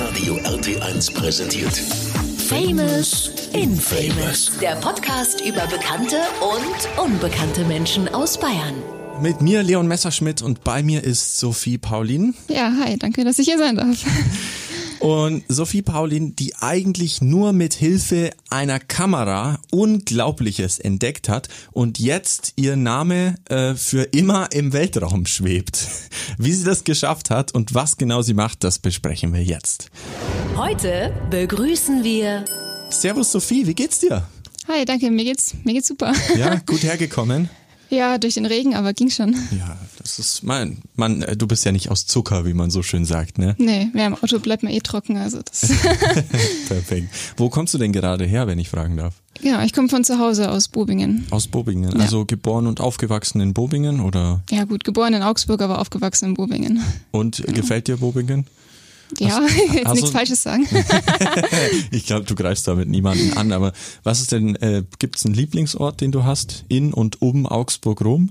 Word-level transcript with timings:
Hitradio 0.00 0.36
RT1 0.44 1.12
präsentiert. 1.12 1.76
Famous 2.48 3.32
Infamous. 3.52 4.50
Der 4.58 4.76
Podcast 4.76 5.42
über 5.42 5.66
bekannte 5.66 6.16
und 6.40 7.04
unbekannte 7.04 7.66
Menschen 7.66 8.08
aus 8.08 8.40
Bayern. 8.40 8.76
Mit 9.20 9.42
mir 9.42 9.62
Leon 9.62 9.86
Messerschmidt 9.86 10.40
und 10.40 10.64
bei 10.64 10.82
mir 10.82 11.04
ist 11.04 11.38
Sophie 11.38 11.76
Paulin. 11.76 12.34
Ja, 12.48 12.72
hi, 12.82 12.96
danke, 12.96 13.24
dass 13.24 13.38
ich 13.38 13.46
hier 13.46 13.58
sein 13.58 13.76
darf. 13.76 13.98
Und 15.00 15.44
Sophie 15.48 15.80
Paulin, 15.80 16.36
die 16.36 16.54
eigentlich 16.56 17.22
nur 17.22 17.54
mit 17.54 17.72
Hilfe 17.72 18.30
einer 18.50 18.78
Kamera 18.78 19.58
Unglaubliches 19.70 20.78
entdeckt 20.78 21.30
hat 21.30 21.48
und 21.72 21.98
jetzt 21.98 22.52
ihr 22.56 22.76
Name 22.76 23.36
äh, 23.48 23.74
für 23.74 24.02
immer 24.02 24.52
im 24.52 24.74
Weltraum 24.74 25.24
schwebt. 25.24 25.88
Wie 26.38 26.52
sie 26.52 26.64
das 26.64 26.84
geschafft 26.84 27.30
hat 27.30 27.52
und 27.52 27.72
was 27.72 27.96
genau 27.96 28.20
sie 28.20 28.34
macht, 28.34 28.62
das 28.62 28.78
besprechen 28.78 29.32
wir 29.32 29.42
jetzt. 29.42 29.90
Heute 30.56 31.14
begrüßen 31.30 32.04
wir 32.04 32.44
Servus 32.90 33.32
Sophie, 33.32 33.66
wie 33.66 33.74
geht's 33.74 34.00
dir? 34.00 34.26
Hi, 34.68 34.84
danke, 34.84 35.10
mir 35.10 35.24
geht's, 35.24 35.54
mir 35.64 35.72
geht's 35.72 35.88
super. 35.88 36.12
Ja, 36.36 36.56
gut 36.66 36.82
hergekommen. 36.82 37.48
Ja, 37.90 38.18
durch 38.18 38.34
den 38.34 38.46
Regen, 38.46 38.74
aber 38.74 38.92
ging 38.92 39.10
schon. 39.10 39.34
Ja, 39.50 39.76
das 39.98 40.18
ist 40.18 40.42
mein, 40.44 40.78
man, 40.94 41.22
äh, 41.22 41.36
du 41.36 41.46
bist 41.46 41.64
ja 41.64 41.72
nicht 41.72 41.90
aus 41.90 42.06
Zucker, 42.06 42.46
wie 42.46 42.54
man 42.54 42.70
so 42.70 42.82
schön 42.82 43.04
sagt, 43.04 43.38
ne? 43.38 43.54
Nee, 43.58 43.90
ja, 43.94 44.06
im 44.06 44.14
Auto 44.14 44.38
bleibt 44.38 44.62
man 44.62 44.72
eh 44.72 44.80
trocken, 44.80 45.16
also 45.16 45.40
das. 45.42 45.60
Perfekt. 46.68 47.08
Wo 47.36 47.50
kommst 47.50 47.74
du 47.74 47.78
denn 47.78 47.92
gerade 47.92 48.24
her, 48.24 48.46
wenn 48.46 48.58
ich 48.58 48.70
fragen 48.70 48.96
darf? 48.96 49.14
genau, 49.42 49.62
ich 49.62 49.72
komme 49.72 49.88
von 49.88 50.04
zu 50.04 50.18
Hause 50.18 50.50
aus 50.50 50.68
Bobingen. 50.68 51.26
Aus 51.30 51.48
Bobingen. 51.48 51.92
Ja. 51.92 52.00
Also 52.00 52.24
geboren 52.24 52.66
und 52.66 52.80
aufgewachsen 52.80 53.40
in 53.40 53.54
Bobingen 53.54 54.00
oder? 54.00 54.42
Ja, 54.50 54.64
gut, 54.64 54.84
geboren 54.84 55.14
in 55.14 55.22
Augsburg, 55.22 55.62
aber 55.62 55.78
aufgewachsen 55.80 56.26
in 56.26 56.34
Bobingen. 56.34 56.82
Und 57.10 57.42
gefällt 57.54 57.88
dir 57.88 57.96
Bobingen? 57.96 58.46
Ja, 59.18 59.42
jetzt 59.72 59.86
also- 59.86 59.94
nichts 59.94 60.10
Falsches 60.10 60.42
sagen. 60.42 60.66
Ich 61.90 62.06
glaube, 62.06 62.24
du 62.24 62.34
greifst 62.34 62.66
damit 62.68 62.88
niemanden 62.88 63.36
an, 63.36 63.52
aber 63.52 63.72
was 64.02 64.20
ist 64.20 64.32
denn, 64.32 64.56
äh, 64.56 64.84
gibt 64.98 65.16
es 65.16 65.24
einen 65.26 65.34
Lieblingsort, 65.34 66.00
den 66.00 66.12
du 66.12 66.24
hast 66.24 66.64
in 66.68 66.92
und 66.92 67.20
um 67.20 67.46
Augsburg 67.46 68.02
rum? 68.04 68.30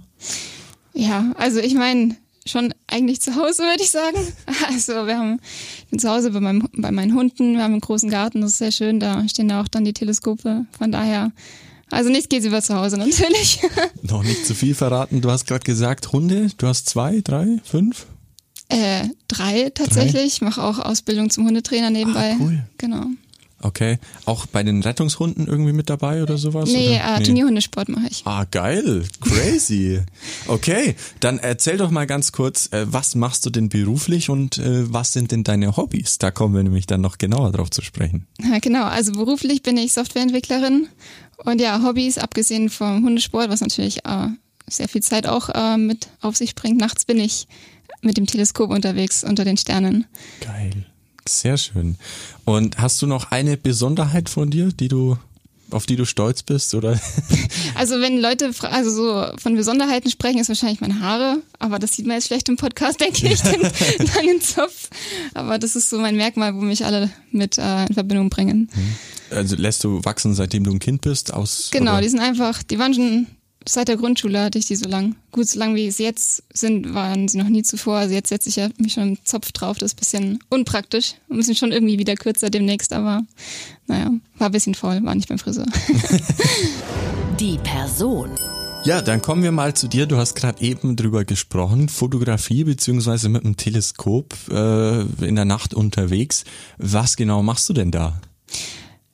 Ja, 0.94 1.34
also 1.38 1.60
ich 1.60 1.76
meine, 1.76 2.16
schon 2.46 2.74
eigentlich 2.88 3.22
zu 3.22 3.36
Hause, 3.36 3.64
würde 3.64 3.84
ich 3.84 3.92
sagen. 3.92 4.18
Also 4.68 5.08
wir 5.08 5.18
haben, 5.18 5.40
ich 5.80 5.88
bin 5.88 6.00
zu 6.00 6.10
Hause 6.10 6.32
bei, 6.32 6.40
meinem, 6.40 6.68
bei 6.74 6.92
meinen 6.92 7.14
Hunden, 7.16 7.54
wir 7.54 7.64
haben 7.64 7.74
einen 7.74 7.82
großen 7.82 8.10
Garten, 8.10 8.42
das 8.42 8.52
ist 8.52 8.58
sehr 8.60 8.72
schön, 8.72 9.00
da 9.00 9.28
stehen 9.28 9.48
da 9.48 9.62
auch 9.62 9.68
dann 9.68 9.86
die 9.86 9.94
Teleskope. 9.94 10.66
Von 10.78 10.92
daher, 10.92 11.32
also 11.92 12.10
nichts 12.10 12.30
geht 12.30 12.44
über 12.44 12.62
zu 12.62 12.76
Hause 12.76 12.98
natürlich. 12.98 13.60
Noch 14.02 14.24
nicht 14.24 14.46
zu 14.46 14.54
viel 14.54 14.76
verraten. 14.76 15.22
Du 15.22 15.32
hast 15.32 15.48
gerade 15.48 15.64
gesagt, 15.64 16.12
Hunde, 16.12 16.50
du 16.58 16.68
hast 16.68 16.88
zwei, 16.88 17.22
drei, 17.24 17.60
fünf? 17.64 18.06
Äh, 18.70 19.08
drei 19.28 19.72
tatsächlich. 19.72 20.26
Ich 20.26 20.42
mache 20.42 20.64
auch 20.64 20.80
Ausbildung 20.80 21.30
zum 21.30 21.46
Hundetrainer 21.46 21.90
nebenbei. 21.90 22.34
Ah, 22.34 22.38
cool. 22.40 22.64
Genau. 22.78 23.06
Okay. 23.62 23.98
Auch 24.26 24.46
bei 24.46 24.64
den 24.64 24.82
Rettungshunden 24.82 25.48
irgendwie 25.48 25.74
mit 25.74 25.90
dabei 25.90 26.24
oder 26.24 26.38
sowas? 26.38 26.70
Nee, 26.70 26.96
oder? 26.96 27.18
äh, 27.18 27.24
Turnierhundesport 27.24 27.90
mache 27.90 28.08
ich. 28.10 28.22
Ah, 28.26 28.46
geil. 28.50 29.04
Crazy. 29.22 30.02
Okay, 30.48 30.96
dann 31.20 31.38
erzähl 31.38 31.78
doch 31.78 31.92
mal 31.92 32.08
ganz 32.08 32.32
kurz, 32.32 32.68
äh, 32.72 32.86
was 32.88 33.14
machst 33.16 33.46
du 33.46 33.50
denn 33.50 33.70
beruflich 33.70 34.30
und 34.30 34.58
äh, 34.58 34.92
was 34.92 35.14
sind 35.14 35.32
denn 35.32 35.44
deine 35.44 35.78
Hobbys? 35.78 36.18
Da 36.18 36.32
kommen 36.32 36.56
wir 36.56 36.64
nämlich 36.64 36.88
dann 36.88 37.02
noch 37.02 37.18
genauer 37.18 37.52
drauf 37.52 37.70
zu 37.70 37.82
sprechen. 37.82 38.26
Ja, 38.42 38.60
genau, 38.60 38.86
also 38.86 39.12
beruflich 39.12 39.62
bin 39.62 39.78
ich 39.78 39.94
Softwareentwicklerin 39.94 40.88
und 41.38 41.62
ja, 41.62 41.84
Hobbys, 41.84 42.18
abgesehen 42.18 42.70
vom 42.70 43.04
Hundesport, 43.04 43.50
was 43.50 43.62
natürlich 43.62 44.06
äh, 44.06 44.28
sehr 44.68 44.88
viel 44.88 45.04
Zeit 45.04 45.28
auch 45.28 45.50
äh, 45.50 45.78
mit 45.78 46.08
auf 46.22 46.36
sich 46.36 46.56
bringt. 46.56 46.80
Nachts 46.80 47.06
bin 47.06 47.20
ich 47.20 47.48
mit 48.02 48.18
dem 48.18 48.26
Teleskop 48.26 48.70
unterwegs 48.70 49.24
unter 49.24 49.46
den 49.46 49.58
Sternen. 49.58 50.06
Geil. 50.42 50.86
Sehr 51.28 51.58
schön. 51.58 51.98
Und 52.46 52.80
hast 52.80 53.02
du 53.02 53.08
noch 53.08 53.32
eine 53.32 53.58
Besonderheit 53.58 54.30
von 54.30 54.50
dir, 54.50 54.70
die 54.72 54.88
du, 54.88 55.18
auf 55.70 55.86
die 55.86 55.96
du 55.96 56.06
stolz 56.06 56.44
bist, 56.44 56.74
oder? 56.74 57.00
Also 57.76 58.02
wenn 58.02 58.20
Leute 58.20 58.52
also 58.64 58.90
so 58.92 59.38
von 59.38 59.56
Besonderheiten 59.56 60.10
sprechen, 60.10 60.40
ist 60.40 60.50
wahrscheinlich 60.50 60.82
meine 60.82 61.00
Haare, 61.00 61.38
aber 61.60 61.80
das 61.80 61.94
sieht 61.94 62.06
man 62.06 62.16
jetzt 62.16 62.28
schlecht 62.28 62.50
im 62.50 62.58
Podcast, 62.58 63.00
denke 63.02 63.28
ich, 63.28 63.42
den 63.42 63.62
langen 64.16 64.42
Zopf. 64.42 64.90
Aber 65.34 65.60
das 65.60 65.78
ist 65.78 65.90
so 65.90 66.00
mein 66.00 66.18
Merkmal, 66.18 66.56
wo 66.56 66.62
mich 66.62 66.84
alle 66.84 67.10
mit 67.32 67.58
äh, 67.58 67.86
in 67.86 67.94
Verbindung 67.94 68.30
bringen. 68.30 68.70
Also 69.30 69.56
lässt 69.56 69.84
du 69.84 70.04
wachsen, 70.04 70.34
seitdem 70.34 70.64
du 70.64 70.72
ein 70.72 70.80
Kind 70.80 71.02
bist, 71.02 71.32
aus? 71.32 71.70
Genau, 71.72 71.94
oder? 71.94 72.02
die 72.02 72.10
sind 72.10 72.20
einfach, 72.20 72.64
die 72.64 72.80
waren 72.80 72.94
schon 72.94 73.28
seit 73.68 73.88
der 73.88 73.98
Grundschule 73.98 74.42
hatte 74.42 74.58
ich 74.58 74.66
die 74.66 74.76
so 74.76 74.88
lang. 74.88 75.16
Gut, 75.32 75.48
so 75.48 75.60
lang 75.60 75.76
wie 75.76 75.92
sie 75.92 76.04
jetzt 76.04 76.44
sind, 76.54 76.94
waren 76.94 77.28
sie 77.28 77.38
noch 77.38 77.50
nie 77.50 77.64
zuvor. 77.64 77.98
Also 77.98 78.14
jetzt 78.14 78.30
setze 78.30 78.50
ich 78.50 78.56
ja 78.56 78.70
mich 78.78 78.94
schon 78.94 79.04
einen 79.04 79.26
Zopf 79.26 79.52
drauf, 79.52 79.78
das 79.78 79.92
ist 79.92 79.98
ein 79.98 80.00
bisschen 80.00 80.40
unpraktisch. 80.50 81.16
Wir 81.28 81.38
müssen 81.38 81.56
schon 81.56 81.72
irgendwie 81.72 82.00
wieder 82.00 82.16
kürzer 82.16 82.50
demnächst, 82.50 82.94
aber 82.94 83.24
naja, 83.88 84.12
war 84.38 84.48
ein 84.50 84.52
bisschen 84.52 84.76
faul, 84.76 85.04
war 85.04 85.16
nicht 85.16 85.30
beim 85.30 85.40
Friseur. 85.40 85.66
die 87.40 87.58
Person. 87.64 88.32
Ja, 88.86 89.02
dann 89.02 89.22
kommen 89.22 89.44
wir 89.44 89.52
mal 89.52 89.74
zu 89.74 89.90
dir. 89.90 90.06
Du 90.06 90.16
hast 90.16 90.36
gerade 90.36 90.62
eben 90.62 90.96
drüber 90.96 91.26
gesprochen, 91.26 91.90
Fotografie 91.90 92.64
beziehungsweise 92.64 93.28
mit 93.28 93.44
einem 93.44 93.58
Teleskop 93.58 94.34
äh, 94.50 95.02
in 95.26 95.36
der 95.36 95.46
Nacht 95.46 95.74
unterwegs. 95.74 96.46
Was 96.78 97.18
genau 97.18 97.44
machst 97.44 97.68
du 97.68 97.74
denn 97.74 97.92
da? 97.92 98.22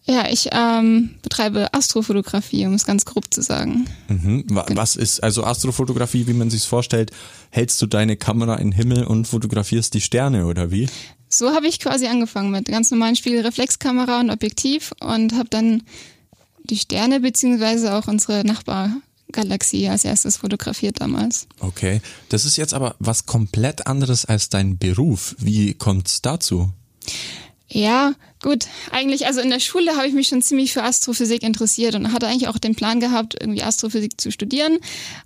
Ja, 0.07 0.29
ich 0.29 0.49
ähm, 0.51 1.15
betreibe 1.23 1.73
Astrofotografie, 1.73 2.67
um 2.67 2.75
es 2.75 2.85
ganz 2.85 3.05
grob 3.05 3.33
zu 3.33 3.41
sagen. 3.41 3.87
Mhm. 4.07 4.43
Wa- 4.49 4.65
Was 4.69 4.95
ist 4.95 5.23
also 5.23 5.43
Astrofotografie, 5.43 6.27
wie 6.27 6.33
man 6.33 6.51
sich's 6.51 6.65
vorstellt? 6.65 7.09
Hältst 7.49 7.81
du 7.81 7.87
deine 7.87 8.15
Kamera 8.15 8.55
in 8.57 8.69
den 8.69 8.77
Himmel 8.77 9.05
und 9.05 9.27
fotografierst 9.27 9.93
die 9.95 10.01
Sterne 10.01 10.45
oder 10.45 10.69
wie? 10.69 10.87
So 11.27 11.49
habe 11.55 11.67
ich 11.67 11.79
quasi 11.79 12.05
angefangen 12.05 12.51
mit 12.51 12.67
ganz 12.67 12.91
normalen 12.91 13.15
Spiegelreflexkamera 13.15 14.19
und 14.19 14.29
Objektiv 14.29 14.93
und 14.99 15.33
habe 15.33 15.49
dann 15.49 15.81
die 16.69 16.77
Sterne 16.77 17.19
beziehungsweise 17.19 17.95
auch 17.95 18.07
unsere 18.07 18.43
Nachbargalaxie 18.45 19.89
als 19.89 20.05
erstes 20.05 20.37
fotografiert 20.37 21.01
damals. 21.01 21.47
Okay, 21.59 21.99
das 22.29 22.45
ist 22.45 22.57
jetzt 22.57 22.75
aber 22.75 22.95
was 22.99 23.25
komplett 23.25 23.87
anderes 23.87 24.25
als 24.25 24.49
dein 24.49 24.77
Beruf. 24.77 25.35
Wie 25.39 25.73
kommt's 25.73 26.21
dazu? 26.21 26.69
Ja, 27.67 28.13
gut. 28.45 28.67
Eigentlich, 28.91 29.25
also 29.25 29.41
in 29.41 29.49
der 29.49 29.59
Schule 29.59 29.97
habe 29.97 30.07
ich 30.07 30.13
mich 30.13 30.27
schon 30.27 30.41
ziemlich 30.41 30.71
für 30.71 30.83
Astrophysik 30.83 31.41
interessiert 31.41 31.95
und 31.95 32.13
hatte 32.13 32.27
eigentlich 32.27 32.47
auch 32.47 32.59
den 32.59 32.75
Plan 32.75 32.99
gehabt, 32.99 33.35
irgendwie 33.39 33.63
Astrophysik 33.63 34.21
zu 34.21 34.31
studieren. 34.31 34.77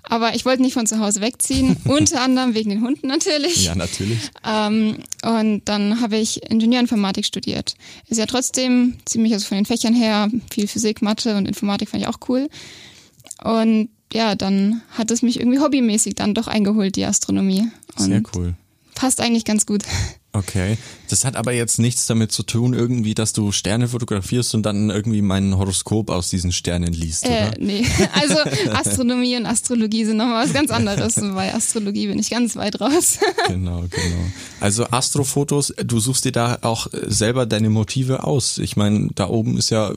Aber 0.04 0.36
ich 0.36 0.46
wollte 0.46 0.62
nicht 0.62 0.74
von 0.74 0.88
zu 0.88 1.00
Hause 1.00 1.20
wegziehen, 1.20 1.76
unter 1.86 2.22
anderem 2.22 2.56
wegen 2.56 2.70
den 2.70 2.82
Hunden 2.82 3.08
natürlich. 3.08 3.66
Ja, 3.66 3.76
natürlich. 3.76 4.32
Ähm, 4.48 5.00
und 5.24 5.62
dann 5.66 6.00
habe 6.02 6.18
ich 6.18 6.50
Ingenieurinformatik 6.50 7.26
studiert. 7.26 7.76
Ist 8.08 8.18
ja 8.18 8.26
trotzdem 8.26 8.96
ziemlich, 9.06 9.34
also 9.34 9.46
von 9.46 9.58
den 9.58 9.66
Fächern 9.66 9.94
her, 9.94 10.30
viel 10.50 10.68
Physik, 10.68 11.02
Mathe 11.02 11.36
und 11.36 11.46
Informatik 11.46 11.90
fand 11.90 12.04
ich 12.04 12.08
auch 12.08 12.20
cool. 12.30 12.48
Und 13.44 13.90
ja, 14.14 14.36
dann 14.36 14.82
hat 14.92 15.12
es 15.12 15.22
mich 15.22 15.40
irgendwie 15.40 15.60
hobbymäßig 15.60 16.16
dann 16.16 16.34
doch 16.34 16.48
eingeholt, 16.48 16.96
die 16.96 17.06
Astronomie. 17.06 17.68
Und 17.98 18.06
Sehr 18.06 18.24
cool. 18.34 18.54
passt 18.96 19.20
eigentlich 19.20 19.44
ganz 19.44 19.66
gut. 19.66 19.84
Okay, 20.32 20.78
das 21.10 21.26
hat 21.26 21.36
aber 21.36 21.54
jetzt 21.54 21.80
nichts 21.80 22.06
damit 22.06 22.32
zu 22.32 22.44
tun, 22.44 22.76
irgendwie, 22.76 23.16
dass 23.16 23.34
du 23.34 23.52
Sterne 23.52 23.88
fotografierst 23.88 24.54
und 24.54 24.64
dann 24.64 24.92
irgendwie 24.92 25.24
mein 25.24 25.58
Horoskop 25.58 26.12
aus 26.12 26.30
diesen 26.30 26.52
Sternen 26.52 26.94
liest, 26.94 27.26
Äh, 27.26 27.48
oder? 27.48 27.52
nee, 27.60 27.84
also 28.14 28.36
Astronomie 28.74 29.36
und 29.38 29.48
Astrologie 29.48 30.06
sind 30.06 30.18
nochmal 30.18 30.46
was 30.46 30.54
ganz 30.54 30.70
anderes. 30.70 31.16
Bei 31.16 31.54
Astrologie 31.54 32.08
bin 32.08 32.20
ich 32.20 32.30
ganz 32.30 32.56
weit 32.56 32.80
raus. 32.80 33.18
Genau, 33.48 33.82
genau. 33.90 34.24
Also 34.60 34.86
Astrofotos, 34.92 35.74
du 35.84 36.00
suchst 36.00 36.26
dir 36.26 36.32
da 36.32 36.60
auch 36.62 36.94
äh, 36.94 37.00
selber 37.08 37.48
deine 37.48 37.72
Motive 37.72 38.24
aus. 38.24 38.60
Ich 38.60 38.76
meine, 38.78 39.10
da 39.16 39.28
oben 39.28 39.58
ist 39.58 39.72
ja 39.72 39.92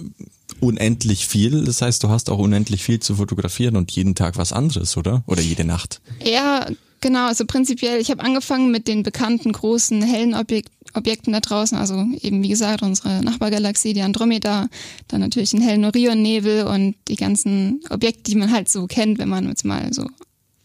unendlich 0.61 1.27
viel. 1.29 1.65
Das 1.65 1.83
heißt, 1.83 2.03
du 2.03 2.09
hast 2.09 2.31
auch 2.31 2.39
unendlich 2.39 2.83
viel 2.83 3.01
zu 3.01 3.17
fotografieren 3.17 3.77
und 3.77 3.91
jeden 3.93 4.15
Tag 4.15 4.37
was 4.39 4.53
anderes, 4.53 4.97
oder? 4.97 5.23
Oder 5.27 5.43
jede 5.43 5.65
Nacht. 5.65 6.01
Ja, 6.25 6.67
genau. 7.03 7.27
Also 7.27 7.45
prinzipiell, 7.45 8.01
ich 8.01 8.11
habe 8.11 8.25
angefangen 8.25 8.71
mit 8.71 8.89
den 8.89 9.03
bekannten 9.03 9.53
großen 9.53 10.01
hellen 10.01 10.35
Objek 10.35 10.67
Objekten 10.95 11.33
da 11.33 11.41
draußen. 11.41 11.77
Also 11.77 12.07
eben 12.21 12.43
wie 12.43 12.49
gesagt 12.49 12.83
unsere 12.83 13.23
Nachbargalaxie, 13.23 13.95
die 13.95 14.03
Andromeda, 14.03 14.69
dann 15.09 15.21
natürlich 15.21 15.51
den 15.51 15.63
hellen 15.63 15.85
Orionnebel 15.85 16.65
und 16.65 16.97
die 17.09 17.17
ganzen 17.17 17.81
Objekte, 17.89 18.31
die 18.31 18.37
man 18.37 18.53
halt 18.53 18.69
so 18.69 18.87
kennt, 18.87 19.19
wenn 19.19 19.29
man 19.29 19.49
jetzt 19.49 19.65
mal 19.65 19.93
so 19.93 20.07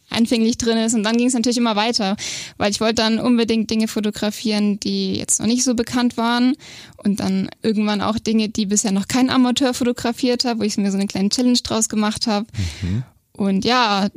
anfänglich 0.10 0.58
drin 0.58 0.78
ist. 0.78 0.94
Und 0.94 1.04
dann 1.04 1.18
ging 1.18 1.28
es 1.28 1.34
natürlich 1.34 1.58
immer 1.58 1.76
weiter, 1.76 2.16
weil 2.58 2.72
ich 2.72 2.82
wollte 2.82 2.96
dann 2.96 3.20
unbedingt 3.20 3.70
Dinge 3.70 3.88
fotografieren, 3.88 4.80
die 4.80 5.16
jetzt 5.16 5.40
noch 5.40 5.48
nicht 5.48 5.64
so 5.64 5.76
bekannt 5.76 6.18
waren. 6.18 6.56
Und 6.98 7.20
dann 7.20 7.50
irgendwann 7.62 8.02
auch 8.02 8.18
Dinge, 8.20 8.50
die 8.50 8.66
bisher 8.66 8.92
noch 8.92 9.08
kein 9.08 9.30
Amateur 9.30 9.74
fotografiert 9.74 10.46
hat, 10.46 10.60
wo 10.60 10.64
ich 10.64 10.78
mir 10.78 10.92
so 10.92 10.98
eine 10.98 11.08
kleine 11.08 11.30
Challenge 11.30 11.60
draus 11.64 11.90
gemacht 11.90 12.28
habe. 12.28 12.48
Und 13.34 13.66
ja, 13.66 14.10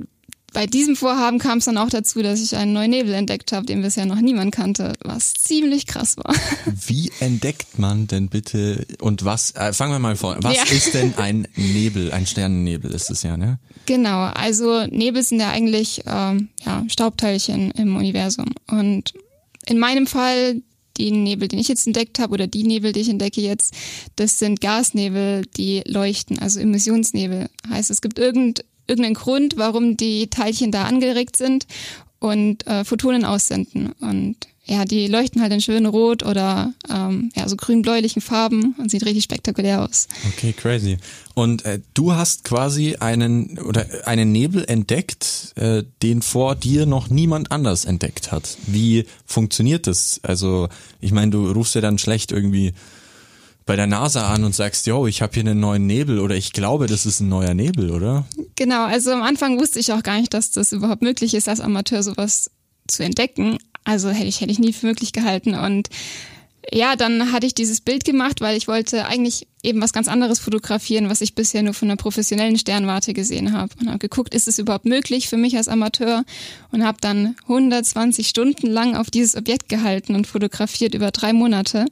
bei 0.52 0.66
diesem 0.66 0.96
Vorhaben 0.96 1.38
kam 1.38 1.58
es 1.58 1.64
dann 1.66 1.78
auch 1.78 1.90
dazu, 1.90 2.22
dass 2.22 2.40
ich 2.42 2.56
einen 2.56 2.72
neuen 2.72 2.90
Nebel 2.90 3.14
entdeckt 3.14 3.52
habe, 3.52 3.66
den 3.66 3.82
bisher 3.82 4.06
noch 4.06 4.20
niemand 4.20 4.52
kannte, 4.52 4.92
was 5.02 5.34
ziemlich 5.34 5.86
krass 5.86 6.16
war. 6.16 6.34
Wie 6.86 7.10
entdeckt 7.20 7.78
man 7.78 8.06
denn 8.06 8.28
bitte 8.28 8.86
und 9.00 9.24
was, 9.24 9.52
äh, 9.54 9.72
fangen 9.72 9.92
wir 9.92 9.98
mal 9.98 10.16
vor, 10.16 10.36
was 10.40 10.56
Ja. 10.56 10.62
ist 10.64 10.94
denn 10.94 11.14
ein 11.16 11.46
Nebel, 11.56 12.12
ein 12.12 12.26
Sternennebel 12.26 12.90
ist 12.92 13.10
es 13.10 13.22
ja, 13.22 13.36
ne? 13.36 13.58
Genau, 13.86 14.18
also 14.24 14.86
Nebel 14.86 15.22
sind 15.22 15.40
ja 15.40 15.50
eigentlich 15.50 16.02
ähm, 16.06 16.48
ja, 16.64 16.84
Staubteilchen 16.88 17.70
im 17.72 17.96
Universum. 17.96 18.46
Und 18.68 19.14
in 19.66 19.78
meinem 19.78 20.06
Fall 20.06 20.62
den 20.98 21.22
Nebel, 21.22 21.48
den 21.48 21.58
ich 21.58 21.68
jetzt 21.68 21.86
entdeckt 21.86 22.18
habe 22.18 22.34
oder 22.34 22.46
die 22.46 22.64
Nebel, 22.64 22.92
die 22.92 23.00
ich 23.00 23.08
entdecke 23.08 23.40
jetzt, 23.40 23.74
das 24.16 24.38
sind 24.38 24.60
Gasnebel, 24.60 25.46
die 25.56 25.82
leuchten, 25.86 26.38
also 26.38 26.60
Emissionsnebel. 26.60 27.48
Heißt, 27.68 27.90
es 27.90 28.00
gibt 28.02 28.18
irgend, 28.18 28.64
irgendeinen 28.90 29.14
Grund, 29.14 29.56
warum 29.56 29.96
die 29.96 30.28
Teilchen 30.28 30.72
da 30.72 30.84
angeregt 30.84 31.36
sind 31.36 31.66
und 32.18 32.66
äh, 32.66 32.84
Photonen 32.84 33.24
aussenden. 33.24 33.92
Und 34.00 34.36
ja, 34.70 34.84
die 34.84 35.08
leuchten 35.08 35.42
halt 35.42 35.52
in 35.52 35.60
schön 35.60 35.84
rot 35.84 36.24
oder 36.24 36.72
ähm, 36.88 37.32
ja, 37.34 37.48
so 37.48 37.56
grün-bläulichen 37.56 38.22
Farben 38.22 38.76
und 38.78 38.88
sieht 38.88 39.04
richtig 39.04 39.24
spektakulär 39.24 39.82
aus. 39.82 40.06
Okay, 40.28 40.52
crazy. 40.52 40.98
Und 41.34 41.64
äh, 41.64 41.80
du 41.94 42.12
hast 42.12 42.44
quasi 42.44 42.94
einen 42.96 43.58
oder 43.58 43.84
einen 44.04 44.30
Nebel 44.30 44.64
entdeckt, 44.64 45.54
äh, 45.56 45.82
den 46.02 46.22
vor 46.22 46.54
dir 46.54 46.86
noch 46.86 47.10
niemand 47.10 47.50
anders 47.50 47.84
entdeckt 47.84 48.30
hat. 48.30 48.58
Wie 48.66 49.06
funktioniert 49.24 49.88
das? 49.88 50.20
Also, 50.22 50.68
ich 51.00 51.10
meine, 51.10 51.32
du 51.32 51.50
rufst 51.50 51.74
ja 51.74 51.80
dann 51.80 51.98
schlecht 51.98 52.30
irgendwie 52.30 52.72
bei 53.70 53.76
der 53.76 53.86
NASA 53.86 54.26
an 54.26 54.42
und 54.42 54.52
sagst, 54.52 54.88
yo, 54.88 55.06
ich 55.06 55.22
habe 55.22 55.32
hier 55.32 55.42
einen 55.42 55.60
neuen 55.60 55.86
Nebel 55.86 56.18
oder 56.18 56.34
ich 56.34 56.52
glaube, 56.52 56.88
das 56.88 57.06
ist 57.06 57.20
ein 57.20 57.28
neuer 57.28 57.54
Nebel, 57.54 57.92
oder? 57.92 58.24
Genau, 58.56 58.84
also 58.86 59.12
am 59.12 59.22
Anfang 59.22 59.60
wusste 59.60 59.78
ich 59.78 59.92
auch 59.92 60.02
gar 60.02 60.18
nicht, 60.18 60.34
dass 60.34 60.50
das 60.50 60.72
überhaupt 60.72 61.02
möglich 61.02 61.34
ist, 61.34 61.48
als 61.48 61.60
Amateur 61.60 62.02
sowas 62.02 62.50
zu 62.88 63.04
entdecken. 63.04 63.58
Also 63.84 64.08
hätte 64.08 64.26
ich, 64.26 64.40
hätte 64.40 64.50
ich 64.50 64.58
nie 64.58 64.72
für 64.72 64.86
möglich 64.86 65.12
gehalten. 65.12 65.54
Und 65.54 65.88
ja, 66.72 66.96
dann 66.96 67.30
hatte 67.30 67.46
ich 67.46 67.54
dieses 67.54 67.80
Bild 67.80 68.04
gemacht, 68.04 68.40
weil 68.40 68.56
ich 68.56 68.66
wollte 68.66 69.06
eigentlich 69.06 69.46
eben 69.62 69.80
was 69.80 69.92
ganz 69.92 70.08
anderes 70.08 70.40
fotografieren, 70.40 71.08
was 71.08 71.20
ich 71.20 71.36
bisher 71.36 71.62
nur 71.62 71.74
von 71.74 71.86
einer 71.86 71.96
professionellen 71.96 72.58
Sternwarte 72.58 73.14
gesehen 73.14 73.52
habe. 73.52 73.72
Und 73.80 73.86
habe 73.86 74.00
geguckt, 74.00 74.34
ist 74.34 74.48
es 74.48 74.58
überhaupt 74.58 74.84
möglich 74.84 75.28
für 75.28 75.36
mich 75.36 75.56
als 75.56 75.68
Amateur? 75.68 76.24
Und 76.72 76.84
habe 76.84 76.98
dann 77.00 77.36
120 77.42 78.26
Stunden 78.26 78.66
lang 78.66 78.96
auf 78.96 79.12
dieses 79.12 79.36
Objekt 79.36 79.68
gehalten 79.68 80.16
und 80.16 80.26
fotografiert 80.26 80.92
über 80.92 81.12
drei 81.12 81.32
Monate. 81.32 81.86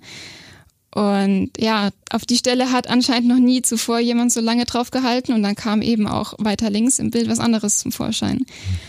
Und 0.90 1.50
ja, 1.58 1.90
auf 2.10 2.24
die 2.24 2.38
Stelle 2.38 2.72
hat 2.72 2.88
anscheinend 2.88 3.28
noch 3.28 3.38
nie 3.38 3.60
zuvor 3.62 3.98
jemand 3.98 4.32
so 4.32 4.40
lange 4.40 4.64
drauf 4.64 4.90
gehalten 4.90 5.32
und 5.32 5.42
dann 5.42 5.54
kam 5.54 5.82
eben 5.82 6.06
auch 6.06 6.34
weiter 6.38 6.70
links 6.70 6.98
im 6.98 7.10
Bild 7.10 7.28
was 7.28 7.40
anderes 7.40 7.78
zum 7.78 7.92
Vorschein. 7.92 8.46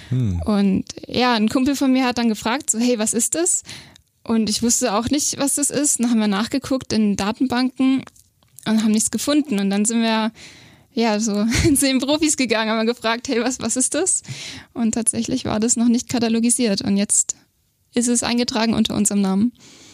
Mhm. 0.10 0.42
Und 0.44 0.86
ja, 1.08 1.34
ein 1.34 1.50
Kumpel 1.50 1.76
von 1.76 1.92
mir 1.92 2.06
hat 2.06 2.18
dann 2.18 2.30
gefragt, 2.30 2.70
so, 2.70 2.80
hey, 2.80 2.98
was 3.00 3.14
ist 3.14 3.36
das? 3.36 3.64
Und 4.24 4.50
ich 4.50 4.64
wusste 4.64 4.94
auch 4.94 5.10
nicht, 5.10 5.40
was 5.40 5.56
das 5.56 5.70
ist. 5.70 6.00
Dann 6.00 6.10
haben 6.10 6.20
wir 6.20 6.28
nachgeguckt 6.28 6.94
in 6.94 7.18
Datenbanken 7.18 8.04
und 8.66 8.84
haben 8.84 8.92
nichts 8.92 9.12
gefunden. 9.12 9.60
Und 9.60 9.70
dann 9.70 9.86
sind 9.86 10.02
wir 10.02 10.32
ja 10.94 11.20
so 11.20 11.46
zu 11.64 11.86
den 11.86 12.00
Profis 12.00 12.38
gegangen, 12.38 12.72
haben 12.72 12.86
wir 12.86 12.94
gefragt, 12.94 13.28
hey, 13.28 13.42
was, 13.44 13.60
was 13.60 13.76
ist 13.76 13.94
das? 13.94 14.24
Und 14.74 14.94
tatsächlich 14.94 15.46
war 15.46 15.60
das 15.60 15.76
noch 15.76 15.88
nicht 15.88 16.10
katalogisiert 16.10 16.82
und 16.82 16.98
jetzt 16.98 17.36
ist 17.94 18.08
es 18.08 18.24
eingetragen 18.24 18.74
unter 18.74 18.96
unserem 18.96 19.22
Namen. 19.22 19.54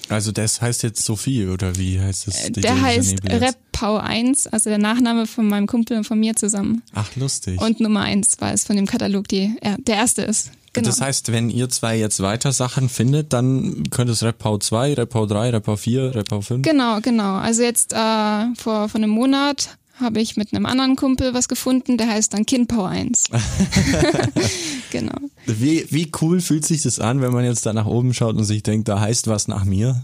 Also 0.10 0.32
das 0.32 0.62
heißt 0.62 0.84
jetzt 0.84 1.04
Sophie 1.04 1.48
oder 1.48 1.78
wie 1.78 2.00
heißt 2.00 2.28
es? 2.28 2.52
Der 2.52 2.82
heißt 2.82 3.18
Reppau 3.24 3.98
1, 3.98 4.48
also 4.48 4.70
der 4.70 4.80
Nachname 4.80 5.28
von 5.28 5.48
meinem 5.48 5.68
Kumpel 5.68 5.98
und 5.98 6.04
von 6.04 6.20
mir 6.20 6.36
zusammen. 6.36 6.82
Ach, 6.94 7.16
lustig. 7.16 7.60
Und 7.62 7.80
Nummer 7.80 8.02
1, 8.02 8.38
weil 8.40 8.54
es 8.54 8.66
von 8.66 8.76
dem 8.76 8.86
Katalog 8.86 9.28
die, 9.28 9.56
ja, 9.64 9.76
der 9.80 9.96
erste 9.96 10.22
ist. 10.24 10.52
Genau. 10.74 10.88
Das 10.88 11.00
heißt, 11.00 11.32
wenn 11.32 11.50
ihr 11.50 11.70
zwei 11.70 11.98
jetzt 11.98 12.22
weiter 12.22 12.52
Sachen 12.52 12.90
findet, 12.90 13.32
dann 13.32 13.84
könnte 13.92 14.12
es 14.12 14.24
Reppau 14.24 14.58
2, 14.58 14.96
Reppau 14.96 15.26
3, 15.26 15.52
Reppau 15.52 15.78
4, 15.78 16.16
Reppau 16.16 16.42
5? 16.42 16.64
Genau, 16.64 17.00
genau. 17.00 17.36
Also 17.36 17.64
jetzt 17.64 17.94
äh, 17.94 17.96
vor, 18.58 18.90
vor 18.90 18.96
einem 18.96 19.10
Monat 19.10 19.78
habe 20.00 20.20
ich 20.22 20.36
mit 20.36 20.54
einem 20.54 20.66
anderen 20.66 20.96
Kumpel 20.96 21.34
was 21.34 21.48
gefunden, 21.48 21.98
der 21.98 22.08
heißt 22.08 22.34
dann 22.34 22.46
Kinpau 22.46 22.84
1. 22.86 23.26
genau. 24.92 25.18
Wie, 25.46 25.86
wie 25.90 26.12
cool 26.22 26.42
fühlt 26.42 26.66
sich 26.66 26.82
das 26.82 27.00
an, 27.00 27.22
wenn 27.22 27.32
man 27.32 27.46
jetzt 27.46 27.66
da 27.66 27.74
nach 27.74 27.86
oben 27.86 28.14
schaut 28.14 28.36
und 28.36 28.44
sich 28.46 28.64
denkt, 28.64 28.88
da 28.88 29.00
heißt 29.00 29.28
was 29.28 29.48
nach 29.48 29.66
mir? 29.66 30.04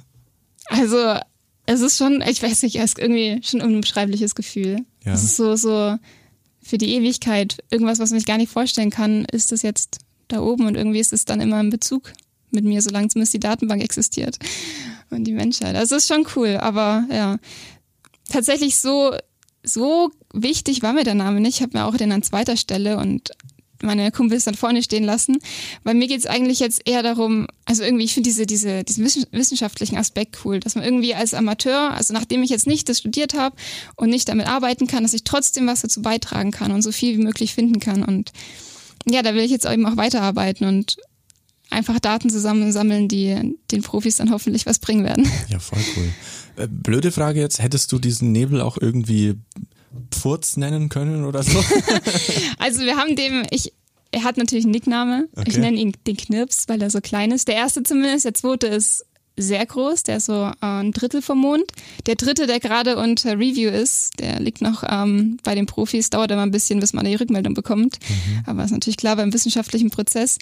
Also, 0.68 1.16
es 1.66 1.82
ist 1.82 1.98
schon, 1.98 2.22
ich 2.22 2.42
weiß 2.42 2.64
nicht, 2.64 2.78
es 2.78 2.84
ist 2.86 3.00
irgendwie 3.00 3.42
schon 3.44 3.62
ein 3.62 3.76
unbeschreibliches 3.76 4.36
Gefühl. 4.36 4.86
Ja. 5.04 5.14
Es 5.14 5.24
ist 5.24 5.36
so, 5.36 5.56
so 5.56 5.98
für 6.62 6.78
die 6.78 6.96
Ewigkeit, 6.96 7.58
irgendwas, 7.70 8.00
was 8.00 8.12
man 8.12 8.20
sich 8.20 8.28
gar 8.28 8.38
nicht 8.38 8.52
vorstellen 8.52 8.90
kann, 8.90 9.26
ist 9.26 9.52
das 9.52 9.62
jetzt 9.62 10.00
da 10.28 10.42
oben 10.42 10.68
und 10.68 10.76
irgendwie 10.76 11.00
ist 11.00 11.14
es 11.14 11.26
dann 11.26 11.42
immer 11.42 11.60
in 11.60 11.70
Bezug 11.70 12.14
mit 12.52 12.64
mir, 12.64 12.82
solange 12.82 13.08
zumindest 13.08 13.34
die 13.34 13.40
Datenbank 13.40 13.84
existiert 13.84 14.38
und 15.10 15.24
die 15.26 15.34
Menschheit. 15.34 15.76
Das 15.76 15.92
ist 15.92 16.08
schon 16.08 16.28
cool, 16.36 16.58
aber 16.58 17.06
ja, 17.12 17.38
tatsächlich 18.30 18.78
so 18.78 19.14
so 19.64 20.12
wichtig 20.34 20.82
war 20.82 20.94
mir 20.94 21.04
der 21.04 21.16
Name 21.16 21.40
nicht. 21.40 21.58
Ich 21.58 21.62
habe 21.62 21.78
mir 21.78 21.86
auch 21.86 21.96
den 21.96 22.12
an 22.12 22.24
zweiter 22.24 22.58
Stelle 22.58 22.98
und 22.98 23.32
meine 23.84 24.12
Kumpels 24.12 24.44
dann 24.44 24.56
vorne 24.56 24.84
stehen 24.84 25.04
lassen. 25.04 25.38
Weil 25.84 25.96
mir 25.96 26.08
geht 26.08 26.20
es 26.20 26.26
eigentlich 26.26 26.60
jetzt 26.60 26.88
eher 26.88 27.04
darum, 27.04 27.48
also 27.66 27.84
irgendwie, 27.84 28.06
ich 28.06 28.14
finde 28.14 28.30
diese, 28.30 28.46
diese, 28.46 28.84
diesen 28.84 29.06
wissenschaftlichen 29.32 29.98
Aspekt 29.98 30.40
cool, 30.46 30.60
dass 30.60 30.76
man 30.76 30.84
irgendwie 30.84 31.16
als 31.16 31.34
Amateur, 31.34 31.92
also 31.92 32.14
nachdem 32.14 32.44
ich 32.44 32.50
jetzt 32.50 32.68
nicht 32.68 32.90
das 32.90 33.00
studiert 33.00 33.34
habe 33.34 33.56
und 33.96 34.10
nicht 34.10 34.30
damit 34.30 34.48
arbeiten 34.48 34.88
kann, 34.88 35.04
dass 35.04 35.14
ich 35.14 35.24
trotzdem 35.24 35.68
was 35.68 35.82
dazu 35.82 36.02
beitragen 36.02 36.52
kann 36.52 36.72
und 36.72 36.82
so 36.82 36.92
viel 36.92 37.18
wie 37.18 37.24
möglich 37.24 37.54
finden 37.54 37.80
kann. 37.80 38.04
Und 38.04 38.32
ja, 39.10 39.22
da 39.22 39.34
will 39.34 39.44
ich 39.44 39.52
jetzt 39.52 39.66
eben 39.66 39.86
auch 39.86 39.98
weiterarbeiten 39.98 40.68
und 40.68 40.98
einfach 41.70 42.00
Daten 42.00 42.30
zusammensammeln, 42.30 43.08
die 43.08 43.56
den 43.72 43.82
Profis 43.82 44.18
dann 44.18 44.32
hoffentlich 44.32 44.66
was 44.66 44.80
bringen 44.80 45.06
werden. 45.06 45.30
Ja, 45.50 45.60
voll 45.60 45.80
cool. 45.96 46.10
Äh, 46.56 46.68
blöde 46.70 47.12
Frage 47.12 47.40
jetzt, 47.40 47.62
hättest 47.62 47.92
du 47.92 48.00
diesen 48.00 48.32
Nebel 48.32 48.62
auch 48.62 48.78
irgendwie 48.78 49.36
Pfurz 50.12 50.58
nennen 50.58 50.90
können 50.90 51.26
oder 51.26 51.44
so? 51.44 51.60
also 52.60 52.82
wir 52.82 52.98
haben 52.98 53.16
dem, 53.16 53.44
ich, 53.52 53.74
er 54.12 54.24
hat 54.24 54.38
natürlich 54.38 54.66
einen 54.66 54.72
Nickname. 54.72 55.28
Okay. 55.36 55.50
Ich 55.50 55.58
nenne 55.58 55.78
ihn 55.78 55.94
den 56.06 56.18
Knirps, 56.18 56.68
weil 56.68 56.82
er 56.82 56.90
so 56.90 57.02
klein 57.02 57.32
ist. 57.32 57.48
Der 57.48 57.56
erste 57.56 57.84
zumindest, 57.84 58.26
der 58.26 58.34
zweite 58.34 58.68
ist 58.68 59.06
sehr 59.38 59.66
groß, 59.66 60.04
der 60.04 60.18
ist 60.18 60.26
so 60.26 60.46
äh, 60.46 60.54
ein 60.62 60.92
Drittel 60.92 61.22
vom 61.22 61.40
Mond. 61.40 61.64
Der 62.06 62.16
dritte, 62.16 62.48
der 62.48 62.60
gerade 62.60 62.98
unter 62.98 63.34
Review 63.34 63.70
ist, 63.70 64.20
der 64.20 64.40
liegt 64.40 64.62
noch 64.62 64.84
ähm, 64.88 65.38
bei 65.44 65.56
den 65.56 65.66
Profis, 65.66 66.10
dauert 66.10 66.32
immer 66.32 66.44
ein 66.44 66.52
bisschen, 66.52 66.80
bis 66.80 66.94
man 66.94 67.06
die 67.06 67.16
Rückmeldung 67.16 67.54
bekommt. 67.54 67.98
Mhm. 68.08 68.44
Aber 68.46 68.64
ist 68.64 68.72
natürlich 68.72 68.98
klar 68.98 69.16
beim 69.16 69.34
wissenschaftlichen 69.34 69.90
Prozess. 69.90 70.38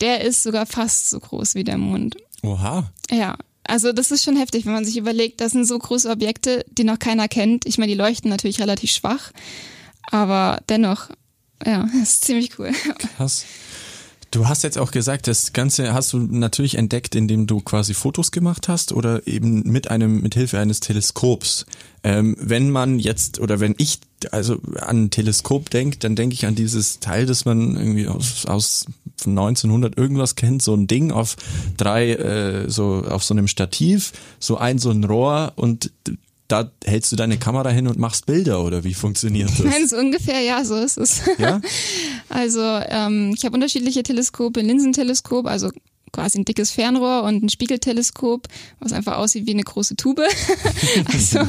Der 0.00 0.20
ist 0.20 0.42
sogar 0.42 0.66
fast 0.66 1.10
so 1.10 1.18
groß 1.18 1.54
wie 1.54 1.64
der 1.64 1.78
Mond. 1.78 2.16
Oha. 2.42 2.92
Ja, 3.10 3.36
also 3.66 3.92
das 3.92 4.10
ist 4.10 4.24
schon 4.24 4.36
heftig, 4.36 4.66
wenn 4.66 4.72
man 4.72 4.84
sich 4.84 4.96
überlegt, 4.96 5.40
das 5.40 5.52
sind 5.52 5.64
so 5.64 5.78
große 5.78 6.08
Objekte, 6.10 6.64
die 6.70 6.84
noch 6.84 6.98
keiner 6.98 7.28
kennt. 7.28 7.66
Ich 7.66 7.78
meine, 7.78 7.92
die 7.92 7.98
leuchten 7.98 8.30
natürlich 8.30 8.60
relativ 8.60 8.90
schwach, 8.90 9.32
aber 10.10 10.60
dennoch, 10.68 11.10
ja, 11.64 11.88
das 12.00 12.10
ist 12.12 12.24
ziemlich 12.24 12.58
cool. 12.58 12.72
Krass. 13.16 13.44
Du 14.34 14.48
hast 14.48 14.64
jetzt 14.64 14.78
auch 14.78 14.90
gesagt, 14.90 15.28
das 15.28 15.52
Ganze 15.52 15.94
hast 15.94 16.12
du 16.12 16.18
natürlich 16.18 16.76
entdeckt, 16.76 17.14
indem 17.14 17.46
du 17.46 17.60
quasi 17.60 17.94
Fotos 17.94 18.32
gemacht 18.32 18.66
hast 18.66 18.90
oder 18.90 19.28
eben 19.28 19.62
mit 19.62 19.92
einem, 19.92 20.22
mit 20.22 20.34
Hilfe 20.34 20.58
eines 20.58 20.80
Teleskops. 20.80 21.66
Ähm, 22.02 22.34
wenn 22.40 22.68
man 22.68 22.98
jetzt 22.98 23.38
oder 23.38 23.60
wenn 23.60 23.76
ich 23.78 24.00
also 24.32 24.58
an 24.80 25.04
ein 25.04 25.10
Teleskop 25.10 25.70
denke, 25.70 25.98
dann 25.98 26.16
denke 26.16 26.34
ich 26.34 26.46
an 26.46 26.56
dieses 26.56 26.98
Teil, 26.98 27.26
das 27.26 27.44
man 27.44 27.76
irgendwie 27.76 28.08
aus, 28.08 28.44
aus 28.46 28.86
1900 29.24 29.96
irgendwas 29.96 30.34
kennt, 30.34 30.62
so 30.62 30.74
ein 30.74 30.88
Ding 30.88 31.12
auf 31.12 31.36
drei, 31.76 32.14
äh, 32.14 32.68
so 32.68 33.04
auf 33.08 33.22
so 33.22 33.34
einem 33.34 33.46
Stativ, 33.46 34.12
so 34.40 34.56
ein 34.56 34.78
so 34.78 34.90
ein 34.90 35.04
Rohr 35.04 35.52
und 35.54 35.92
da 36.48 36.70
hältst 36.84 37.10
du 37.10 37.16
deine 37.16 37.38
Kamera 37.38 37.70
hin 37.70 37.88
und 37.88 37.98
machst 37.98 38.26
Bilder 38.26 38.64
oder 38.64 38.84
wie 38.84 38.94
funktioniert 38.94 39.50
das? 39.50 39.60
Nein, 39.60 39.88
so 39.88 39.96
ungefähr, 39.96 40.40
ja, 40.40 40.64
so 40.64 40.76
ist 40.76 40.98
es. 40.98 41.22
Ja? 41.38 41.60
Also 42.30 42.60
ähm, 42.60 43.32
ich 43.36 43.44
habe 43.44 43.54
unterschiedliche 43.54 44.02
Teleskope, 44.02 44.60
ein 44.60 44.66
Linsenteleskop, 44.66 45.46
also 45.46 45.70
quasi 46.10 46.38
ein 46.38 46.44
dickes 46.44 46.70
Fernrohr 46.70 47.22
und 47.22 47.44
ein 47.44 47.48
Spiegelteleskop, 47.48 48.48
was 48.80 48.92
einfach 48.92 49.18
aussieht 49.18 49.46
wie 49.46 49.52
eine 49.52 49.62
große 49.62 49.94
Tube. 49.94 50.22
also 51.12 51.40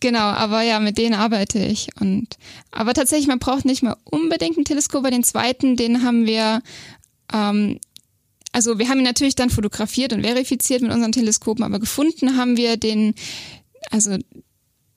genau, 0.00 0.20
aber 0.20 0.62
ja, 0.62 0.80
mit 0.80 0.98
denen 0.98 1.14
arbeite 1.14 1.58
ich. 1.58 1.88
Und 1.98 2.36
aber 2.70 2.94
tatsächlich, 2.94 3.26
man 3.26 3.38
braucht 3.38 3.64
nicht 3.64 3.82
mal 3.82 3.96
unbedingt 4.04 4.58
ein 4.58 4.64
Teleskop. 4.64 5.02
Bei 5.02 5.10
den 5.10 5.24
zweiten, 5.24 5.76
den 5.76 6.04
haben 6.04 6.26
wir 6.26 6.62
ähm, 7.32 7.78
also 8.52 8.78
wir 8.78 8.88
haben 8.88 8.98
ihn 8.98 9.04
natürlich 9.04 9.34
dann 9.34 9.50
fotografiert 9.50 10.12
und 10.12 10.22
verifiziert 10.22 10.82
mit 10.82 10.92
unseren 10.92 11.12
Teleskopen, 11.12 11.64
aber 11.64 11.78
gefunden 11.78 12.36
haben 12.36 12.58
wir 12.58 12.76
den, 12.76 13.14
also 13.90 14.18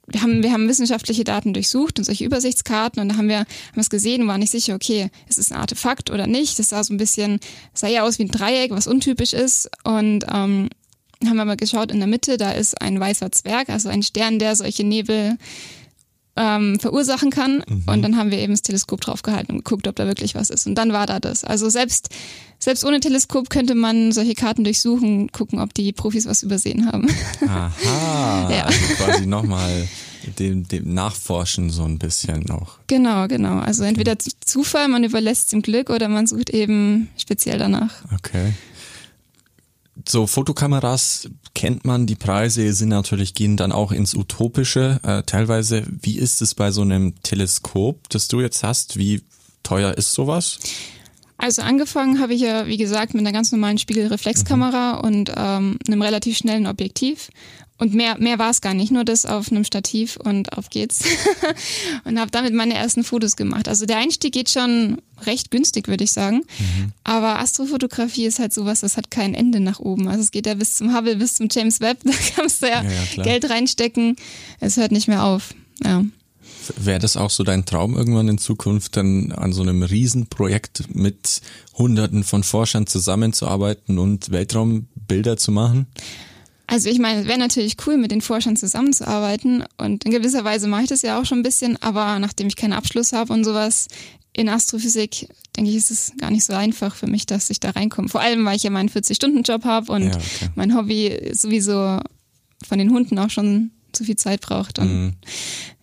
wir 0.08 0.22
haben, 0.22 0.44
wir 0.44 0.51
haben 0.51 0.68
wissenschaftliche 0.68 1.24
Daten 1.24 1.54
durchsucht 1.54 1.98
und 1.98 2.06
solche 2.06 2.25
Übersichtskarten 2.25 3.01
und 3.01 3.10
da 3.10 3.18
haben 3.18 3.27
wir, 3.27 3.39
haben 3.39 3.48
es 3.75 3.89
gesehen 3.89 4.22
und 4.22 4.27
waren 4.27 4.39
nicht 4.39 4.51
sicher, 4.51 4.75
okay, 4.75 5.10
ist 5.27 5.39
es 5.39 5.51
ein 5.51 5.58
Artefakt 5.58 6.12
oder 6.12 6.27
nicht. 6.27 6.60
Das 6.60 6.70
sah 6.70 6.84
so 6.84 6.94
ein 6.94 6.98
bisschen, 6.98 7.39
sah 7.74 7.88
ja 7.88 8.04
aus 8.04 8.20
wie 8.20 8.24
ein 8.24 8.32
Dreieck, 8.32 8.72
was 8.72 8.88
untypisch 8.88 9.34
ist. 9.34 9.70
Und 9.84 10.25
ähm, 10.32 10.70
haben 11.25 11.38
wir 11.38 11.46
mal 11.46 11.58
geschaut, 11.58 11.92
in 11.92 12.00
der 12.00 12.08
Mitte, 12.08 12.38
da 12.38 12.51
ist 12.51 12.80
ein 12.82 13.00
weißer 13.00 13.32
Zwerg, 13.32 13.70
also 13.70 13.89
ein 13.89 14.04
Stern, 14.04 14.38
der 14.38 14.56
solche 14.56 14.84
Nebel 14.84 15.38
ähm, 16.38 16.80
verursachen 16.80 17.30
kann. 17.30 17.63
Mhm. 17.68 17.84
Und 17.88 18.01
dann 18.01 18.18
haben 18.18 18.32
wir 18.32 18.39
eben 18.39 18.54
das 18.54 18.62
Teleskop 18.62 19.01
draufgehalten 19.01 19.56
und 19.56 19.63
geguckt, 19.63 19.88
ob 19.88 19.96
da 19.96 20.06
wirklich 20.06 20.36
was 20.36 20.50
ist. 20.50 20.68
Und 20.68 20.75
dann 20.75 20.92
war 20.92 21.06
da 21.06 21.20
das. 21.20 21.44
Also 21.44 21.70
selbst, 21.70 22.10
selbst 22.60 22.84
ohne 22.86 23.00
Teleskop 23.00 23.50
könnte 23.50 23.75
man 23.75 24.12
solche 24.12 24.36
Karten 24.36 24.63
durchsuchen, 24.63 25.32
gucken, 25.32 25.60
ob 25.60 25.74
die 25.74 25.94
Profis 25.94 26.25
was 26.25 26.44
übersehen 26.44 26.92
haben. 26.92 27.08
Aha. 27.48 28.50
ja. 28.51 28.65
Also 28.65 28.80
quasi 28.98 29.25
nochmal 29.25 29.88
dem, 30.39 30.68
dem 30.68 30.94
Nachforschen 30.94 31.70
so 31.70 31.84
ein 31.84 32.00
bisschen 32.00 32.50
auch. 32.50 32.80
Genau, 32.88 33.27
genau. 33.27 33.60
Also 33.60 33.84
entweder 33.84 34.18
Zufall, 34.20 34.88
man 34.88 35.04
überlässt 35.04 35.46
es 35.46 35.50
dem 35.51 35.62
Glück 35.62 35.89
oder 35.89 36.10
man 36.10 36.27
sucht 36.27 36.50
eben 36.50 37.10
speziell 37.18 37.60
danach. 37.60 37.94
Okay 38.13 38.54
so 40.08 40.28
Fotokameras 40.28 41.30
kennt 41.54 41.86
man, 41.86 42.06
die 42.06 42.16
Preise 42.16 42.72
sind 42.74 42.90
natürlich, 42.90 43.34
gehen 43.34 43.58
dann 43.58 43.72
auch 43.72 43.92
ins 43.92 44.16
Utopische. 44.16 45.00
Äh, 45.04 45.24
teilweise, 45.24 45.84
wie 45.88 46.18
ist 46.18 46.42
es 46.42 46.56
bei 46.56 46.72
so 46.72 46.82
einem 46.82 47.14
Teleskop, 47.24 48.10
das 48.10 48.28
du 48.28 48.42
jetzt 48.42 48.64
hast? 48.64 48.98
Wie 48.98 49.22
teuer 49.64 49.94
ist 49.94 50.14
sowas? 50.14 50.60
Also 51.38 51.62
angefangen 51.62 52.20
habe 52.20 52.34
ich 52.34 52.42
ja, 52.42 52.66
wie 52.68 52.78
gesagt, 52.78 53.14
mit 53.14 53.22
einer 53.22 53.34
ganz 53.34 53.52
normalen 53.52 53.78
Spiegelreflexkamera 53.78 54.98
mhm. 54.98 55.00
und 55.02 55.32
ähm, 55.36 55.78
einem 55.88 56.02
relativ 56.02 56.38
schnellen 56.38 56.68
Objektiv. 56.68 57.30
Und 57.77 57.94
mehr, 57.94 58.17
mehr 58.17 58.39
war 58.39 58.51
es 58.51 58.62
gar 58.62 58.74
nicht, 58.74 58.91
nur 58.91 59.03
das 59.03 59.25
auf 59.25 59.51
einem 59.51 59.65
Stativ 59.65 60.15
und 60.15 60.53
auf 60.58 60.70
geht's. 60.70 61.03
und 62.05 62.17
habe 62.17 62.32
damit 62.32 62.53
meine 62.53 62.74
ersten 62.74 63.03
Fotos 63.03 63.36
gemacht. 63.36 63.67
Also 63.67 63.86
der 63.86 63.98
Einstieg 63.98 64.34
geht 64.34 64.50
schon 64.50 65.01
recht 65.25 65.51
günstig, 65.51 65.89
würde 65.89 66.05
ich 66.05 66.13
sagen. 66.13 66.38
Mhm. 66.58 66.94
Aber 67.03 67.39
Astrofotografie 67.39 68.25
ist 68.25 68.39
halt 68.39 68.53
sowas, 68.53 68.79
das 68.79 68.96
hat 68.96 69.12
kein 69.12 69.34
Ende 69.34 69.60
nach 69.60 69.79
oben. 69.79 70.08
Also 70.08 70.22
es 70.22 70.32
geht 70.32 70.48
ja 70.48 70.53
bis 70.53 70.75
zum 70.75 70.96
Hubble, 70.96 71.17
bis 71.17 71.36
zum 71.36 71.50
James 71.51 71.82
Webb, 71.82 72.00
da 72.05 72.13
kannst 72.36 72.62
du 72.62 72.67
ja, 72.67 72.82
ja, 72.82 72.89
ja 73.15 73.24
Geld 73.24 73.50
reinstecken. 73.50 74.15
Es 74.62 74.77
hört 74.77 74.94
nicht 74.94 75.10
mehr 75.10 75.24
auf. 75.24 75.53
Ja. 75.84 76.05
Wäre 76.77 77.00
das 77.00 77.17
auch 77.17 77.29
so 77.29 77.44
dein 77.44 77.65
Traum 77.65 77.96
irgendwann 77.98 78.29
in 78.29 78.38
Zukunft, 78.38 78.96
dann 78.96 79.34
an 79.34 79.51
so 79.51 79.62
einem 79.62 79.84
Riesenprojekt 79.84 80.96
mit 80.96 81.41
Hunderten 81.74 82.24
von 82.24 82.44
Forschern 82.44 82.88
zusammenzuarbeiten 82.88 84.00
und 84.00 84.32
Weltraumbilder 84.32 85.38
zu 85.38 85.51
machen? 85.51 85.88
Also 86.67 86.89
ich 86.89 87.00
meine, 87.00 87.22
es 87.22 87.27
wäre 87.27 87.38
natürlich 87.38 87.77
cool, 87.86 87.98
mit 87.98 88.12
den 88.12 88.22
Forschern 88.22 88.55
zusammenzuarbeiten 88.55 89.63
und 89.77 90.03
in 90.03 90.12
gewisser 90.12 90.43
Weise 90.43 90.67
mache 90.67 90.84
ich 90.84 90.89
das 90.89 91.03
ja 91.03 91.19
auch 91.19 91.25
schon 91.25 91.39
ein 91.39 91.43
bisschen, 91.43 91.81
aber 91.81 92.17
nachdem 92.19 92.48
ich 92.48 92.55
keinen 92.55 92.74
Abschluss 92.74 93.13
habe 93.13 93.34
und 93.34 93.43
sowas 93.43 93.88
in 94.34 94.50
Astrophysik, 94.50 95.29
denke 95.55 95.72
ich, 95.72 95.77
ist 95.77 95.91
es 95.91 96.13
gar 96.17 96.31
nicht 96.31 96.43
so 96.43 96.53
einfach 96.53 96.95
für 96.95 97.07
mich, 97.07 97.25
dass 97.25 97.50
ich 97.50 97.60
da 97.60 97.69
reinkomme. 97.69 98.10
Vor 98.10 98.22
allem, 98.22 98.43
weil 98.45 98.57
ich 98.57 98.63
ja 98.63 98.69
meinen 98.69 98.89
40-Stunden-Job 98.89 99.63
habe 99.63 99.91
und 99.91 100.07
ja, 100.07 100.15
okay. 100.15 100.50
mein 100.55 100.75
Hobby 100.75 101.31
sowieso 101.31 102.00
von 102.67 102.77
den 102.77 102.91
Hunden 102.91 103.17
auch 103.19 103.29
schon 103.29 103.72
zu 103.93 104.03
viel 104.03 104.17
Zeit 104.17 104.41
braucht. 104.41 104.79
Und 104.79 104.93
mhm. 104.93 105.13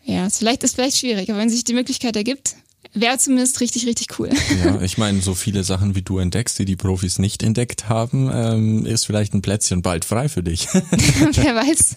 ja, 0.04 0.28
vielleicht 0.28 0.64
ist 0.64 0.74
vielleicht 0.74 0.98
schwierig, 0.98 1.30
aber 1.30 1.38
wenn 1.38 1.48
sich 1.48 1.64
die 1.64 1.74
Möglichkeit 1.74 2.16
ergibt, 2.16 2.56
wäre 2.94 3.18
zumindest 3.18 3.60
richtig, 3.60 3.86
richtig 3.86 4.18
cool. 4.18 4.30
Ja, 4.64 4.80
ich 4.82 4.98
meine, 4.98 5.20
so 5.20 5.34
viele 5.34 5.64
Sachen 5.64 5.94
wie 5.94 6.02
du 6.02 6.18
entdeckst, 6.18 6.58
die 6.58 6.64
die 6.64 6.76
Profis 6.76 7.18
nicht 7.18 7.42
entdeckt 7.42 7.88
haben, 7.88 8.30
ähm, 8.32 8.86
ist 8.86 9.06
vielleicht 9.06 9.34
ein 9.34 9.42
Plätzchen 9.42 9.82
bald 9.82 10.04
frei 10.04 10.28
für 10.28 10.42
dich. 10.42 10.68
Wer 10.72 11.54
weiß. 11.54 11.96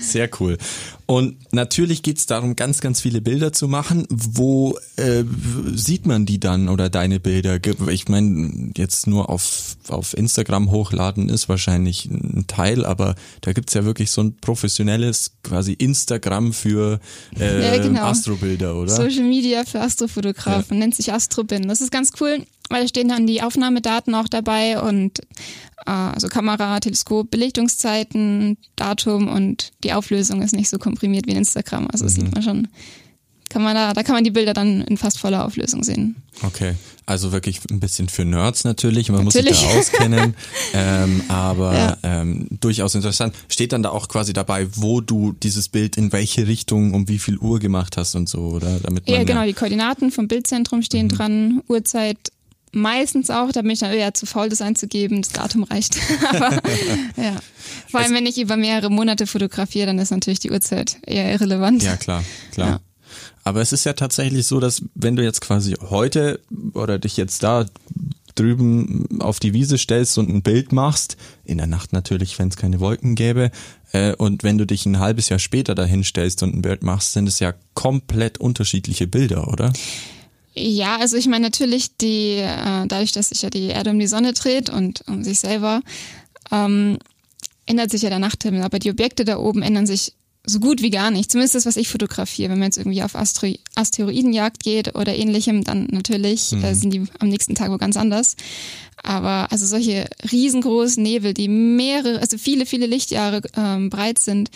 Sehr 0.00 0.28
cool. 0.40 0.58
Und 1.06 1.36
natürlich 1.52 2.02
geht's 2.02 2.24
darum, 2.24 2.56
ganz, 2.56 2.80
ganz 2.80 3.02
viele 3.02 3.20
Bilder 3.20 3.52
zu 3.52 3.68
machen. 3.68 4.06
Wo 4.08 4.78
äh, 4.96 5.24
sieht 5.74 6.06
man 6.06 6.24
die 6.24 6.40
dann 6.40 6.70
oder 6.70 6.88
deine 6.88 7.20
Bilder? 7.20 7.58
Ich 7.90 8.08
meine, 8.08 8.70
jetzt 8.78 9.06
nur 9.06 9.28
auf, 9.28 9.76
auf 9.88 10.16
Instagram 10.16 10.70
hochladen 10.70 11.28
ist 11.28 11.50
wahrscheinlich 11.50 12.06
ein 12.06 12.46
Teil, 12.46 12.86
aber 12.86 13.14
da 13.42 13.52
gibt's 13.52 13.74
ja 13.74 13.84
wirklich 13.84 14.10
so 14.10 14.22
ein 14.22 14.36
professionelles 14.36 15.32
quasi 15.42 15.74
Instagram 15.74 16.54
für 16.54 16.98
äh, 17.38 17.76
ja, 17.76 17.82
genau. 17.82 18.04
Astrobilder, 18.04 18.76
oder? 18.76 18.94
Social 18.94 19.24
Media 19.24 19.64
für 19.64 19.80
Astrofotografen, 19.80 20.31
ja. 20.70 20.76
nennt 20.76 20.94
sich 20.94 21.12
Astrobin. 21.12 21.68
Das 21.68 21.80
ist 21.80 21.90
ganz 21.90 22.12
cool 22.20 22.44
weil 22.72 22.82
da 22.82 22.88
stehen 22.88 23.08
dann 23.08 23.26
die 23.26 23.42
Aufnahmedaten 23.42 24.14
auch 24.14 24.28
dabei 24.28 24.80
und 24.80 25.20
äh, 25.86 25.90
also 25.90 26.28
Kamera, 26.28 26.80
Teleskop, 26.80 27.30
Belichtungszeiten, 27.30 28.56
Datum 28.76 29.28
und 29.28 29.72
die 29.84 29.92
Auflösung 29.92 30.42
ist 30.42 30.54
nicht 30.54 30.70
so 30.70 30.78
komprimiert 30.78 31.26
wie 31.26 31.32
in 31.32 31.38
Instagram. 31.38 31.88
Also 31.92 32.04
mhm. 32.04 32.08
sieht 32.08 32.34
man 32.34 32.42
schon, 32.42 32.68
kann 33.48 33.62
man 33.62 33.74
da, 33.74 33.92
da 33.92 34.02
kann 34.02 34.14
man 34.14 34.24
die 34.24 34.30
Bilder 34.30 34.54
dann 34.54 34.80
in 34.82 34.96
fast 34.96 35.18
voller 35.18 35.44
Auflösung 35.44 35.84
sehen. 35.84 36.16
Okay, 36.42 36.74
also 37.06 37.32
wirklich 37.32 37.60
ein 37.70 37.80
bisschen 37.80 38.08
für 38.08 38.24
Nerds 38.24 38.64
natürlich, 38.64 39.10
man 39.10 39.24
natürlich. 39.24 39.50
muss 39.50 39.60
sich 39.60 39.68
da 39.68 39.78
auskennen, 39.78 40.34
ähm, 40.74 41.22
aber 41.28 41.74
ja. 41.74 41.96
ähm, 42.02 42.48
durchaus 42.60 42.94
interessant. 42.94 43.34
Steht 43.48 43.72
dann 43.72 43.82
da 43.82 43.90
auch 43.90 44.08
quasi 44.08 44.32
dabei, 44.32 44.66
wo 44.76 45.00
du 45.00 45.32
dieses 45.32 45.68
Bild 45.68 45.96
in 45.96 46.12
welche 46.12 46.46
Richtung 46.46 46.94
um 46.94 47.08
wie 47.08 47.18
viel 47.18 47.38
Uhr 47.38 47.58
gemacht 47.58 47.96
hast 47.96 48.14
und 48.14 48.28
so, 48.28 48.40
oder? 48.40 48.80
Damit 48.80 49.06
man 49.06 49.16
ja, 49.16 49.24
genau, 49.24 49.40
ja 49.40 49.46
die 49.46 49.52
Koordinaten 49.52 50.10
vom 50.10 50.28
Bildzentrum 50.28 50.82
stehen 50.82 51.06
mhm. 51.06 51.10
dran, 51.10 51.62
Uhrzeit, 51.68 52.18
meistens 52.72 53.30
auch, 53.30 53.52
da 53.52 53.62
bin 53.62 53.70
ich 53.70 53.80
dann 53.80 53.92
eher 53.92 54.14
zu 54.14 54.26
faul, 54.26 54.48
das 54.48 54.62
einzugeben, 54.62 55.22
das 55.22 55.32
Datum 55.32 55.64
reicht. 55.64 55.96
Aber 56.30 56.52
ja. 57.16 57.36
Vor 57.88 58.00
allem, 58.00 58.14
wenn 58.14 58.26
ich 58.26 58.40
über 58.40 58.56
mehrere 58.56 58.90
Monate 58.90 59.26
fotografiere, 59.26 59.86
dann 59.86 59.98
ist 59.98 60.10
natürlich 60.10 60.40
die 60.40 60.50
Uhrzeit 60.50 60.96
eher 61.06 61.30
irrelevant. 61.32 61.82
Ja, 61.82 61.96
klar, 61.96 62.24
klar. 62.52 62.68
Ja. 62.68 62.80
Aber 63.44 63.60
es 63.60 63.72
ist 63.72 63.84
ja 63.84 63.92
tatsächlich 63.92 64.46
so, 64.46 64.60
dass 64.60 64.82
wenn 64.94 65.16
du 65.16 65.22
jetzt 65.22 65.40
quasi 65.40 65.74
heute 65.80 66.40
oder 66.74 66.98
dich 66.98 67.16
jetzt 67.16 67.42
da 67.42 67.66
drüben 68.34 69.20
auf 69.20 69.40
die 69.40 69.52
Wiese 69.52 69.78
stellst 69.78 70.16
und 70.18 70.28
ein 70.28 70.42
Bild 70.42 70.72
machst, 70.72 71.16
in 71.44 71.58
der 71.58 71.66
Nacht 71.66 71.92
natürlich, 71.92 72.38
wenn 72.38 72.48
es 72.48 72.56
keine 72.56 72.80
Wolken 72.80 73.14
gäbe, 73.14 73.50
äh, 73.92 74.14
und 74.14 74.42
wenn 74.42 74.58
du 74.58 74.66
dich 74.66 74.86
ein 74.86 74.98
halbes 74.98 75.28
Jahr 75.28 75.38
später 75.38 75.74
dahin 75.74 76.04
stellst 76.04 76.42
und 76.42 76.54
ein 76.54 76.62
Bild 76.62 76.82
machst, 76.82 77.12
sind 77.12 77.28
es 77.28 77.40
ja 77.40 77.54
komplett 77.74 78.38
unterschiedliche 78.38 79.06
Bilder, 79.06 79.48
oder? 79.48 79.72
Ja, 80.54 80.98
also 80.98 81.16
ich 81.16 81.26
meine 81.28 81.46
natürlich 81.46 81.96
die, 81.96 82.36
äh, 82.36 82.86
dadurch, 82.86 83.12
dass 83.12 83.30
sich 83.30 83.42
ja 83.42 83.50
die 83.50 83.68
Erde 83.68 83.90
um 83.90 83.98
die 83.98 84.06
Sonne 84.06 84.32
dreht 84.32 84.70
und 84.70 85.02
um 85.08 85.24
sich 85.24 85.40
selber, 85.40 85.80
ähm, 86.50 86.98
ändert 87.66 87.90
sich 87.90 88.02
ja 88.02 88.10
der 88.10 88.18
Nachthimmel. 88.18 88.62
Aber 88.62 88.78
die 88.78 88.90
Objekte 88.90 89.24
da 89.24 89.38
oben 89.38 89.62
ändern 89.62 89.86
sich 89.86 90.14
so 90.44 90.58
gut 90.58 90.82
wie 90.82 90.90
gar 90.90 91.10
nicht. 91.10 91.30
Zumindest 91.30 91.54
das, 91.54 91.66
was 91.66 91.76
ich 91.76 91.88
fotografiere. 91.88 92.50
Wenn 92.50 92.58
man 92.58 92.66
jetzt 92.66 92.78
irgendwie 92.78 93.02
auf 93.02 93.14
Astro 93.14 93.54
Asteroidenjagd 93.74 94.62
geht 94.62 94.94
oder 94.96 95.14
ähnlichem, 95.14 95.62
dann 95.64 95.86
natürlich 95.90 96.52
mhm. 96.52 96.64
äh, 96.64 96.74
sind 96.74 96.92
die 96.92 97.04
am 97.18 97.28
nächsten 97.28 97.54
Tag 97.54 97.70
wo 97.70 97.78
ganz 97.78 97.96
anders. 97.96 98.36
Aber 99.02 99.50
also 99.50 99.66
solche 99.66 100.08
riesengroßen 100.30 101.02
Nebel, 101.02 101.34
die 101.34 101.48
mehrere, 101.48 102.20
also 102.20 102.38
viele, 102.38 102.66
viele 102.66 102.86
Lichtjahre 102.86 103.42
ähm, 103.56 103.90
breit 103.90 104.18
sind, 104.18 104.50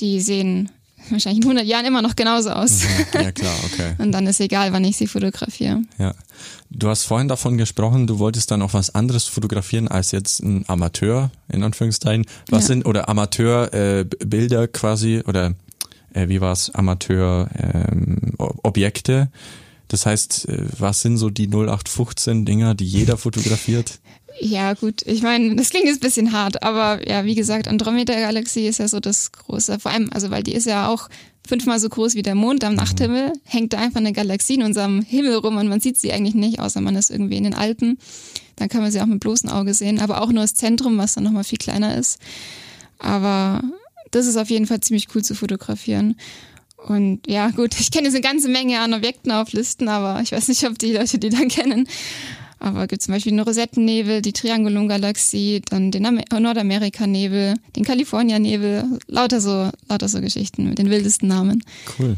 die 0.00 0.20
sehen 0.20 0.70
wahrscheinlich 1.10 1.44
in 1.44 1.50
100 1.50 1.66
Jahren 1.66 1.84
immer 1.86 2.02
noch 2.02 2.16
genauso 2.16 2.50
aus. 2.50 2.82
Mhm. 2.82 3.22
Ja, 3.22 3.32
klar, 3.32 3.54
okay. 3.66 3.94
Und 4.02 4.12
dann 4.12 4.26
ist 4.26 4.40
egal, 4.40 4.72
wann 4.72 4.84
ich 4.84 4.96
sie 4.96 5.06
fotografiere. 5.06 5.82
Ja. 5.98 6.14
Du 6.76 6.88
hast 6.88 7.04
vorhin 7.04 7.28
davon 7.28 7.56
gesprochen, 7.56 8.08
du 8.08 8.18
wolltest 8.18 8.50
dann 8.50 8.60
auch 8.60 8.74
was 8.74 8.92
anderes 8.94 9.24
fotografieren 9.24 9.86
als 9.86 10.10
jetzt 10.10 10.42
ein 10.42 10.64
Amateur, 10.66 11.30
in 11.48 11.62
Anführungszeichen. 11.62 12.26
Was 12.50 12.64
ja. 12.64 12.68
sind, 12.68 12.84
oder 12.84 13.08
Amateurbilder 13.08 14.62
äh, 14.62 14.68
quasi, 14.68 15.22
oder 15.26 15.54
äh, 16.12 16.28
wie 16.28 16.40
war 16.40 16.52
es, 16.52 16.74
Amateur-Objekte? 16.74 19.12
Ähm, 19.12 19.28
das 19.88 20.06
heißt, 20.06 20.48
äh, 20.48 20.64
was 20.78 21.02
sind 21.02 21.18
so 21.18 21.28
die 21.30 21.46
0815 21.46 22.44
Dinger, 22.44 22.74
die 22.74 22.86
jeder 22.86 23.16
fotografiert? 23.16 24.00
Ja, 24.40 24.74
gut. 24.74 25.02
Ich 25.06 25.22
meine, 25.22 25.54
das 25.54 25.70
klingt 25.70 25.86
jetzt 25.86 25.98
ein 25.98 26.06
bisschen 26.06 26.32
hart, 26.32 26.64
aber 26.64 27.08
ja, 27.08 27.24
wie 27.24 27.36
gesagt, 27.36 27.68
Andromeda-Galaxie 27.68 28.66
ist 28.66 28.78
ja 28.78 28.88
so 28.88 28.98
das 28.98 29.30
große, 29.30 29.78
vor 29.78 29.92
allem, 29.92 30.10
also 30.12 30.32
weil 30.32 30.42
die 30.42 30.54
ist 30.54 30.66
ja 30.66 30.88
auch 30.88 31.08
fünfmal 31.46 31.78
so 31.78 31.88
groß 31.88 32.14
wie 32.14 32.22
der 32.22 32.34
Mond 32.34 32.64
am 32.64 32.72
mhm. 32.72 32.78
Nachthimmel, 32.78 33.32
hängt 33.44 33.72
da 33.72 33.78
einfach 33.78 34.00
eine 34.00 34.12
Galaxie 34.12 34.54
in 34.54 34.62
unserem 34.62 35.02
Himmel 35.02 35.36
rum 35.36 35.56
und 35.56 35.68
man 35.68 35.80
sieht 35.80 35.98
sie 35.98 36.12
eigentlich 36.12 36.34
nicht, 36.34 36.60
außer 36.60 36.80
man 36.80 36.96
ist 36.96 37.10
irgendwie 37.10 37.36
in 37.36 37.44
den 37.44 37.54
Alpen. 37.54 37.98
Dann 38.56 38.68
kann 38.68 38.82
man 38.82 38.90
sie 38.90 39.00
auch 39.00 39.06
mit 39.06 39.20
bloßem 39.20 39.50
Auge 39.50 39.74
sehen, 39.74 39.98
aber 40.00 40.22
auch 40.22 40.30
nur 40.30 40.42
das 40.42 40.54
Zentrum, 40.54 40.96
was 40.98 41.14
dann 41.14 41.24
nochmal 41.24 41.44
viel 41.44 41.58
kleiner 41.58 41.96
ist. 41.96 42.18
Aber 42.98 43.62
das 44.10 44.26
ist 44.26 44.36
auf 44.36 44.48
jeden 44.48 44.66
Fall 44.66 44.80
ziemlich 44.80 45.08
cool 45.14 45.22
zu 45.22 45.34
fotografieren. 45.34 46.16
Und 46.86 47.26
ja, 47.26 47.50
gut, 47.50 47.74
ich 47.80 47.90
kenne 47.90 48.06
jetzt 48.06 48.14
eine 48.14 48.22
ganze 48.22 48.48
Menge 48.48 48.80
an 48.80 48.94
Objekten 48.94 49.32
auf 49.32 49.52
Listen, 49.52 49.88
aber 49.88 50.20
ich 50.22 50.32
weiß 50.32 50.48
nicht, 50.48 50.64
ob 50.64 50.78
die 50.78 50.92
Leute 50.92 51.18
die 51.18 51.30
dann 51.30 51.48
kennen. 51.48 51.88
Aber 52.58 52.86
gibt 52.86 53.02
zum 53.02 53.12
Beispiel 53.12 53.32
den 53.32 53.40
Rosettennebel, 53.40 54.22
die 54.22 54.32
Triangulum-Galaxie, 54.32 55.62
dann 55.68 55.90
den 55.90 56.02
Nordamerika-Nebel, 56.30 57.54
den 57.76 57.84
California-Nebel, 57.84 58.98
lauter 59.06 59.40
so, 59.40 59.70
lauter 59.88 60.08
so 60.08 60.20
Geschichten 60.20 60.68
mit 60.68 60.78
den 60.78 60.90
wildesten 60.90 61.28
Namen. 61.28 61.62
Cool. 61.98 62.16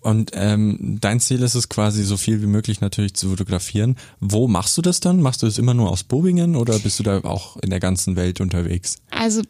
Und 0.00 0.30
ähm, 0.34 0.98
dein 1.00 1.20
Ziel 1.20 1.42
ist 1.42 1.54
es 1.54 1.68
quasi 1.68 2.04
so 2.04 2.16
viel 2.16 2.40
wie 2.40 2.46
möglich 2.46 2.80
natürlich 2.80 3.14
zu 3.14 3.30
fotografieren. 3.30 3.96
Wo 4.18 4.48
machst 4.48 4.76
du 4.78 4.82
das 4.82 5.00
dann? 5.00 5.20
Machst 5.20 5.42
du 5.42 5.46
das 5.46 5.58
immer 5.58 5.74
nur 5.74 5.90
aus 5.90 6.04
Bobingen 6.04 6.56
oder 6.56 6.78
bist 6.78 6.98
du 6.98 7.02
da 7.02 7.20
auch 7.20 7.56
in 7.58 7.70
der 7.70 7.80
ganzen 7.80 8.16
Welt 8.16 8.40
unterwegs? 8.40 8.96
Also 9.10 9.42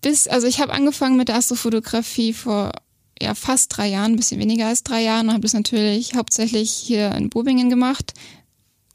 bis, 0.00 0.28
also 0.28 0.46
ich 0.46 0.60
habe 0.60 0.72
angefangen 0.72 1.16
mit 1.16 1.28
der 1.28 1.36
Astrofotografie 1.36 2.32
vor 2.32 2.72
ja 3.20 3.34
fast 3.34 3.76
drei 3.76 3.88
Jahren, 3.88 4.12
ein 4.12 4.16
bisschen 4.16 4.40
weniger 4.40 4.68
als 4.68 4.84
drei 4.84 5.02
Jahren, 5.02 5.26
und 5.26 5.32
habe 5.32 5.42
das 5.42 5.52
natürlich 5.52 6.14
hauptsächlich 6.14 6.70
hier 6.70 7.12
in 7.16 7.30
Bobingen 7.30 7.68
gemacht 7.68 8.14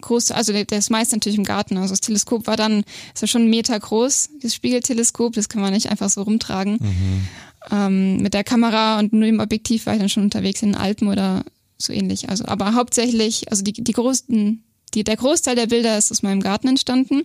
groß, 0.04 0.32
also 0.32 0.54
der, 0.54 0.66
der 0.66 0.78
ist 0.78 0.90
meist 0.90 1.12
natürlich 1.12 1.38
im 1.38 1.44
Garten. 1.44 1.78
Also 1.78 1.94
das 1.94 2.02
Teleskop 2.02 2.48
war 2.48 2.58
dann, 2.58 2.84
ist 3.14 3.22
ja 3.22 3.28
schon 3.28 3.44
einen 3.44 3.50
Meter 3.50 3.80
groß, 3.80 4.30
das 4.42 4.54
Spiegelteleskop, 4.54 5.34
das 5.34 5.50
kann 5.50 5.62
man 5.62 5.74
nicht 5.74 5.90
einfach 5.90 6.10
so 6.10 6.22
rumtragen. 6.22 6.74
Mhm. 6.74 7.28
Ähm, 7.72 8.18
mit 8.18 8.34
der 8.34 8.44
Kamera 8.44 9.00
und 9.00 9.14
nur 9.14 9.26
dem 9.26 9.40
Objektiv 9.40 9.86
war 9.86 9.94
ich 9.94 10.00
dann 10.00 10.10
schon 10.10 10.24
unterwegs 10.24 10.62
in 10.62 10.74
den 10.74 10.82
Alpen 10.82 11.08
oder 11.08 11.44
so 11.78 11.94
ähnlich. 11.94 12.30
Also, 12.30 12.46
aber 12.46 12.74
hauptsächlich, 12.74 13.50
also 13.52 13.64
die, 13.64 13.74
die 13.74 13.92
größten, 13.94 14.64
die, 14.94 15.04
der 15.04 15.18
Großteil 15.18 15.56
der 15.56 15.68
Bilder 15.68 15.98
ist 15.98 16.12
aus 16.12 16.24
meinem 16.24 16.42
Garten 16.42 16.68
entstanden. 16.68 17.24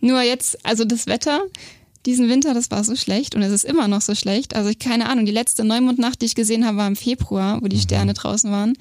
Nur 0.00 0.22
jetzt, 0.22 0.64
also 0.64 0.84
das 0.84 1.06
Wetter, 1.06 1.40
diesen 2.06 2.28
Winter, 2.28 2.54
das 2.54 2.70
war 2.70 2.84
so 2.84 2.96
schlecht 2.96 3.34
und 3.34 3.42
es 3.42 3.52
ist 3.52 3.64
immer 3.64 3.88
noch 3.88 4.02
so 4.02 4.14
schlecht. 4.14 4.54
Also 4.54 4.70
ich 4.70 4.78
keine 4.78 5.08
Ahnung, 5.08 5.26
die 5.26 5.32
letzte 5.32 5.64
Neumondnacht, 5.64 6.20
die 6.20 6.26
ich 6.26 6.34
gesehen 6.34 6.66
habe, 6.66 6.76
war 6.76 6.86
im 6.86 6.96
Februar, 6.96 7.62
wo 7.62 7.68
die 7.68 7.76
mhm. 7.76 7.80
Sterne 7.80 8.14
draußen 8.14 8.50
waren. 8.50 8.74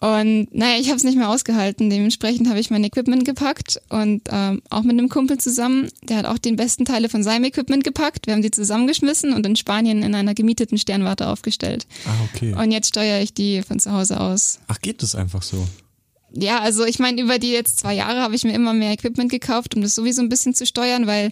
Und 0.00 0.48
naja, 0.54 0.78
ich 0.78 0.88
habe 0.88 0.96
es 0.96 1.04
nicht 1.04 1.16
mehr 1.16 1.30
ausgehalten. 1.30 1.88
Dementsprechend 1.88 2.48
habe 2.48 2.60
ich 2.60 2.70
mein 2.70 2.84
Equipment 2.84 3.24
gepackt 3.24 3.80
und 3.88 4.22
ähm, 4.30 4.60
auch 4.68 4.82
mit 4.82 4.92
einem 4.92 5.08
Kumpel 5.08 5.38
zusammen. 5.38 5.88
Der 6.02 6.18
hat 6.18 6.26
auch 6.26 6.36
den 6.36 6.56
besten 6.56 6.84
Teile 6.84 7.08
von 7.08 7.22
seinem 7.22 7.44
Equipment 7.44 7.84
gepackt. 7.84 8.26
Wir 8.26 8.34
haben 8.34 8.42
die 8.42 8.50
zusammengeschmissen 8.50 9.32
und 9.32 9.46
in 9.46 9.56
Spanien 9.56 10.02
in 10.02 10.14
einer 10.14 10.34
gemieteten 10.34 10.76
Sternwarte 10.76 11.28
aufgestellt. 11.28 11.86
Ah, 12.04 12.10
okay. 12.34 12.54
Und 12.54 12.70
jetzt 12.70 12.88
steuere 12.88 13.22
ich 13.22 13.32
die 13.32 13.62
von 13.62 13.78
zu 13.78 13.92
Hause 13.92 14.20
aus. 14.20 14.58
Ach, 14.66 14.80
geht 14.80 15.02
das 15.02 15.14
einfach 15.14 15.42
so? 15.42 15.66
Ja, 16.36 16.60
also 16.60 16.84
ich 16.84 16.98
meine, 16.98 17.22
über 17.22 17.38
die 17.38 17.52
jetzt 17.52 17.78
zwei 17.78 17.94
Jahre 17.94 18.20
habe 18.20 18.34
ich 18.34 18.44
mir 18.44 18.52
immer 18.52 18.74
mehr 18.74 18.92
Equipment 18.92 19.30
gekauft, 19.30 19.74
um 19.74 19.82
das 19.82 19.94
sowieso 19.94 20.20
ein 20.20 20.28
bisschen 20.28 20.54
zu 20.54 20.66
steuern, 20.66 21.06
weil 21.06 21.30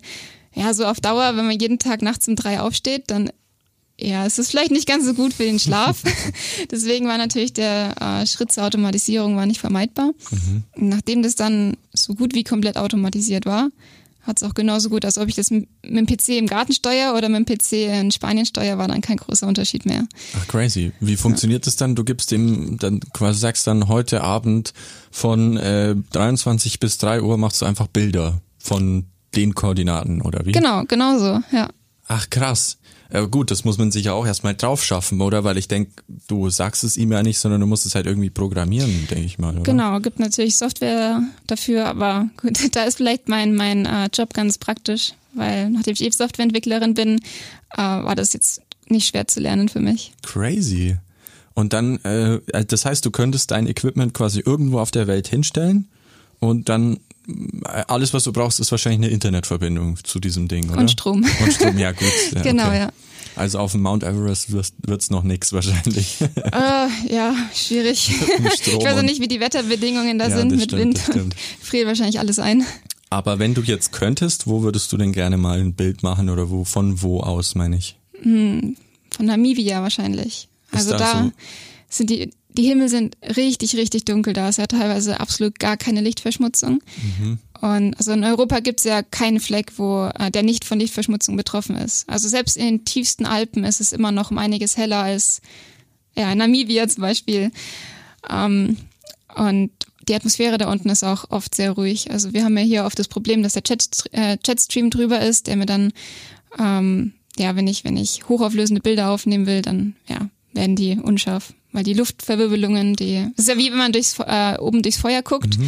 ja, 0.54 0.72
so 0.74 0.86
auf 0.86 1.00
Dauer, 1.00 1.36
wenn 1.36 1.46
man 1.46 1.58
jeden 1.58 1.78
Tag 1.78 2.02
nachts 2.02 2.28
um 2.28 2.36
drei 2.36 2.60
aufsteht, 2.60 3.04
dann 3.10 3.30
ja, 4.02 4.26
es 4.26 4.38
ist 4.38 4.50
vielleicht 4.50 4.70
nicht 4.70 4.86
ganz 4.86 5.04
so 5.04 5.14
gut 5.14 5.32
für 5.32 5.44
den 5.44 5.58
Schlaf. 5.58 6.02
Deswegen 6.70 7.06
war 7.06 7.18
natürlich 7.18 7.52
der 7.52 7.94
äh, 8.00 8.26
Schritt 8.26 8.52
zur 8.52 8.64
Automatisierung 8.64 9.36
war 9.36 9.46
nicht 9.46 9.60
vermeidbar. 9.60 10.12
Mhm. 10.30 10.64
Nachdem 10.76 11.22
das 11.22 11.36
dann 11.36 11.76
so 11.92 12.14
gut 12.14 12.34
wie 12.34 12.44
komplett 12.44 12.76
automatisiert 12.76 13.46
war, 13.46 13.70
hat 14.22 14.40
es 14.40 14.48
auch 14.48 14.54
genauso 14.54 14.88
gut, 14.88 15.04
als 15.04 15.18
ob 15.18 15.28
ich 15.28 15.34
das 15.34 15.50
mit 15.50 15.68
dem 15.82 16.06
PC 16.06 16.30
im 16.30 16.46
Garten 16.46 16.72
steuere 16.72 17.16
oder 17.16 17.28
mit 17.28 17.48
dem 17.48 17.56
PC 17.58 17.72
in 18.00 18.10
Spanien 18.12 18.46
steuere, 18.46 18.78
war 18.78 18.86
dann 18.86 19.00
kein 19.00 19.16
großer 19.16 19.48
Unterschied 19.48 19.84
mehr. 19.84 20.06
Ach, 20.38 20.46
crazy. 20.46 20.92
Wie 21.00 21.16
funktioniert 21.16 21.64
ja. 21.64 21.66
das 21.66 21.76
dann? 21.76 21.96
Du 21.96 22.04
gibst 22.04 22.30
dem, 22.30 22.78
dann 22.78 23.00
quasi 23.12 23.40
sagst 23.40 23.66
dann 23.66 23.88
heute 23.88 24.22
Abend 24.22 24.74
von 25.10 25.56
äh, 25.56 25.96
23 26.12 26.78
bis 26.78 26.98
3 26.98 27.22
Uhr 27.22 27.36
machst 27.36 27.62
du 27.62 27.66
einfach 27.66 27.88
Bilder 27.88 28.40
von 28.58 29.06
den 29.34 29.54
Koordinaten 29.54 30.22
oder 30.22 30.46
wie? 30.46 30.52
Genau, 30.52 30.84
genau 30.84 31.18
so, 31.18 31.40
ja. 31.56 31.68
Ach 32.06 32.28
krass. 32.30 32.78
Ja, 33.12 33.26
gut, 33.26 33.50
das 33.50 33.64
muss 33.64 33.76
man 33.76 33.90
sich 33.90 34.06
ja 34.06 34.14
auch 34.14 34.24
erstmal 34.24 34.54
drauf 34.54 34.82
schaffen, 34.82 35.20
oder? 35.20 35.44
Weil 35.44 35.58
ich 35.58 35.68
denke, 35.68 35.90
du 36.28 36.48
sagst 36.48 36.82
es 36.82 36.96
ihm 36.96 37.12
ja 37.12 37.22
nicht, 37.22 37.38
sondern 37.38 37.60
du 37.60 37.66
musst 37.66 37.84
es 37.84 37.94
halt 37.94 38.06
irgendwie 38.06 38.30
programmieren, 38.30 39.06
denke 39.10 39.24
ich 39.24 39.38
mal. 39.38 39.54
Oder? 39.54 39.64
Genau, 39.64 40.00
gibt 40.00 40.18
natürlich 40.18 40.56
Software 40.56 41.22
dafür, 41.46 41.86
aber 41.86 42.30
gut, 42.40 42.58
da 42.74 42.84
ist 42.84 42.96
vielleicht 42.96 43.28
mein, 43.28 43.54
mein 43.54 43.84
äh, 43.84 44.08
Job 44.12 44.32
ganz 44.32 44.56
praktisch, 44.56 45.12
weil 45.34 45.68
nachdem 45.68 45.92
ich 45.92 46.02
eben 46.02 46.12
Softwareentwicklerin 46.12 46.94
bin, 46.94 47.20
äh, 47.76 47.78
war 47.78 48.14
das 48.14 48.32
jetzt 48.32 48.62
nicht 48.88 49.08
schwer 49.08 49.28
zu 49.28 49.40
lernen 49.40 49.68
für 49.68 49.80
mich. 49.80 50.12
Crazy. 50.22 50.96
Und 51.54 51.74
dann, 51.74 51.98
äh, 52.04 52.40
das 52.64 52.86
heißt, 52.86 53.04
du 53.04 53.10
könntest 53.10 53.50
dein 53.50 53.66
Equipment 53.66 54.14
quasi 54.14 54.40
irgendwo 54.40 54.78
auf 54.78 54.90
der 54.90 55.06
Welt 55.06 55.28
hinstellen 55.28 55.88
und 56.40 56.70
dann 56.70 56.98
alles, 57.88 58.12
was 58.14 58.24
du 58.24 58.32
brauchst, 58.32 58.60
ist 58.60 58.70
wahrscheinlich 58.70 59.00
eine 59.06 59.08
Internetverbindung 59.14 59.96
zu 60.02 60.18
diesem 60.20 60.48
Ding, 60.48 60.68
oder? 60.70 60.78
Und 60.78 60.90
Strom. 60.90 61.24
Und 61.42 61.52
Strom, 61.52 61.78
ja 61.78 61.92
gut. 61.92 62.08
Ja, 62.34 62.42
genau, 62.42 62.66
okay. 62.68 62.78
ja. 62.78 62.88
Also 63.34 63.58
auf 63.60 63.72
dem 63.72 63.80
Mount 63.82 64.02
Everest 64.02 64.52
wird 64.52 65.00
es 65.00 65.08
noch 65.10 65.22
nichts 65.22 65.52
wahrscheinlich. 65.54 66.20
Äh, 66.20 66.88
ja, 67.14 67.34
schwierig. 67.54 68.10
ich 68.10 68.84
weiß 68.84 68.98
auch 68.98 69.02
nicht, 69.02 69.20
wie 69.22 69.28
die 69.28 69.40
Wetterbedingungen 69.40 70.18
da 70.18 70.28
Ja, 70.28 70.36
sind 70.36 70.50
mit 70.50 70.64
stimmt, 70.64 70.80
Wind. 70.82 70.98
stimmt. 70.98 71.34
Friert 71.62 71.86
wahrscheinlich 71.86 72.18
alles 72.18 72.38
ein. 72.38 72.66
Aber 73.08 73.38
wenn 73.38 73.54
du 73.54 73.62
jetzt 73.62 73.92
könntest, 73.92 74.46
wo 74.46 74.62
würdest 74.62 74.92
du 74.92 74.96
denn 74.98 75.12
gerne 75.12 75.36
mal 75.38 75.58
ein 75.60 75.72
Bild 75.74 76.02
machen 76.02 76.28
oder 76.28 76.50
wo, 76.50 76.64
von 76.64 77.00
wo 77.02 77.20
aus, 77.20 77.54
meine 77.54 77.76
ich? 77.76 77.96
Von 78.22 78.76
Namibia 79.18 79.80
wahrscheinlich. 79.82 80.48
Ist 80.70 80.76
Also 80.78 80.90
da 80.92 80.98
da, 80.98 81.22
so- 81.24 81.32
sind 81.88 82.10
die, 82.10 82.30
die 82.56 82.64
Himmel 82.64 82.88
sind 82.88 83.16
richtig, 83.36 83.76
richtig 83.76 84.04
dunkel. 84.04 84.32
Da 84.32 84.48
ist 84.48 84.58
ja 84.58 84.66
teilweise 84.66 85.20
absolut 85.20 85.58
gar 85.58 85.76
keine 85.76 86.00
Lichtverschmutzung. 86.00 86.82
Mhm. 87.18 87.38
Und 87.60 87.94
also 87.96 88.12
in 88.12 88.24
Europa 88.24 88.60
gibt 88.60 88.80
es 88.80 88.84
ja 88.84 89.02
keinen 89.02 89.38
Fleck, 89.38 89.72
wo 89.76 90.10
äh, 90.18 90.30
der 90.30 90.42
nicht 90.42 90.64
von 90.64 90.80
Lichtverschmutzung 90.80 91.36
betroffen 91.36 91.76
ist. 91.76 92.08
Also 92.08 92.28
selbst 92.28 92.56
in 92.56 92.64
den 92.64 92.84
tiefsten 92.84 93.24
Alpen 93.24 93.64
ist 93.64 93.80
es 93.80 93.92
immer 93.92 94.10
noch 94.10 94.30
um 94.30 94.38
einiges 94.38 94.76
heller 94.76 94.98
als 94.98 95.40
ja, 96.16 96.30
in 96.32 96.38
Namibia 96.38 96.88
zum 96.88 97.02
Beispiel. 97.02 97.52
Ähm, 98.28 98.76
und 99.34 99.70
die 100.08 100.14
Atmosphäre 100.14 100.58
da 100.58 100.70
unten 100.70 100.88
ist 100.88 101.04
auch 101.04 101.30
oft 101.30 101.54
sehr 101.54 101.72
ruhig. 101.72 102.10
Also 102.10 102.32
wir 102.32 102.44
haben 102.44 102.58
ja 102.58 102.64
hier 102.64 102.84
oft 102.84 102.98
das 102.98 103.08
Problem, 103.08 103.42
dass 103.42 103.52
der 103.52 103.62
Chat, 103.62 103.88
äh, 104.12 104.36
Chatstream 104.36 104.90
drüber 104.90 105.20
ist, 105.20 105.46
der 105.46 105.56
mir 105.56 105.66
dann, 105.66 105.92
ähm, 106.58 107.12
ja, 107.38 107.56
wenn 107.56 107.68
ich, 107.68 107.84
wenn 107.84 107.96
ich 107.96 108.28
hochauflösende 108.28 108.82
Bilder 108.82 109.10
aufnehmen 109.10 109.46
will, 109.46 109.62
dann 109.62 109.94
ja, 110.08 110.28
werden 110.52 110.76
die 110.76 110.98
unscharf. 110.98 111.54
Weil 111.72 111.84
die 111.84 111.94
Luftverwirbelungen, 111.94 112.94
die. 112.94 113.26
Das 113.36 113.46
ist 113.46 113.48
ja 113.48 113.56
wie 113.56 113.70
wenn 113.70 113.78
man 113.78 113.92
durchs, 113.92 114.18
äh, 114.18 114.58
oben 114.58 114.82
durchs 114.82 114.98
Feuer 114.98 115.22
guckt, 115.22 115.58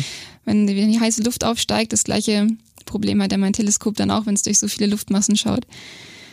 wenn, 0.45 0.67
die, 0.67 0.77
wenn 0.77 0.93
die 0.93 1.01
heiße 1.01 1.23
Luft 1.23 1.45
aufsteigt, 1.45 1.93
das 1.93 2.05
gleiche 2.05 2.47
Problem 2.85 3.23
hat 3.23 3.33
ja 3.33 3.39
mein 3.39 3.55
Teleskop 3.55 3.97
dann 3.97 4.11
auch, 4.11 4.27
wenn 4.27 4.35
es 4.35 4.43
durch 4.43 4.59
so 4.59 4.69
viele 4.69 4.87
Luftmassen 4.87 5.37
schaut. 5.37 5.67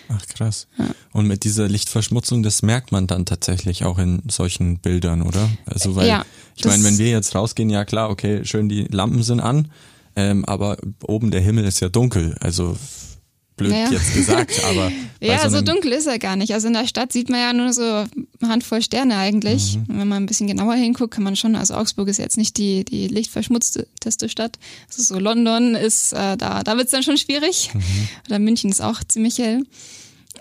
Ach 0.09 0.25
krass. 0.27 0.67
Und 1.13 1.27
mit 1.27 1.43
dieser 1.45 1.69
Lichtverschmutzung, 1.69 2.43
das 2.43 2.61
merkt 2.61 2.91
man 2.91 3.07
dann 3.07 3.25
tatsächlich 3.25 3.85
auch 3.85 3.97
in 3.97 4.21
solchen 4.29 4.77
Bildern, 4.77 5.21
oder? 5.21 5.49
Also 5.65 5.95
weil 5.95 6.07
Ja, 6.07 6.25
ich 6.57 6.65
meine, 6.65 6.83
wenn 6.83 6.97
wir 6.97 7.09
jetzt 7.09 7.33
rausgehen, 7.33 7.69
ja 7.69 7.85
klar, 7.85 8.09
okay, 8.09 8.43
schön 8.43 8.67
die 8.67 8.83
Lampen 8.89 9.23
sind 9.23 9.39
an, 9.39 9.71
ähm, 10.15 10.43
aber 10.45 10.77
oben 11.03 11.31
der 11.31 11.39
Himmel 11.41 11.63
ist 11.63 11.79
ja 11.79 11.87
dunkel. 11.87 12.35
Also 12.41 12.75
blöd 13.57 13.71
Naja. 13.71 13.91
jetzt 13.91 14.13
gesagt, 14.13 14.61
aber 14.69 14.91
Ja, 15.19 15.47
so, 15.49 15.57
einem- 15.57 15.65
dunkel 15.65 15.91
ist 15.91 16.07
er 16.07 16.17
gar 16.19 16.35
nicht. 16.35 16.53
Also 16.53 16.67
in 16.67 16.73
der 16.73 16.87
Stadt 16.87 17.11
sieht 17.13 17.29
man 17.29 17.39
ja 17.39 17.53
nur 17.53 17.73
so 17.73 17.81
eine 17.83 18.07
Handvoll 18.43 18.81
Sterne 18.81 19.17
eigentlich. 19.17 19.77
Mhm. 19.77 19.99
Wenn 19.99 20.07
man 20.07 20.23
ein 20.23 20.25
bisschen 20.25 20.47
genauer 20.47 20.73
hinguckt, 20.75 21.13
kann 21.13 21.23
man 21.23 21.35
schon, 21.35 21.55
also 21.55 21.75
Augsburg 21.75 22.07
ist 22.07 22.17
jetzt 22.17 22.37
nicht 22.37 22.57
die, 22.57 22.83
die 22.85 23.07
lichtverschmutzteste 23.07 24.29
Stadt. 24.29 24.57
Also 24.89 25.03
so 25.03 25.19
London 25.19 25.75
ist, 25.75 26.13
äh, 26.13 26.37
da, 26.37 26.63
da 26.63 26.77
wird's 26.77 26.91
dann 26.91 27.03
schon 27.03 27.17
schwierig. 27.17 27.69
Mhm. 27.73 27.81
Oder 28.27 28.39
München 28.39 28.69
ist 28.71 28.81
auch 28.81 29.01
ziemlich 29.07 29.37
hell. 29.37 29.63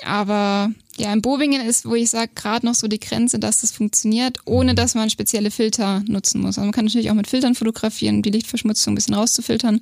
Aber 0.04 0.70
ja, 0.96 1.12
in 1.12 1.20
Bobingen 1.20 1.60
ist, 1.66 1.84
wo 1.84 1.94
ich 1.94 2.10
sage, 2.10 2.30
gerade 2.34 2.64
noch 2.64 2.74
so 2.74 2.86
die 2.88 3.00
Grenze, 3.00 3.38
dass 3.38 3.60
das 3.60 3.70
funktioniert, 3.72 4.38
Mhm. 4.46 4.52
ohne 4.54 4.74
dass 4.74 4.94
man 4.94 5.10
spezielle 5.10 5.50
Filter 5.50 6.02
nutzen 6.06 6.40
muss. 6.40 6.56
Also 6.58 6.62
man 6.62 6.72
kann 6.72 6.84
natürlich 6.86 7.10
auch 7.10 7.14
mit 7.14 7.26
Filtern 7.26 7.54
fotografieren, 7.54 8.16
um 8.16 8.22
die 8.22 8.30
Lichtverschmutzung 8.30 8.92
ein 8.92 8.94
bisschen 8.94 9.14
rauszufiltern. 9.14 9.80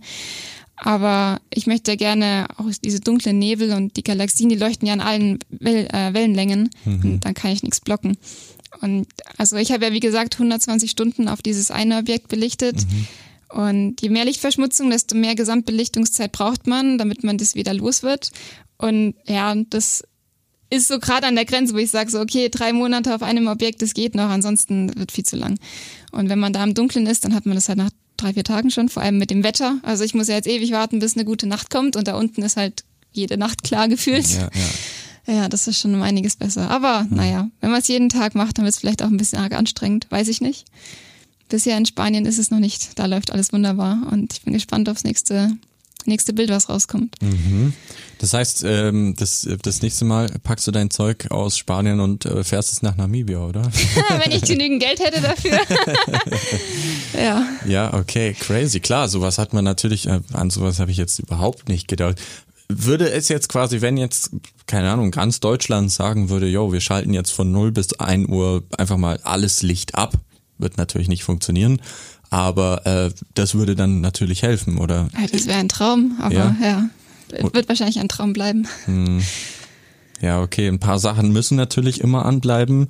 Aber 0.81 1.41
ich 1.53 1.67
möchte 1.67 1.97
gerne 1.97 2.47
auch 2.57 2.67
diese 2.85 3.01
dunklen 3.01 3.39
Nebel 3.39 3.73
und 3.73 3.97
die 3.97 4.05
Galaxien, 4.05 4.49
die 4.49 4.57
leuchten 4.57 4.87
ja 4.87 4.95
an 4.95 5.01
allen 5.01 5.39
Well 5.51 5.89
äh, 5.93 6.15
Wellenlängen. 6.15 6.71
Und 7.03 7.21
dann 7.25 7.35
kann 7.35 7.51
ich 7.51 7.63
nichts 7.63 7.81
blocken. 7.81 8.17
Und 8.81 9.07
also 9.37 9.57
ich 9.57 9.73
habe 9.73 9.87
ja 9.87 9.93
wie 9.93 10.01
gesagt 10.01 10.35
120 10.35 10.91
Stunden 10.91 11.29
auf 11.29 11.43
dieses 11.43 11.71
eine 11.71 11.99
Objekt 11.99 12.29
belichtet. 12.29 12.77
Und 13.49 14.01
je 14.03 14.11
mehr 14.11 14.25
Lichtverschmutzung, 14.25 14.91
desto 14.91 15.17
mehr 15.17 15.35
Gesamtbelichtungszeit 15.35 16.33
braucht 16.33 16.67
man, 16.67 16.99
damit 16.99 17.25
man 17.25 17.39
das 17.39 17.55
wieder 17.55 17.75
los 17.75 18.03
wird. 18.03 18.31
Und 18.77 19.15
ja, 19.27 19.55
das 19.71 20.05
ist 20.71 20.89
so 20.89 20.99
gerade 20.99 21.27
an 21.27 21.35
der 21.35 21.47
Grenze, 21.47 21.75
wo 21.75 21.79
ich 21.79 21.91
sage, 21.91 22.11
so 22.11 22.21
okay, 22.21 22.51
drei 22.51 22.73
Monate 22.73 23.15
auf 23.15 23.23
einem 23.23 23.49
Objekt, 23.49 23.81
das 23.81 23.95
geht 23.95 24.15
noch, 24.15 24.29
ansonsten 24.29 24.95
wird 24.97 25.13
viel 25.13 25.25
zu 25.25 25.37
lang. 25.37 25.59
Und 26.13 26.29
wenn 26.29 26.39
man 26.39 26.53
da 26.53 26.63
im 26.63 26.75
Dunkeln 26.75 27.07
ist, 27.07 27.25
dann 27.25 27.35
hat 27.35 27.47
man 27.47 27.55
das 27.55 27.69
halt 27.69 27.79
nach 27.79 27.91
drei, 28.19 28.35
vier 28.35 28.45
Tagen 28.45 28.71
schon, 28.71 28.89
vor 28.89 29.03
allem 29.03 29.19
mit 29.19 29.31
dem 29.31 29.43
Wetter. 29.43 29.79
Also 29.83 30.05
ich 30.05 30.15
muss 30.15 30.29
ja 30.29 30.35
jetzt 30.35 30.49
ewig 30.49 30.73
warten, 30.73 30.99
bis 30.99 31.17
eine 31.17 31.25
gute 31.25 31.47
Nacht 31.47 31.71
kommt 31.71 31.97
und 31.97 32.07
da 32.07 32.17
unten 32.17 32.43
ist 32.43 32.57
halt 32.57 32.85
jede 33.13 33.39
Nacht 33.39 33.65
klar 33.65 33.89
gefühlt. 33.89 34.29
ja, 34.29 34.43
ja. 34.43 34.49
Ja, 35.31 35.47
das 35.47 35.69
ist 35.69 35.79
schon 35.79 35.95
um 35.95 36.01
einiges 36.01 36.37
besser. 36.37 36.71
Aber 36.71 37.07
naja, 37.11 37.51
wenn 37.61 37.71
man 37.71 37.81
es 37.81 37.89
jeden 37.89 38.09
Tag 38.09 38.35
macht, 38.35 38.57
dann 38.57 38.65
wird 38.65 38.75
es 38.75 38.81
vielleicht 38.81 39.03
auch 39.03 39.09
ein 39.09 39.19
bisschen 39.19 39.39
arg 39.39 39.53
anstrengend, 39.53 40.07
weiß 40.09 40.27
ich 40.29 40.41
nicht. 40.41 40.65
Bisher 41.51 41.77
in 41.77 41.85
Spanien 41.85 42.25
ist 42.25 42.39
es 42.39 42.51
noch 42.51 42.61
nicht. 42.61 42.99
Da 42.99 43.05
läuft 43.05 43.31
alles 43.31 43.53
wunderbar 43.53 44.09
und 44.11 44.33
ich 44.33 44.41
bin 44.41 44.55
gespannt 44.55 44.89
aufs 44.89 45.05
nächste, 45.05 45.53
nächste 46.07 46.33
Bild, 46.33 46.49
was 46.49 46.71
rauskommt. 46.71 47.15
Das 48.19 48.35
heißt, 48.35 48.65
ähm, 48.67 49.15
das, 49.17 49.49
das 49.63 49.81
nächste 49.83 50.05
Mal 50.05 50.29
packst 50.43 50.67
du 50.67 50.71
dein 50.73 50.91
Zeug 50.91 51.31
aus 51.31 51.57
Spanien 51.57 52.01
und 52.01 52.25
äh, 52.25 52.43
fährst 52.43 52.73
es 52.73 52.83
nach 52.83 52.97
Namibia, 52.97 53.39
oder? 53.39 53.63
wenn 54.25 54.33
ich 54.33 54.43
genügend 54.43 54.83
Geld 54.83 54.99
hätte 55.01 55.21
dafür. 55.21 55.59
ja. 57.21 57.47
Ja, 57.67 57.95
okay, 57.95 58.35
crazy. 58.35 58.81
Klar, 58.81 59.09
sowas 59.09 59.39
hat 59.39 59.53
man 59.53 59.65
natürlich, 59.65 60.07
äh, 60.09 60.21
an 60.33 60.51
sowas 60.51 60.81
habe 60.81 60.91
ich 60.91 60.97
jetzt 60.97 61.19
überhaupt 61.19 61.69
nicht 61.69 61.89
gedacht. 61.89 62.21
Würde 62.69 63.11
es 63.11 63.29
jetzt 63.29 63.49
quasi, 63.49 63.81
wenn 63.81 63.97
jetzt, 63.97 64.31
keine 64.67 64.91
Ahnung, 64.91 65.11
ganz 65.11 65.41
Deutschland 65.41 65.91
sagen 65.91 66.29
würde, 66.29 66.47
yo, 66.49 66.73
wir 66.73 66.81
schalten 66.81 67.15
jetzt 67.15 67.31
von 67.31 67.51
0 67.51 67.73
bis 67.73 67.99
1 67.99 68.29
Uhr 68.29 68.63
einfach 68.77 68.99
mal 68.99 69.19
alles 69.23 69.63
Licht 69.63 69.95
ab, 69.95 70.15
wird 70.59 70.77
natürlich 70.77 71.09
nicht 71.09 71.25
funktionieren, 71.25 71.81
aber 72.29 72.85
äh, 72.85 73.11
das 73.33 73.55
würde 73.55 73.75
dann 73.75 74.03
natürlich 74.03 74.43
helfen, 74.43 74.77
oder? 74.77 75.09
Ja, 75.19 75.27
Das 75.33 75.47
wäre 75.47 75.59
ein 75.59 75.71
Traum, 75.71 76.19
aber 76.21 76.35
Ja. 76.35 76.57
ja. 76.61 76.91
Wird 77.33 77.69
wahrscheinlich 77.69 77.99
ein 77.99 78.09
Traum 78.09 78.33
bleiben. 78.33 78.67
Ja, 80.21 80.43
okay, 80.43 80.69
ein 80.69 80.81
paar 80.81 80.99
Sachen 80.99 81.33
müssen 81.33 81.57
natürlich 81.57 82.01
immer 82.01 82.25
anbleiben, 82.25 82.89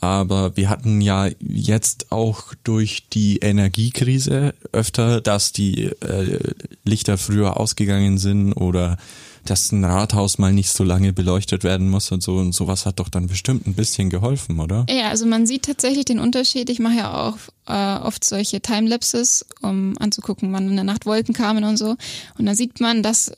aber 0.00 0.56
wir 0.56 0.68
hatten 0.68 1.00
ja 1.00 1.28
jetzt 1.40 2.10
auch 2.10 2.54
durch 2.64 3.08
die 3.12 3.38
Energiekrise 3.38 4.54
öfter, 4.72 5.20
dass 5.20 5.52
die 5.52 5.84
äh, 5.84 6.38
Lichter 6.84 7.18
früher 7.18 7.58
ausgegangen 7.58 8.18
sind 8.18 8.52
oder 8.52 8.98
dass 9.44 9.70
ein 9.72 9.84
Rathaus 9.84 10.38
mal 10.38 10.52
nicht 10.52 10.70
so 10.70 10.84
lange 10.84 11.12
beleuchtet 11.12 11.64
werden 11.64 11.88
muss 11.88 12.10
und 12.10 12.22
so 12.22 12.36
und 12.36 12.52
sowas 12.52 12.84
hat 12.84 12.98
doch 12.98 13.08
dann 13.08 13.28
bestimmt 13.28 13.66
ein 13.66 13.74
bisschen 13.74 14.10
geholfen, 14.10 14.58
oder? 14.58 14.86
Ja, 14.90 15.08
also 15.08 15.24
man 15.24 15.46
sieht 15.46 15.64
tatsächlich 15.64 16.04
den 16.04 16.18
Unterschied. 16.18 16.68
Ich 16.68 16.80
mache 16.80 16.96
ja 16.96 17.28
auch 17.28 17.36
äh, 17.66 18.04
oft 18.04 18.24
solche 18.24 18.60
Timelapses, 18.60 19.46
um 19.62 19.96
anzugucken, 19.98 20.52
wann 20.52 20.68
in 20.68 20.74
der 20.74 20.84
Nacht 20.84 21.06
Wolken 21.06 21.32
kamen 21.32 21.62
und 21.62 21.76
so. 21.76 21.96
Und 22.38 22.46
dann 22.46 22.56
sieht 22.56 22.80
man, 22.80 23.04
dass 23.04 23.32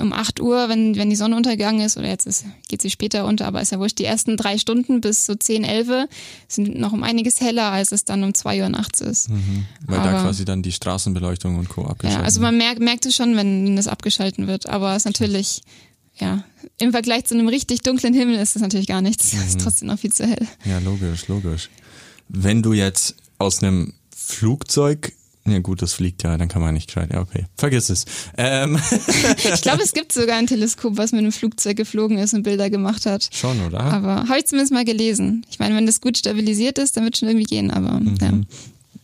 um 0.00 0.12
8 0.12 0.40
Uhr, 0.40 0.68
wenn, 0.68 0.96
wenn 0.96 1.10
die 1.10 1.16
Sonne 1.16 1.36
untergegangen 1.36 1.80
ist, 1.84 1.96
oder 1.96 2.08
jetzt 2.08 2.26
ist, 2.26 2.44
geht 2.68 2.82
sie 2.82 2.90
später 2.90 3.26
unter, 3.26 3.46
aber 3.46 3.60
ist 3.60 3.72
ja 3.72 3.78
wurscht, 3.78 3.98
die 3.98 4.04
ersten 4.04 4.36
drei 4.36 4.58
Stunden 4.58 5.00
bis 5.00 5.26
so 5.26 5.34
10, 5.34 5.64
11 5.64 6.08
sind 6.48 6.78
noch 6.78 6.92
um 6.92 7.02
einiges 7.02 7.40
heller, 7.40 7.70
als 7.72 7.92
es 7.92 8.04
dann 8.04 8.22
um 8.24 8.34
2 8.34 8.62
Uhr 8.62 8.68
nachts 8.68 9.00
ist. 9.00 9.28
Mhm, 9.30 9.66
weil 9.86 9.98
Aber- 10.00 10.10
da 10.12 10.22
quasi 10.22 10.44
dann 10.44 10.62
die 10.62 10.72
Straßenbeleuchtung 10.72 11.56
und 11.58 11.68
Co. 11.68 11.84
abgeschaltet 11.84 12.20
Ja, 12.20 12.24
also 12.24 12.40
man 12.40 12.56
merkt, 12.56 12.80
merkt 12.80 13.06
es 13.06 13.14
schon, 13.14 13.36
wenn 13.36 13.76
das 13.76 13.88
abgeschalten 13.88 14.46
wird, 14.46 14.66
aber 14.66 14.92
es 14.92 14.98
ist 14.98 15.06
natürlich, 15.06 15.62
ja, 16.18 16.44
im 16.78 16.92
Vergleich 16.92 17.24
zu 17.26 17.34
einem 17.34 17.48
richtig 17.48 17.82
dunklen 17.82 18.12
Himmel 18.14 18.36
ist 18.36 18.56
es 18.56 18.62
natürlich 18.62 18.86
gar 18.86 19.00
nichts. 19.02 19.32
Es 19.32 19.48
ist 19.50 19.60
trotzdem 19.60 19.88
noch 19.88 19.98
viel 19.98 20.12
zu 20.12 20.26
hell. 20.26 20.46
Ja, 20.64 20.78
logisch, 20.78 21.28
logisch. 21.28 21.70
Wenn 22.28 22.62
du 22.62 22.72
jetzt 22.72 23.16
aus 23.38 23.62
einem 23.62 23.94
Flugzeug, 24.14 25.12
ja 25.50 25.58
gut, 25.60 25.82
das 25.82 25.92
fliegt 25.92 26.22
ja, 26.22 26.36
dann 26.36 26.48
kann 26.48 26.62
man 26.62 26.74
nicht 26.74 26.86
gescheit, 26.88 27.10
ja 27.12 27.20
okay, 27.20 27.46
vergiss 27.56 27.90
es. 27.90 28.04
Ähm, 28.36 28.78
Ich 29.54 29.62
glaube, 29.62 29.82
es 29.82 29.92
gibt 29.92 30.12
sogar 30.12 30.36
ein 30.36 30.46
Teleskop, 30.46 30.96
was 30.96 31.12
mit 31.12 31.20
einem 31.20 31.32
Flugzeug 31.32 31.76
geflogen 31.76 32.18
ist 32.18 32.34
und 32.34 32.42
Bilder 32.42 32.70
gemacht 32.70 33.06
hat. 33.06 33.28
schon, 33.32 33.60
oder? 33.62 33.80
Aber 33.80 34.28
habe 34.28 34.38
ich 34.38 34.46
zumindest 34.46 34.72
mal 34.72 34.84
gelesen. 34.84 35.44
Ich 35.50 35.58
meine, 35.58 35.74
wenn 35.76 35.86
das 35.86 36.00
gut 36.00 36.16
stabilisiert 36.18 36.78
ist, 36.78 36.96
dann 36.96 37.04
wird 37.04 37.16
schon 37.16 37.28
irgendwie 37.28 37.46
gehen, 37.46 37.70
aber 37.70 38.00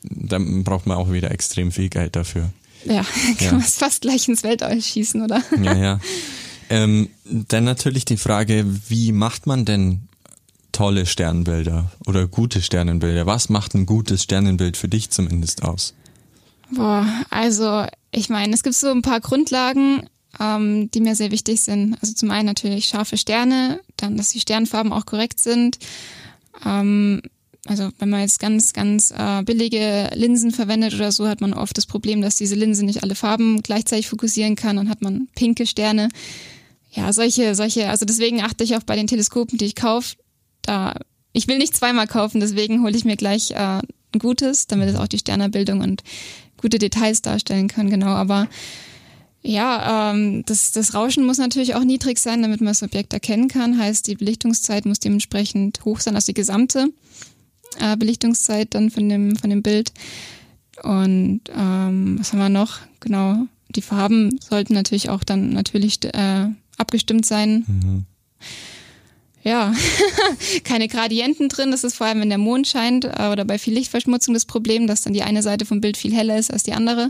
Dann 0.02 0.64
braucht 0.64 0.86
man 0.86 0.96
auch 0.96 1.10
wieder 1.12 1.30
extrem 1.30 1.72
viel 1.72 1.88
Geld 1.88 2.16
dafür. 2.16 2.50
ja, 2.84 2.92
ja 2.94 3.02
kann 3.02 3.46
Ja. 3.46 3.52
man 3.52 3.60
es 3.62 3.76
fast 3.76 4.02
gleich 4.02 4.28
ins 4.28 4.42
Weltall 4.42 4.80
schießen, 4.80 5.20
oder? 5.22 5.42
Ja, 5.62 5.74
ja. 5.76 6.00
ähm, 6.70 7.08
dann 7.24 7.64
natürlich 7.64 8.04
die 8.04 8.16
Frage, 8.16 8.64
wie 8.88 9.12
macht 9.12 9.46
man 9.46 9.64
denn 9.64 10.02
tolle 10.72 11.06
Sternbilder 11.06 11.90
oder 12.06 12.26
gute 12.26 12.60
Sternenbilder? 12.60 13.24
Was 13.26 13.48
macht 13.48 13.74
ein 13.74 13.86
gutes 13.86 14.22
Sternenbild 14.24 14.76
für 14.76 14.88
dich 14.88 15.08
zumindest 15.10 15.62
aus? 15.62 15.94
Boah, 16.70 17.06
also 17.30 17.86
ich 18.10 18.28
meine, 18.28 18.54
es 18.54 18.62
gibt 18.62 18.74
so 18.74 18.90
ein 18.90 19.02
paar 19.02 19.20
Grundlagen, 19.20 20.08
ähm, 20.40 20.90
die 20.90 21.00
mir 21.00 21.14
sehr 21.14 21.30
wichtig 21.30 21.60
sind. 21.60 21.96
Also 22.00 22.14
zum 22.14 22.30
einen 22.30 22.46
natürlich 22.46 22.86
scharfe 22.86 23.16
Sterne, 23.16 23.80
dann, 23.96 24.16
dass 24.16 24.30
die 24.30 24.40
Sternfarben 24.40 24.92
auch 24.92 25.06
korrekt 25.06 25.38
sind. 25.38 25.78
Ähm, 26.64 27.22
also 27.66 27.90
wenn 27.98 28.10
man 28.10 28.20
jetzt 28.20 28.38
ganz, 28.38 28.72
ganz 28.72 29.10
äh, 29.10 29.42
billige 29.42 30.10
Linsen 30.14 30.52
verwendet 30.52 30.94
oder 30.94 31.10
so, 31.12 31.26
hat 31.28 31.40
man 31.40 31.52
oft 31.52 31.76
das 31.76 31.86
Problem, 31.86 32.20
dass 32.22 32.36
diese 32.36 32.54
Linse 32.54 32.84
nicht 32.84 33.02
alle 33.02 33.14
Farben 33.14 33.62
gleichzeitig 33.62 34.08
fokussieren 34.08 34.56
kann. 34.56 34.76
Dann 34.76 34.88
hat 34.88 35.02
man 35.02 35.28
pinke 35.34 35.66
Sterne. 35.66 36.08
Ja, 36.92 37.12
solche, 37.12 37.54
solche, 37.54 37.88
also 37.90 38.06
deswegen 38.06 38.42
achte 38.42 38.64
ich 38.64 38.76
auch 38.76 38.82
bei 38.82 38.96
den 38.96 39.06
Teleskopen, 39.06 39.58
die 39.58 39.66
ich 39.66 39.74
kaufe, 39.74 40.16
da, 40.62 40.94
ich 41.32 41.46
will 41.46 41.58
nicht 41.58 41.76
zweimal 41.76 42.06
kaufen, 42.06 42.40
deswegen 42.40 42.82
hole 42.82 42.96
ich 42.96 43.04
mir 43.04 43.16
gleich 43.16 43.50
äh, 43.50 43.80
ein 44.16 44.18
gutes, 44.18 44.66
damit 44.66 44.88
es 44.88 44.96
auch 44.96 45.08
die 45.08 45.18
Sternerbildung 45.18 45.80
und 45.80 46.02
gute 46.60 46.78
Details 46.78 47.22
darstellen 47.22 47.68
kann, 47.68 47.90
genau. 47.90 48.08
Aber 48.08 48.48
ja, 49.42 50.12
ähm, 50.12 50.44
das, 50.46 50.72
das 50.72 50.94
Rauschen 50.94 51.24
muss 51.24 51.38
natürlich 51.38 51.74
auch 51.74 51.84
niedrig 51.84 52.18
sein, 52.18 52.42
damit 52.42 52.60
man 52.60 52.68
das 52.68 52.82
Objekt 52.82 53.12
erkennen 53.12 53.48
kann. 53.48 53.78
Heißt, 53.78 54.06
die 54.06 54.16
Belichtungszeit 54.16 54.86
muss 54.86 54.98
dementsprechend 54.98 55.84
hoch 55.84 56.00
sein, 56.00 56.16
also 56.16 56.26
die 56.26 56.34
gesamte 56.34 56.88
äh, 57.78 57.96
Belichtungszeit 57.96 58.74
dann 58.74 58.90
von 58.90 59.08
dem, 59.08 59.36
von 59.36 59.50
dem 59.50 59.62
Bild. 59.62 59.92
Und 60.82 61.42
ähm, 61.54 62.16
was 62.18 62.32
haben 62.32 62.40
wir 62.40 62.48
noch? 62.48 62.80
Genau, 63.00 63.46
die 63.68 63.82
Farben 63.82 64.38
sollten 64.40 64.74
natürlich 64.74 65.10
auch 65.10 65.24
dann 65.24 65.50
natürlich 65.50 66.04
äh, 66.04 66.48
abgestimmt 66.76 67.24
sein. 67.24 68.04
Ja, 69.46 69.72
keine 70.64 70.88
Gradienten 70.88 71.48
drin. 71.48 71.70
Das 71.70 71.84
ist 71.84 71.94
vor 71.94 72.08
allem, 72.08 72.20
wenn 72.20 72.30
der 72.30 72.38
Mond 72.38 72.66
scheint 72.66 73.04
äh, 73.04 73.28
oder 73.30 73.44
bei 73.44 73.58
viel 73.58 73.74
Lichtverschmutzung 73.74 74.34
das 74.34 74.44
Problem, 74.44 74.88
dass 74.88 75.02
dann 75.02 75.12
die 75.12 75.22
eine 75.22 75.40
Seite 75.40 75.64
vom 75.64 75.80
Bild 75.80 75.96
viel 75.96 76.12
heller 76.12 76.36
ist 76.36 76.52
als 76.52 76.64
die 76.64 76.72
andere. 76.72 77.08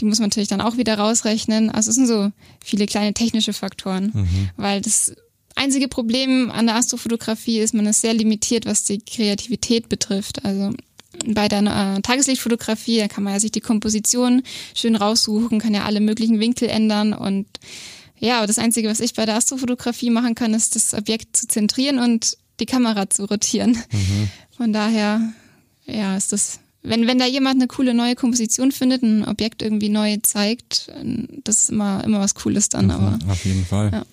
Die 0.00 0.06
muss 0.06 0.18
man 0.18 0.28
natürlich 0.28 0.48
dann 0.48 0.60
auch 0.60 0.76
wieder 0.76 0.98
rausrechnen. 0.98 1.70
Also 1.70 1.90
es 1.90 1.94
sind 1.94 2.08
so 2.08 2.32
viele 2.64 2.86
kleine 2.86 3.14
technische 3.14 3.52
Faktoren, 3.52 4.28
weil 4.56 4.80
das 4.80 5.14
einzige 5.54 5.86
Problem 5.86 6.50
an 6.50 6.66
der 6.66 6.74
Astrofotografie 6.74 7.60
ist, 7.60 7.74
man 7.74 7.86
ist 7.86 8.00
sehr 8.00 8.12
limitiert, 8.12 8.66
was 8.66 8.82
die 8.82 8.98
Kreativität 8.98 9.88
betrifft. 9.88 10.44
Also 10.44 10.74
bei 11.26 11.46
der 11.46 11.62
äh, 11.62 12.02
Tageslichtfotografie, 12.02 12.98
da 12.98 13.08
kann 13.08 13.22
man 13.22 13.34
ja 13.34 13.40
sich 13.40 13.52
die 13.52 13.60
Komposition 13.60 14.42
schön 14.74 14.96
raussuchen, 14.96 15.60
kann 15.60 15.72
ja 15.72 15.84
alle 15.84 16.00
möglichen 16.00 16.40
Winkel 16.40 16.68
ändern 16.68 17.14
und 17.14 17.46
ja, 18.26 18.38
aber 18.38 18.46
das 18.48 18.58
Einzige, 18.58 18.88
was 18.88 18.98
ich 18.98 19.14
bei 19.14 19.24
der 19.24 19.36
Astrofotografie 19.36 20.10
machen 20.10 20.34
kann, 20.34 20.52
ist 20.52 20.74
das 20.74 20.94
Objekt 20.94 21.36
zu 21.36 21.46
zentrieren 21.46 22.00
und 22.00 22.36
die 22.58 22.66
Kamera 22.66 23.08
zu 23.08 23.24
rotieren. 23.24 23.78
Von 24.56 24.72
daher, 24.72 25.20
ja, 25.84 26.16
ist 26.16 26.32
das, 26.32 26.58
wenn, 26.82 27.06
wenn 27.06 27.18
da 27.18 27.26
jemand 27.26 27.56
eine 27.56 27.68
coole 27.68 27.94
neue 27.94 28.16
Komposition 28.16 28.72
findet, 28.72 29.02
ein 29.02 29.26
Objekt 29.26 29.62
irgendwie 29.62 29.90
neu 29.90 30.16
zeigt, 30.22 30.90
das 31.44 31.62
ist 31.62 31.70
immer, 31.70 32.02
immer 32.02 32.18
was 32.18 32.34
Cooles 32.34 32.68
dann, 32.68 32.90
aber. 32.90 33.18
Auf 33.28 33.44
jeden 33.44 33.64
Fall. 33.64 33.90
Ja. 33.92 34.06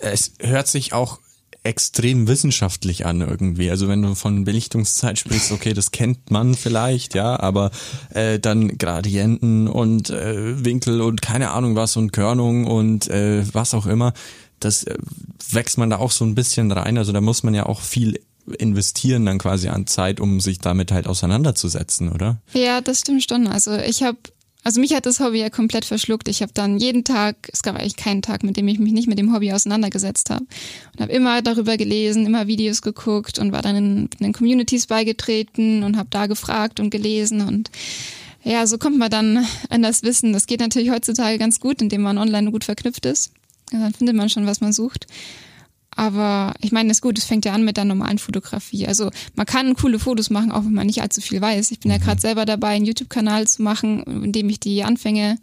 Es 0.00 0.32
hört 0.40 0.66
sich 0.66 0.92
auch 0.92 1.20
extrem 1.62 2.26
wissenschaftlich 2.26 3.06
an 3.06 3.20
irgendwie. 3.20 3.70
Also 3.70 3.88
wenn 3.88 4.02
du 4.02 4.14
von 4.14 4.44
Belichtungszeit 4.44 5.18
sprichst, 5.18 5.52
okay, 5.52 5.74
das 5.74 5.90
kennt 5.90 6.30
man 6.30 6.54
vielleicht, 6.54 7.14
ja, 7.14 7.38
aber 7.38 7.70
äh, 8.14 8.38
dann 8.38 8.78
Gradienten 8.78 9.68
und 9.68 10.10
äh, 10.10 10.64
Winkel 10.64 11.00
und 11.00 11.22
keine 11.22 11.50
Ahnung 11.50 11.76
was 11.76 11.96
und 11.96 12.12
Körnung 12.12 12.66
und 12.66 13.08
äh, 13.08 13.44
was 13.52 13.74
auch 13.74 13.86
immer, 13.86 14.12
das 14.58 14.84
äh, 14.84 14.96
wächst 15.50 15.78
man 15.78 15.90
da 15.90 15.98
auch 15.98 16.12
so 16.12 16.24
ein 16.24 16.34
bisschen 16.34 16.72
rein. 16.72 16.98
Also 16.98 17.12
da 17.12 17.20
muss 17.20 17.42
man 17.42 17.54
ja 17.54 17.66
auch 17.66 17.80
viel 17.80 18.20
investieren 18.58 19.26
dann 19.26 19.38
quasi 19.38 19.68
an 19.68 19.86
Zeit, 19.86 20.20
um 20.20 20.40
sich 20.40 20.58
damit 20.58 20.92
halt 20.92 21.06
auseinanderzusetzen, 21.06 22.10
oder? 22.10 22.38
Ja, 22.52 22.80
das 22.80 23.00
stimmt 23.00 23.24
schon. 23.28 23.46
Also 23.46 23.76
ich 23.76 24.02
habe, 24.02 24.18
also 24.62 24.80
mich 24.80 24.94
hat 24.94 25.06
das 25.06 25.20
Hobby 25.20 25.38
ja 25.40 25.48
komplett 25.48 25.84
verschluckt. 25.84 26.28
Ich 26.28 26.42
habe 26.42 26.52
dann 26.52 26.78
jeden 26.78 27.04
Tag, 27.04 27.48
es 27.52 27.62
gab 27.62 27.76
eigentlich 27.76 27.96
keinen 27.96 28.20
Tag, 28.20 28.42
mit 28.42 28.56
dem 28.56 28.68
ich 28.68 28.78
mich 28.78 28.92
nicht 28.92 29.08
mit 29.08 29.18
dem 29.18 29.34
Hobby 29.34 29.52
auseinandergesetzt 29.52 30.30
habe. 30.30 30.44
Und 30.92 31.00
habe 31.00 31.12
immer 31.12 31.40
darüber 31.40 31.76
gelesen, 31.76 32.26
immer 32.26 32.46
Videos 32.46 32.82
geguckt 32.82 33.38
und 33.38 33.52
war 33.52 33.62
dann 33.62 33.76
in, 33.76 33.96
in 34.18 34.24
den 34.24 34.32
Communities 34.32 34.86
beigetreten 34.86 35.82
und 35.82 35.96
habe 35.96 36.08
da 36.10 36.26
gefragt 36.26 36.78
und 36.78 36.90
gelesen 36.90 37.40
und 37.46 37.70
ja, 38.42 38.66
so 38.66 38.78
kommt 38.78 38.98
man 38.98 39.10
dann 39.10 39.46
an 39.68 39.82
das 39.82 40.02
Wissen. 40.02 40.32
Das 40.32 40.46
geht 40.46 40.60
natürlich 40.60 40.90
heutzutage 40.90 41.38
ganz 41.38 41.60
gut, 41.60 41.82
indem 41.82 42.02
man 42.02 42.16
online 42.16 42.50
gut 42.50 42.64
verknüpft 42.64 43.04
ist. 43.04 43.32
Dann 43.70 43.92
findet 43.92 44.16
man 44.16 44.30
schon, 44.30 44.46
was 44.46 44.60
man 44.60 44.72
sucht. 44.72 45.06
Aber 45.96 46.54
ich 46.60 46.72
meine, 46.72 46.88
das 46.88 46.98
ist 46.98 47.02
gut, 47.02 47.18
es 47.18 47.24
fängt 47.24 47.44
ja 47.44 47.52
an 47.52 47.64
mit 47.64 47.76
der 47.76 47.84
normalen 47.84 48.18
Fotografie. 48.18 48.86
Also 48.86 49.10
man 49.34 49.46
kann 49.46 49.74
coole 49.74 49.98
Fotos 49.98 50.30
machen, 50.30 50.52
auch 50.52 50.64
wenn 50.64 50.72
man 50.72 50.86
nicht 50.86 51.02
allzu 51.02 51.20
viel 51.20 51.40
weiß. 51.40 51.70
Ich 51.72 51.80
bin 51.80 51.90
ja 51.90 51.98
gerade 51.98 52.20
selber 52.20 52.46
dabei, 52.46 52.68
einen 52.68 52.86
YouTube-Kanal 52.86 53.48
zu 53.48 53.62
machen, 53.62 54.02
in 54.24 54.32
dem 54.32 54.48
ich 54.48 54.60
die 54.60 54.84
Anfänge, 54.84 55.38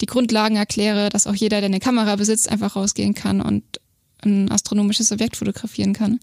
die 0.00 0.06
Grundlagen 0.06 0.56
erkläre, 0.56 1.08
dass 1.08 1.26
auch 1.26 1.34
jeder, 1.34 1.60
der 1.60 1.68
eine 1.68 1.80
Kamera 1.80 2.16
besitzt, 2.16 2.50
einfach 2.50 2.76
rausgehen 2.76 3.14
kann 3.14 3.40
und 3.40 3.64
ein 4.22 4.50
astronomisches 4.50 5.12
Objekt 5.12 5.36
fotografieren 5.36 5.92
kann. 5.94 6.20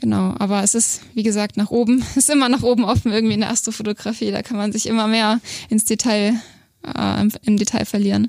Genau, 0.00 0.34
aber 0.38 0.62
es 0.62 0.74
ist, 0.74 1.02
wie 1.14 1.22
gesagt, 1.22 1.56
nach 1.56 1.70
oben, 1.70 2.00
es 2.10 2.16
ist 2.16 2.30
immer 2.30 2.48
nach 2.48 2.62
oben 2.62 2.84
offen 2.84 3.12
irgendwie 3.12 3.34
in 3.34 3.40
der 3.40 3.50
Astrofotografie. 3.50 4.30
Da 4.30 4.42
kann 4.42 4.56
man 4.56 4.72
sich 4.72 4.86
immer 4.86 5.06
mehr 5.08 5.40
ins 5.68 5.84
Detail, 5.84 6.40
äh, 6.82 7.20
im, 7.20 7.32
im 7.42 7.56
Detail 7.56 7.84
verlieren. 7.84 8.28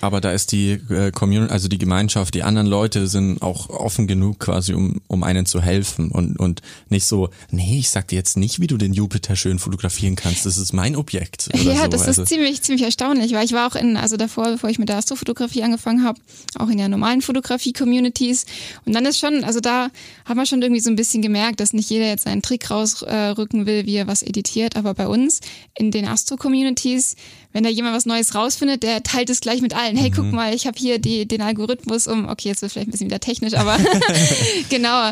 Aber 0.00 0.20
da 0.20 0.32
ist 0.32 0.52
die 0.52 0.72
äh, 0.90 1.10
Community, 1.10 1.52
also 1.52 1.68
die 1.68 1.78
Gemeinschaft, 1.78 2.34
die 2.34 2.42
anderen 2.42 2.66
Leute 2.66 3.06
sind 3.06 3.42
auch 3.42 3.68
offen 3.68 4.06
genug 4.06 4.40
quasi, 4.40 4.74
um, 4.74 5.00
um 5.08 5.22
einen 5.22 5.46
zu 5.46 5.60
helfen 5.60 6.10
und, 6.10 6.38
und 6.38 6.62
nicht 6.88 7.06
so, 7.06 7.30
nee, 7.50 7.78
ich 7.78 7.90
sag 7.90 8.08
dir 8.08 8.16
jetzt 8.16 8.36
nicht, 8.36 8.60
wie 8.60 8.66
du 8.66 8.76
den 8.76 8.92
Jupiter 8.92 9.36
schön 9.36 9.58
fotografieren 9.58 10.16
kannst, 10.16 10.46
das 10.46 10.58
ist 10.58 10.72
mein 10.72 10.96
Objekt. 10.96 11.50
Ja, 11.54 11.82
so. 11.82 11.88
das 11.88 12.06
also, 12.06 12.22
ist 12.22 12.28
ziemlich, 12.28 12.62
ziemlich 12.62 12.84
erstaunlich, 12.84 13.32
weil 13.32 13.44
ich 13.44 13.52
war 13.52 13.66
auch 13.66 13.74
in, 13.74 13.96
also 13.96 14.16
davor, 14.16 14.52
bevor 14.52 14.70
ich 14.70 14.78
mit 14.78 14.88
der 14.88 14.96
Astrofotografie 14.96 15.62
angefangen 15.62 16.04
habe, 16.04 16.20
auch 16.58 16.68
in 16.68 16.78
der 16.78 16.88
normalen 16.88 17.22
Fotografie-Communities. 17.22 18.46
Und 18.84 18.94
dann 18.94 19.04
ist 19.04 19.18
schon, 19.18 19.44
also 19.44 19.60
da 19.60 19.88
haben 20.30 20.38
wir 20.38 20.46
schon 20.46 20.62
irgendwie 20.62 20.80
so 20.80 20.90
ein 20.90 20.96
bisschen 20.96 21.22
gemerkt, 21.22 21.58
dass 21.58 21.72
nicht 21.72 21.90
jeder 21.90 22.06
jetzt 22.06 22.22
seinen 22.22 22.40
Trick 22.40 22.70
rausrücken 22.70 23.66
will, 23.66 23.84
wie 23.84 23.96
er 23.96 24.06
was 24.06 24.22
editiert. 24.22 24.76
Aber 24.76 24.94
bei 24.94 25.08
uns 25.08 25.40
in 25.76 25.90
den 25.90 26.06
Astro-Communities, 26.06 27.16
wenn 27.52 27.64
da 27.64 27.68
jemand 27.68 27.96
was 27.96 28.06
Neues 28.06 28.36
rausfindet, 28.36 28.84
der 28.84 29.02
teilt 29.02 29.28
es 29.28 29.40
gleich 29.40 29.60
mit 29.60 29.74
allen. 29.74 29.96
Hey, 29.96 30.12
guck 30.14 30.30
mal, 30.30 30.54
ich 30.54 30.68
habe 30.68 30.78
hier 30.78 31.00
die, 31.00 31.26
den 31.26 31.42
Algorithmus 31.42 32.06
um, 32.06 32.28
okay, 32.28 32.50
jetzt 32.50 32.62
wird 32.62 32.70
vielleicht 32.70 32.86
ein 32.86 32.92
bisschen 32.92 33.08
wieder 33.08 33.18
technisch, 33.18 33.54
aber 33.54 33.76
genau. 34.70 35.10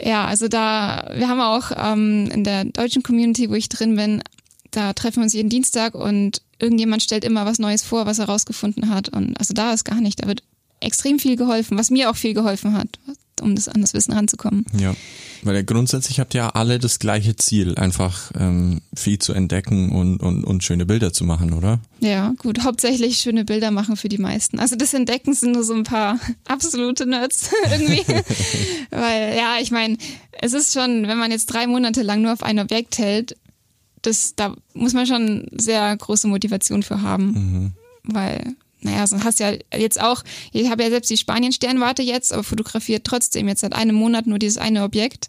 Ja, 0.00 0.24
also 0.26 0.46
da, 0.46 1.10
wir 1.16 1.28
haben 1.28 1.40
auch 1.40 1.72
ähm, 1.76 2.30
in 2.32 2.44
der 2.44 2.64
deutschen 2.64 3.02
Community, 3.02 3.50
wo 3.50 3.54
ich 3.54 3.68
drin 3.68 3.96
bin, 3.96 4.22
da 4.70 4.92
treffen 4.92 5.16
wir 5.16 5.24
uns 5.24 5.32
jeden 5.32 5.50
Dienstag 5.50 5.96
und 5.96 6.42
irgendjemand 6.60 7.02
stellt 7.02 7.24
immer 7.24 7.44
was 7.44 7.58
Neues 7.58 7.82
vor, 7.82 8.06
was 8.06 8.20
er 8.20 8.26
rausgefunden 8.26 8.88
hat. 8.88 9.08
Und 9.08 9.36
also 9.36 9.52
da 9.52 9.72
ist 9.72 9.82
gar 9.82 10.00
nicht, 10.00 10.22
da 10.22 10.28
wird 10.28 10.44
extrem 10.78 11.18
viel 11.18 11.34
geholfen, 11.34 11.76
was 11.76 11.90
mir 11.90 12.08
auch 12.08 12.16
viel 12.16 12.34
geholfen 12.34 12.74
hat, 12.74 13.00
um 13.40 13.54
das, 13.54 13.68
an 13.68 13.80
das 13.80 13.94
Wissen 13.94 14.12
ranzukommen. 14.12 14.64
Ja, 14.78 14.94
weil 15.42 15.56
ihr 15.56 15.64
grundsätzlich 15.64 16.20
habt 16.20 16.34
ja 16.34 16.50
alle 16.50 16.78
das 16.78 16.98
gleiche 16.98 17.36
Ziel, 17.36 17.74
einfach 17.76 18.32
ähm, 18.38 18.80
viel 18.94 19.18
zu 19.18 19.32
entdecken 19.32 19.90
und, 19.90 20.18
und, 20.18 20.44
und 20.44 20.64
schöne 20.64 20.86
Bilder 20.86 21.12
zu 21.12 21.24
machen, 21.24 21.52
oder? 21.52 21.80
Ja, 22.00 22.32
gut, 22.38 22.62
hauptsächlich 22.64 23.18
schöne 23.18 23.44
Bilder 23.44 23.70
machen 23.70 23.96
für 23.96 24.08
die 24.08 24.18
meisten. 24.18 24.58
Also 24.58 24.76
das 24.76 24.94
Entdecken 24.94 25.34
sind 25.34 25.52
nur 25.52 25.64
so 25.64 25.74
ein 25.74 25.84
paar 25.84 26.18
absolute 26.48 27.06
Nerds 27.06 27.50
irgendwie. 27.70 28.04
Weil, 28.90 29.36
ja, 29.36 29.56
ich 29.60 29.70
meine, 29.70 29.96
es 30.40 30.52
ist 30.52 30.72
schon, 30.72 31.06
wenn 31.08 31.18
man 31.18 31.30
jetzt 31.30 31.46
drei 31.46 31.66
Monate 31.66 32.02
lang 32.02 32.22
nur 32.22 32.32
auf 32.32 32.42
ein 32.42 32.58
Objekt 32.58 32.98
hält, 32.98 33.36
das, 34.02 34.34
da 34.34 34.54
muss 34.74 34.92
man 34.92 35.06
schon 35.06 35.46
sehr 35.56 35.96
große 35.96 36.28
Motivation 36.28 36.82
für 36.82 37.00
haben. 37.00 37.74
Weil 38.02 38.54
naja, 38.84 39.06
so 39.06 39.22
hast 39.24 39.40
du 39.40 39.44
ja 39.44 39.78
jetzt 39.78 40.00
auch, 40.00 40.22
ich 40.52 40.70
habe 40.70 40.82
ja 40.82 40.90
selbst 40.90 41.10
die 41.10 41.16
Spanien-Sternwarte 41.16 42.02
jetzt, 42.02 42.32
aber 42.32 42.44
fotografiert 42.44 43.04
trotzdem 43.04 43.48
jetzt 43.48 43.60
seit 43.60 43.74
einem 43.74 43.96
Monat 43.96 44.26
nur 44.26 44.38
dieses 44.38 44.58
eine 44.58 44.82
Objekt 44.82 45.28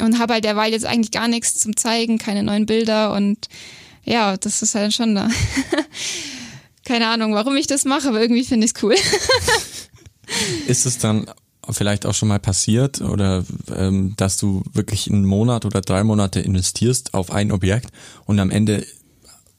und 0.00 0.18
habe 0.18 0.34
halt 0.34 0.44
derweil 0.44 0.72
jetzt 0.72 0.86
eigentlich 0.86 1.10
gar 1.10 1.28
nichts 1.28 1.54
zum 1.54 1.76
Zeigen, 1.76 2.18
keine 2.18 2.42
neuen 2.42 2.66
Bilder 2.66 3.12
und 3.14 3.48
ja, 4.04 4.36
das 4.36 4.62
ist 4.62 4.74
halt 4.74 4.94
schon 4.94 5.14
da. 5.14 5.28
keine 6.84 7.08
Ahnung, 7.08 7.34
warum 7.34 7.56
ich 7.56 7.66
das 7.66 7.84
mache, 7.84 8.08
aber 8.08 8.20
irgendwie 8.20 8.44
finde 8.44 8.64
ich 8.66 8.72
es 8.74 8.82
cool. 8.82 8.94
ist 10.66 10.86
es 10.86 10.98
dann 10.98 11.30
vielleicht 11.70 12.06
auch 12.06 12.14
schon 12.14 12.28
mal 12.28 12.38
passiert 12.38 13.00
oder 13.02 13.44
ähm, 13.76 14.14
dass 14.16 14.38
du 14.38 14.62
wirklich 14.72 15.10
einen 15.10 15.26
Monat 15.26 15.66
oder 15.66 15.80
drei 15.82 16.02
Monate 16.02 16.40
investierst 16.40 17.14
auf 17.14 17.30
ein 17.30 17.52
Objekt 17.52 17.90
und 18.24 18.40
am 18.40 18.50
Ende 18.50 18.86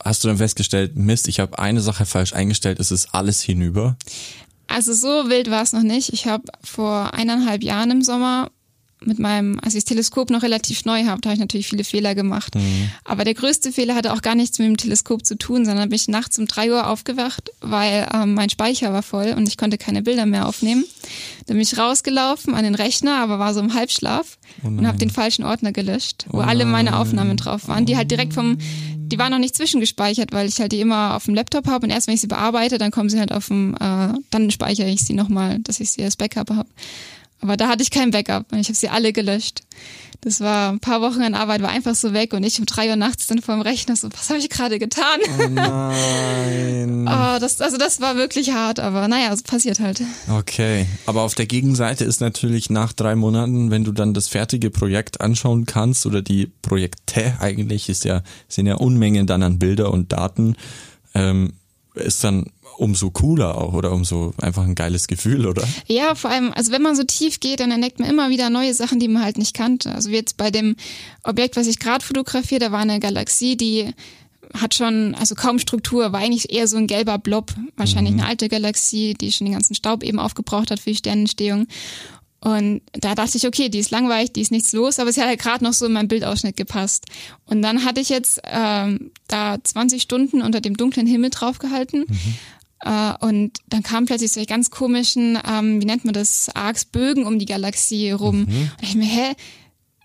hast 0.04 0.24
du 0.24 0.28
dann 0.28 0.38
festgestellt, 0.38 0.96
Mist, 0.96 1.28
ich 1.28 1.40
habe 1.40 1.60
eine 1.60 1.82
Sache 1.82 2.06
falsch 2.06 2.34
eingestellt, 2.34 2.80
es 2.80 2.92
ist 2.92 3.14
alles 3.14 3.42
hinüber? 3.42 3.98
Also 4.68 4.94
so 4.94 5.30
wild 5.30 5.50
war 5.50 5.64
es 5.64 5.74
noch 5.74 5.82
nicht. 5.82 6.14
Ich 6.14 6.28
habe 6.28 6.44
vor 6.64 7.14
eineinhalb 7.14 7.64
Jahren 7.64 7.90
im 7.92 8.02
Sommer 8.04 8.52
mit 9.02 9.18
meinem, 9.18 9.60
als 9.62 9.76
ich 9.76 9.84
das 9.84 9.90
Teleskop 9.90 10.30
noch 10.30 10.44
relativ 10.44 10.84
neu 10.86 11.06
habe, 11.06 11.22
habe 11.24 11.34
ich 11.34 11.40
natürlich 11.40 11.68
viele 11.68 11.84
Fehler 11.84 12.16
gemacht. 12.16 12.56
Mhm. 12.56 12.90
Aber 13.06 13.24
der 13.24 13.34
größte 13.34 13.72
Fehler 13.72 13.96
hatte 13.96 14.14
auch 14.14 14.22
gar 14.22 14.36
nichts 14.36 14.60
mit 14.60 14.68
dem 14.68 14.78
Teleskop 14.78 15.26
zu 15.26 15.38
tun, 15.38 15.66
sondern 15.66 15.90
bin 15.90 15.96
ich 15.96 16.08
nachts 16.08 16.38
um 16.38 16.48
drei 16.48 16.70
Uhr 16.70 16.88
aufgewacht, 16.88 17.50
weil 17.62 18.08
ähm, 18.14 18.34
mein 18.34 18.50
Speicher 18.50 18.92
war 18.92 19.04
voll 19.04 19.34
und 19.38 19.48
ich 19.48 19.58
konnte 19.58 19.78
keine 19.78 20.02
Bilder 20.02 20.26
mehr 20.26 20.48
aufnehmen. 20.48 20.84
Dann 21.46 21.56
bin 21.56 21.62
ich 21.62 21.78
rausgelaufen 21.78 22.54
an 22.54 22.64
den 22.64 22.76
Rechner, 22.76 23.18
aber 23.20 23.40
war 23.40 23.54
so 23.54 23.62
im 23.62 23.74
Halbschlaf 23.74 24.38
oh 24.64 24.68
und 24.68 24.86
habe 24.86 24.98
den 24.98 25.10
falschen 25.10 25.46
Ordner 25.46 25.72
gelöscht, 25.72 26.26
wo 26.30 26.40
oh 26.40 26.42
alle 26.42 26.66
meine 26.66 26.98
Aufnahmen 26.98 27.38
drauf 27.38 27.68
waren, 27.68 27.86
die 27.86 27.96
halt 27.96 28.12
direkt 28.12 28.34
vom 28.34 28.58
die 29.10 29.18
waren 29.18 29.32
noch 29.32 29.40
nicht 29.40 29.56
zwischengespeichert, 29.56 30.32
weil 30.32 30.48
ich 30.48 30.60
halt 30.60 30.72
die 30.72 30.80
immer 30.80 31.16
auf 31.16 31.26
dem 31.26 31.36
Laptop 31.36 31.68
habe 31.68 31.86
und 31.86 31.92
erst 31.92 32.08
wenn 32.08 32.14
ich 32.14 32.22
sie 32.22 32.28
bearbeite, 32.28 32.78
dann 32.78 32.92
kommen 32.92 33.10
sie 33.10 33.20
halt 33.20 33.32
auf 33.32 33.48
dem, 33.48 33.76
äh, 33.76 34.14
dann 34.30 34.52
speichere 34.52 34.88
ich 34.88 35.02
sie 35.04 35.14
nochmal, 35.14 35.60
dass 35.60 35.80
ich 35.80 35.92
sie 35.92 36.04
als 36.04 36.16
Backup 36.16 36.50
habe. 36.52 36.70
Aber 37.42 37.58
da 37.58 37.68
hatte 37.68 37.84
ich 37.84 37.92
kein 37.92 38.12
Backup 38.12 38.52
und 38.52 38.60
ich 38.60 38.68
habe 38.68 38.76
sie 38.76 38.90
alle 38.90 39.14
gelöscht. 39.14 39.62
Das 40.22 40.42
war 40.42 40.70
ein 40.70 40.82
paar 40.82 41.00
Wochen 41.00 41.22
an 41.22 41.34
Arbeit, 41.34 41.62
war 41.62 41.70
einfach 41.70 41.96
so 41.96 42.12
weg 42.12 42.34
und 42.34 42.44
ich 42.44 42.60
um 42.60 42.66
drei 42.66 42.90
Uhr 42.90 42.98
nachts 42.98 43.28
dann 43.28 43.42
vor 43.42 43.56
dem 43.56 43.62
Rechner 43.62 43.96
so, 43.96 44.10
was 44.12 44.30
habe 44.30 44.40
ich 44.40 44.50
gerade 44.50 44.78
getan? 44.78 45.20
Oh 45.40 45.48
nein. 45.48 47.08
oh, 47.08 47.40
das, 47.40 47.62
also 47.62 47.78
das 47.78 48.02
war 48.02 48.18
wirklich 48.18 48.52
hart, 48.52 48.82
aber 48.82 49.08
naja, 49.08 49.32
es 49.32 49.44
passiert 49.44 49.80
halt. 49.80 50.02
Okay, 50.30 50.88
aber 51.06 51.22
auf 51.22 51.36
der 51.36 51.46
Gegenseite 51.46 52.04
ist 52.04 52.20
natürlich 52.20 52.70
nach 52.70 52.92
drei 52.92 53.16
Monaten, 53.16 53.72
wenn 53.72 53.86
du 53.86 53.94
dann 53.94 54.14
das 54.14 54.28
fertige 54.28 54.70
Projekt 54.70 55.22
anschauen 55.22 55.66
kannst 55.66 56.06
oder 56.06 56.22
die 56.22 56.52
Projekte 56.62 57.38
eigentlich, 57.40 57.88
ist 57.88 58.04
ja, 58.04 58.22
sind 58.50 58.66
ja 58.66 58.76
Unmengen 58.76 59.26
dann 59.26 59.42
an 59.42 59.58
Bilder 59.58 59.94
und 59.94 60.12
Daten, 60.12 60.58
ähm, 61.14 61.54
ist 61.94 62.26
dann 62.26 62.48
umso 62.80 63.12
cooler 63.12 63.58
auch 63.58 63.74
oder 63.74 63.92
umso 63.92 64.34
einfach 64.42 64.64
ein 64.64 64.76
geiles 64.76 65.08
Gefühl, 65.08 65.46
oder? 65.46 65.68
Ja, 65.88 66.16
vor 66.16 66.30
allem, 66.30 66.54
also 66.54 66.72
wenn 66.72 66.82
man 66.82 66.96
so 66.96 67.04
tief 67.04 67.40
geht, 67.40 67.60
dann 67.60 67.72
entdeckt 67.72 68.00
man 68.00 68.10
immer 68.10 68.30
wieder 68.30 68.50
neue 68.50 68.74
Sachen, 68.74 69.00
die 69.00 69.10
man 69.10 69.24
halt 69.24 69.38
nicht 69.38 69.54
kannte. 69.54 69.94
Also 69.94 70.10
wie 70.12 70.16
jetzt 70.16 70.38
bei 70.38 70.50
dem 70.50 70.76
Objekt, 71.24 71.58
was 71.58 71.68
ich 71.68 71.80
gerade 71.80 72.04
fotografiere, 72.04 72.60
da 72.60 72.72
war 72.72 72.80
eine 72.80 73.00
Galaxie, 73.00 73.58
die 73.58 73.94
hat 74.54 74.74
schon, 74.74 75.14
also 75.16 75.36
kaum 75.36 75.60
Struktur, 75.60 76.12
war 76.14 76.22
eigentlich 76.22 76.52
eher 76.54 76.68
so 76.68 76.78
ein 76.78 76.88
gelber 76.88 77.18
Blob. 77.18 77.54
Wahrscheinlich 77.76 78.14
mhm. 78.14 78.22
eine 78.22 78.30
alte 78.30 78.48
Galaxie, 78.48 79.14
die 79.14 79.32
schon 79.32 79.46
den 79.46 79.54
ganzen 79.54 79.76
Staub 79.76 80.02
eben 80.02 80.18
aufgebraucht 80.18 80.72
hat 80.72 80.80
für 80.80 80.92
die 80.92 80.96
Sternentstehung. 80.96 81.68
Und 82.42 82.82
da 82.94 83.16
dachte 83.16 83.38
ich, 83.38 83.46
okay, 83.46 83.68
die 83.68 83.80
ist 83.80 83.92
langweilig, 83.92 84.32
die 84.32 84.42
ist 84.42 84.52
nichts 84.52 84.72
los, 84.72 85.00
aber 85.00 85.12
sie 85.12 85.20
hat 85.20 85.28
halt 85.28 85.42
gerade 85.42 85.64
noch 85.64 85.74
so 85.74 85.86
in 85.86 85.92
meinen 85.92 86.08
Bildausschnitt 86.08 86.56
gepasst. 86.56 87.06
Und 87.46 87.62
dann 87.62 87.84
hatte 87.84 88.00
ich 88.00 88.08
jetzt 88.08 88.40
ähm, 88.46 89.12
da 89.28 89.58
20 89.62 90.02
Stunden 90.02 90.42
unter 90.42 90.62
dem 90.62 90.78
dunklen 90.78 91.06
Himmel 91.06 91.32
draufgehalten. 91.32 92.06
Mhm. 92.08 92.36
Äh, 92.82 93.14
und 93.20 93.60
dann 93.68 93.84
kam 93.84 94.06
plötzlich 94.06 94.32
so 94.32 94.44
ganz 94.46 94.70
komischen, 94.70 95.38
ähm, 95.48 95.82
wie 95.82 95.86
nennt 95.86 96.06
man 96.06 96.14
das, 96.14 96.50
Arcs 96.54 96.86
Bögen 96.86 97.26
um 97.26 97.40
die 97.40 97.46
Galaxie 97.46 98.12
rum. 98.12 98.42
Mhm. 98.42 98.72
Und 98.78 98.84
ich 98.84 98.96
mir, 98.96 99.06
hä? 99.06 99.36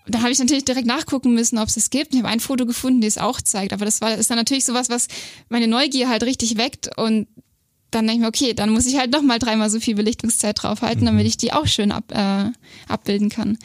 Da 0.07 0.21
habe 0.21 0.31
ich 0.31 0.37
natürlich 0.37 0.65
direkt 0.65 0.85
nachgucken 0.85 1.33
müssen, 1.33 1.57
ob 1.57 1.67
es 1.67 1.77
es 1.77 1.89
gibt. 1.89 2.13
Ich 2.13 2.19
habe 2.19 2.29
ein 2.29 2.39
Foto 2.39 2.67
gefunden, 2.67 3.01
die 3.01 3.07
es 3.07 3.17
auch 3.17 3.41
zeigt. 3.41 3.73
Aber 3.73 3.85
das 3.85 4.01
war 4.01 4.11
das 4.11 4.19
ist 4.19 4.29
dann 4.29 4.37
natürlich 4.37 4.65
sowas, 4.65 4.89
was 4.89 5.07
meine 5.49 5.67
Neugier 5.67 6.09
halt 6.09 6.23
richtig 6.23 6.57
weckt. 6.57 6.95
Und 6.95 7.27
dann 7.89 8.05
denke 8.05 8.13
ich 8.13 8.21
mir, 8.21 8.27
okay, 8.27 8.53
dann 8.53 8.69
muss 8.69 8.85
ich 8.85 8.97
halt 8.97 9.11
noch 9.11 9.23
mal 9.23 9.39
dreimal 9.39 9.69
so 9.69 9.79
viel 9.79 9.95
Belichtungszeit 9.95 10.61
draufhalten, 10.61 11.01
mhm. 11.01 11.05
damit 11.07 11.25
ich 11.25 11.37
die 11.37 11.53
auch 11.53 11.65
schön 11.65 11.91
ab, 11.91 12.11
äh, 12.11 12.51
abbilden 12.87 13.29
kann. 13.29 13.57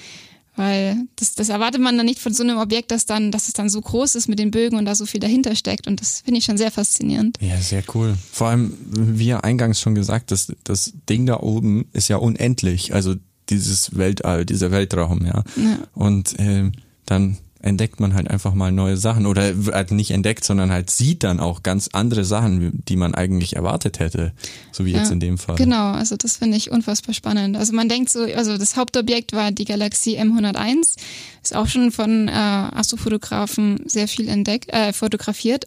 Weil 0.61 1.09
das, 1.17 1.35
das 1.35 1.49
erwartet 1.49 1.81
man 1.81 1.97
dann 1.97 2.05
nicht 2.05 2.19
von 2.19 2.35
so 2.35 2.43
einem 2.43 2.59
Objekt, 2.59 2.91
dass 2.91 3.07
dann, 3.07 3.33
dass 3.33 3.49
es 3.49 3.55
dann 3.55 3.71
so 3.71 3.81
groß 3.81 4.15
ist 4.15 4.29
mit 4.29 4.39
den 4.39 4.51
Bögen 4.51 4.77
und 4.77 4.85
da 4.85 4.95
so 4.95 5.07
viel 5.07 5.19
dahinter 5.19 5.57
steckt. 5.57 5.87
Und 5.87 6.03
das 6.03 6.21
finde 6.21 6.37
ich 6.37 6.45
schon 6.45 6.59
sehr 6.59 6.71
faszinierend. 6.71 7.39
Ja, 7.41 7.57
sehr 7.57 7.83
cool. 7.95 8.15
Vor 8.31 8.49
allem, 8.49 8.77
wie 8.91 9.29
ja 9.29 9.41
eingangs 9.41 9.81
schon 9.81 9.95
gesagt, 9.95 10.33
das, 10.33 10.53
das 10.63 10.93
Ding 11.09 11.25
da 11.25 11.41
oben 11.41 11.87
ist 11.95 12.09
ja 12.09 12.19
unendlich. 12.19 12.93
Also 12.93 13.15
dieses 13.49 13.97
Weltall, 13.97 14.45
dieser 14.45 14.71
Weltraum, 14.71 15.25
ja. 15.25 15.45
ja. 15.57 15.79
Und 15.95 16.39
äh, 16.39 16.71
dann 17.07 17.39
entdeckt 17.63 18.01
man 18.01 18.15
halt 18.15 18.29
einfach 18.29 18.55
mal 18.55 18.73
neue 18.73 18.97
Sachen 18.97 19.27
oder 19.27 19.55
halt 19.73 19.91
nicht 19.91 20.11
entdeckt, 20.11 20.45
sondern 20.45 20.71
halt 20.71 20.91
sieht 20.91 21.23
dann 21.23 21.41
auch 21.41 21.63
ganz 21.63 21.91
andere 21.93 22.25
Sachen, 22.25 22.83
die 22.89 22.97
man 22.97 23.15
eigentlich 23.15 23.57
erwartet 23.57 23.99
hätte, 23.99 24.33
so 24.73 24.85
wie 24.87 24.93
ja, 24.93 24.99
jetzt 24.99 25.11
in 25.11 25.21
dem 25.21 25.39
Fall. 25.39 25.57
Genau, 25.57 25.93
also 25.93 26.17
das 26.17 26.39
finde 26.39 26.57
ich 26.57 26.71
unfassbar 26.71 27.15
spannend. 27.15 27.57
Also 27.57 27.75
man 27.75 27.89
denkt 27.89 28.11
so, 28.11 28.23
also 28.23 28.57
das 28.57 28.77
Hauptobjekt 28.77 29.33
war 29.33 29.53
die 29.53 29.67
Galaxie 29.67 30.19
M101, 30.19 30.97
ist 31.43 31.55
auch 31.55 31.67
schon 31.67 31.91
von 31.93 32.29
äh, 32.29 32.33
Astrofotografen 32.33 33.83
sehr 33.87 34.09
viel 34.09 34.29
entdeckt, 34.29 34.73
äh, 34.73 34.93
fotografiert. 34.93 35.67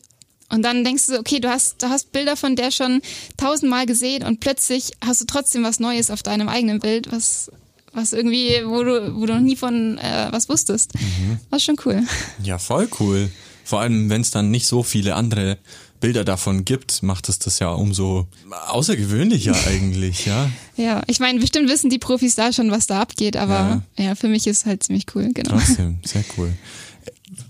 Und 0.49 0.63
dann 0.63 0.83
denkst 0.83 1.07
du, 1.07 1.19
okay, 1.19 1.39
du 1.39 1.49
hast, 1.49 1.81
du 1.81 1.89
hast 1.89 2.11
Bilder 2.11 2.35
von 2.35 2.55
der 2.55 2.71
schon 2.71 3.01
tausendmal 3.37 3.85
gesehen 3.85 4.23
und 4.23 4.39
plötzlich 4.39 4.91
hast 5.03 5.21
du 5.21 5.25
trotzdem 5.25 5.63
was 5.63 5.79
Neues 5.79 6.11
auf 6.11 6.21
deinem 6.21 6.47
eigenen 6.47 6.79
Bild, 6.79 7.11
was 7.11 7.51
was 7.93 8.13
irgendwie, 8.13 8.61
wo 8.65 8.83
du, 8.83 9.15
wo 9.15 9.25
du 9.25 9.33
noch 9.33 9.41
nie 9.41 9.55
von 9.55 9.97
äh, 9.97 10.27
was 10.31 10.49
wusstest. 10.49 10.93
Mhm. 10.95 11.39
War 11.49 11.59
schon 11.59 11.75
cool. 11.85 12.03
Ja, 12.43 12.57
voll 12.57 12.87
cool. 12.99 13.29
Vor 13.63 13.79
allem, 13.79 14.09
wenn 14.09 14.21
es 14.21 14.31
dann 14.31 14.51
nicht 14.51 14.67
so 14.67 14.83
viele 14.83 15.15
andere 15.15 15.57
Bilder 16.03 16.25
davon 16.25 16.65
gibt, 16.65 17.01
macht 17.01 17.29
es 17.29 17.39
das 17.39 17.59
ja 17.59 17.69
umso 17.69 18.27
außergewöhnlicher 18.67 19.55
eigentlich, 19.67 20.25
ja. 20.25 20.49
Ja, 20.75 21.01
ich 21.07 21.21
meine, 21.21 21.39
bestimmt 21.39 21.69
wissen 21.69 21.89
die 21.89 21.97
Profis 21.97 22.35
da 22.35 22.51
schon, 22.51 22.71
was 22.71 22.87
da 22.87 23.01
abgeht, 23.01 23.37
aber 23.37 23.81
ja, 23.97 24.05
ja 24.05 24.15
für 24.15 24.27
mich 24.27 24.45
ist 24.45 24.65
halt 24.65 24.83
ziemlich 24.83 25.05
cool, 25.15 25.31
genau. 25.33 25.51
Trotzdem, 25.51 25.99
sehr 26.03 26.25
cool. 26.37 26.51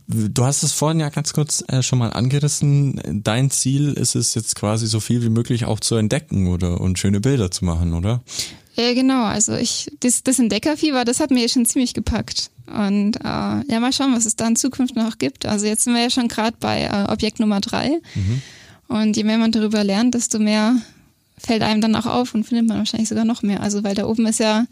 Du 0.07 0.45
hast 0.45 0.61
es 0.61 0.71
vorhin 0.71 0.99
ja 0.99 1.09
ganz 1.09 1.33
kurz 1.33 1.63
äh, 1.67 1.81
schon 1.81 1.97
mal 1.97 2.13
angerissen. 2.13 3.01
Dein 3.23 3.49
Ziel 3.49 3.93
ist 3.93 4.13
es 4.15 4.35
jetzt 4.35 4.55
quasi 4.55 4.85
so 4.85 4.99
viel 4.99 5.23
wie 5.23 5.29
möglich 5.29 5.65
auch 5.65 5.79
zu 5.79 5.95
entdecken 5.95 6.45
oder 6.47 6.79
und 6.79 6.99
schöne 6.99 7.21
Bilder 7.21 7.49
zu 7.49 7.65
machen, 7.65 7.93
oder? 7.93 8.21
Ja, 8.75 8.93
genau. 8.93 9.25
Also 9.25 9.55
ich, 9.55 9.91
das, 9.99 10.23
das 10.23 10.39
Entdeckerfieber, 10.39 11.05
das 11.05 11.19
hat 11.19 11.31
mir 11.31 11.47
schon 11.47 11.65
ziemlich 11.65 11.93
gepackt. 11.93 12.49
Und 12.67 13.17
äh, 13.17 13.23
ja, 13.23 13.79
mal 13.79 13.93
schauen, 13.93 14.15
was 14.15 14.25
es 14.25 14.35
da 14.35 14.47
in 14.47 14.55
Zukunft 14.55 14.95
noch 14.95 15.17
gibt. 15.17 15.45
Also 15.45 15.65
jetzt 15.65 15.83
sind 15.83 15.93
wir 15.93 16.01
ja 16.01 16.09
schon 16.09 16.27
gerade 16.27 16.57
bei 16.59 16.83
äh, 16.83 17.11
Objekt 17.11 17.39
Nummer 17.39 17.61
drei. 17.61 17.99
Mhm. 18.15 18.41
Und 18.87 19.17
je 19.17 19.23
mehr 19.23 19.37
man 19.37 19.51
darüber 19.51 19.83
lernt, 19.83 20.15
desto 20.15 20.39
mehr 20.39 20.75
fällt 21.37 21.61
einem 21.61 21.81
dann 21.81 21.95
auch 21.95 22.05
auf 22.05 22.33
und 22.33 22.45
findet 22.45 22.67
man 22.67 22.77
wahrscheinlich 22.77 23.09
sogar 23.09 23.25
noch 23.25 23.43
mehr. 23.43 23.61
Also 23.61 23.83
weil 23.83 23.95
da 23.95 24.05
oben 24.05 24.25
ist 24.25 24.39
ja, 24.39 24.65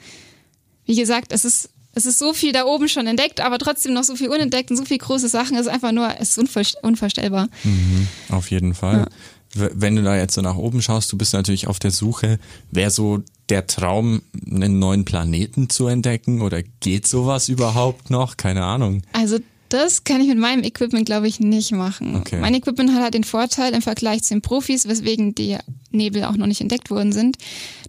wie 0.86 0.96
gesagt, 0.96 1.32
es 1.32 1.46
ist 1.46 1.70
es 1.94 2.06
ist 2.06 2.20
so 2.20 2.32
viel 2.32 2.54
da 2.54 2.64
oben 2.64 2.88
schon 2.88 3.06
entdeckt, 3.06 3.42
aber 3.42 3.58
trotzdem 3.58 3.92
noch 3.92 4.06
so 4.06 4.16
viel 4.16 4.30
unentdeckt 4.30 4.72
und 4.72 4.78
so 4.78 4.86
viel 4.86 4.98
große 4.98 5.28
Sachen. 5.28 5.56
Es 5.56 5.64
ist 5.64 5.68
einfach 5.68 5.92
nur, 5.92 6.10
es 6.20 6.38
ist 6.38 6.78
unvorstellbar. 6.82 7.50
Mhm, 7.66 8.08
auf 8.30 8.50
jeden 8.50 8.74
Fall. 8.74 9.00
Ja 9.00 9.08
wenn 9.54 9.96
du 9.96 10.04
da 10.04 10.16
jetzt 10.16 10.34
so 10.34 10.42
nach 10.42 10.56
oben 10.56 10.82
schaust, 10.82 11.12
du 11.12 11.18
bist 11.18 11.34
natürlich 11.34 11.68
auf 11.68 11.80
der 11.80 11.92
Suche, 11.92 12.40
wäre 12.72 12.92
so 12.92 13.24
der 13.52 13.68
Traum, 13.68 14.22
einen 14.50 14.80
neuen 14.80 15.06
Planeten 15.06 15.70
zu 15.70 15.88
entdecken 15.88 16.42
oder 16.42 16.64
geht 16.80 17.06
sowas 17.06 17.50
überhaupt 17.50 18.10
noch? 18.10 18.38
Keine 18.38 18.64
Ahnung. 18.64 19.04
Also 19.12 19.40
das 19.68 20.04
kann 20.04 20.22
ich 20.22 20.28
mit 20.28 20.38
meinem 20.38 20.64
Equipment, 20.64 21.06
glaube 21.06 21.28
ich, 21.28 21.40
nicht 21.40 21.72
machen. 21.72 22.16
Okay. 22.16 22.40
Mein 22.40 22.56
Equipment 22.56 22.94
hat 22.94 23.02
halt 23.04 23.14
den 23.14 23.24
Vorteil 23.26 23.74
im 23.74 23.82
Vergleich 23.82 24.24
zu 24.24 24.34
den 24.34 24.42
Profis, 24.42 24.88
weswegen 24.88 25.36
die 25.36 25.58
Nebel 25.92 26.24
auch 26.24 26.38
noch 26.38 26.48
nicht 26.48 26.62
entdeckt 26.62 26.90
worden 26.90 27.12
sind, 27.12 27.38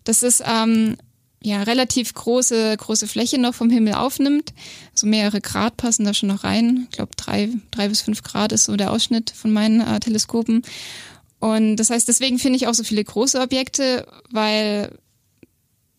dass 0.04 0.22
es 0.22 0.42
ähm, 0.44 0.96
ja 1.40 1.62
relativ 1.62 2.12
große 2.12 2.76
große 2.76 3.06
Fläche 3.06 3.40
noch 3.40 3.54
vom 3.54 3.70
Himmel 3.70 3.94
aufnimmt. 3.94 4.52
So 4.94 5.06
mehrere 5.06 5.40
Grad 5.40 5.76
passen 5.76 6.04
da 6.04 6.12
schon 6.12 6.28
noch 6.28 6.44
rein. 6.44 6.86
Ich 6.90 6.96
glaube 6.96 7.12
drei 7.16 7.48
drei 7.70 7.88
bis 7.88 8.00
fünf 8.00 8.22
Grad 8.22 8.50
ist 8.50 8.64
so 8.64 8.76
der 8.76 8.90
Ausschnitt 8.90 9.30
von 9.30 9.52
meinen 9.52 9.80
äh, 9.80 10.00
Teleskopen. 10.00 10.62
Und 11.38 11.76
das 11.76 11.90
heißt, 11.90 12.06
deswegen 12.06 12.38
finde 12.38 12.56
ich 12.56 12.68
auch 12.68 12.74
so 12.74 12.84
viele 12.84 13.02
große 13.02 13.40
Objekte, 13.40 14.06
weil 14.30 14.96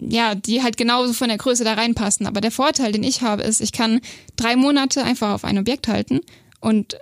ja, 0.10 0.36
die 0.36 0.64
halt 0.64 0.78
genauso 0.78 1.14
von 1.14 1.30
der 1.30 1.38
Größe 1.38 1.64
da 1.64 1.74
reinpassen. 1.74 2.26
Aber 2.26 2.42
der 2.42 2.52
Vorteil, 2.52 2.92
den 2.92 3.04
ich 3.04 3.22
habe, 3.22 3.44
ist, 3.44 3.62
ich 3.62 3.72
kann 3.72 4.02
drei 4.36 4.56
Monate 4.56 5.04
einfach 5.04 5.34
auf 5.34 5.46
ein 5.46 5.58
Objekt 5.58 5.88
halten 5.88 6.22
und 6.60 6.98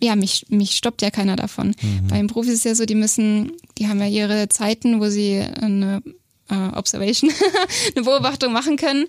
ja, 0.00 0.14
mich, 0.14 0.46
mich 0.50 0.72
stoppt 0.72 1.00
ja 1.02 1.10
keiner 1.10 1.36
davon. 1.36 1.68
Mhm. 1.68 2.08
Bei 2.08 2.16
den 2.16 2.26
Profis 2.26 2.52
ist 2.52 2.58
es 2.58 2.64
ja 2.64 2.74
so, 2.74 2.84
die 2.84 2.94
müssen, 2.94 3.52
die 3.78 3.88
haben 3.88 3.98
ja 4.00 4.06
ihre 4.06 4.48
Zeiten, 4.48 5.00
wo 5.00 5.08
sie 5.08 5.40
eine 5.40 6.02
äh, 6.50 6.76
Observation, 6.76 7.30
eine 7.96 8.04
Beobachtung 8.04 8.52
machen 8.52 8.76
können. 8.76 9.06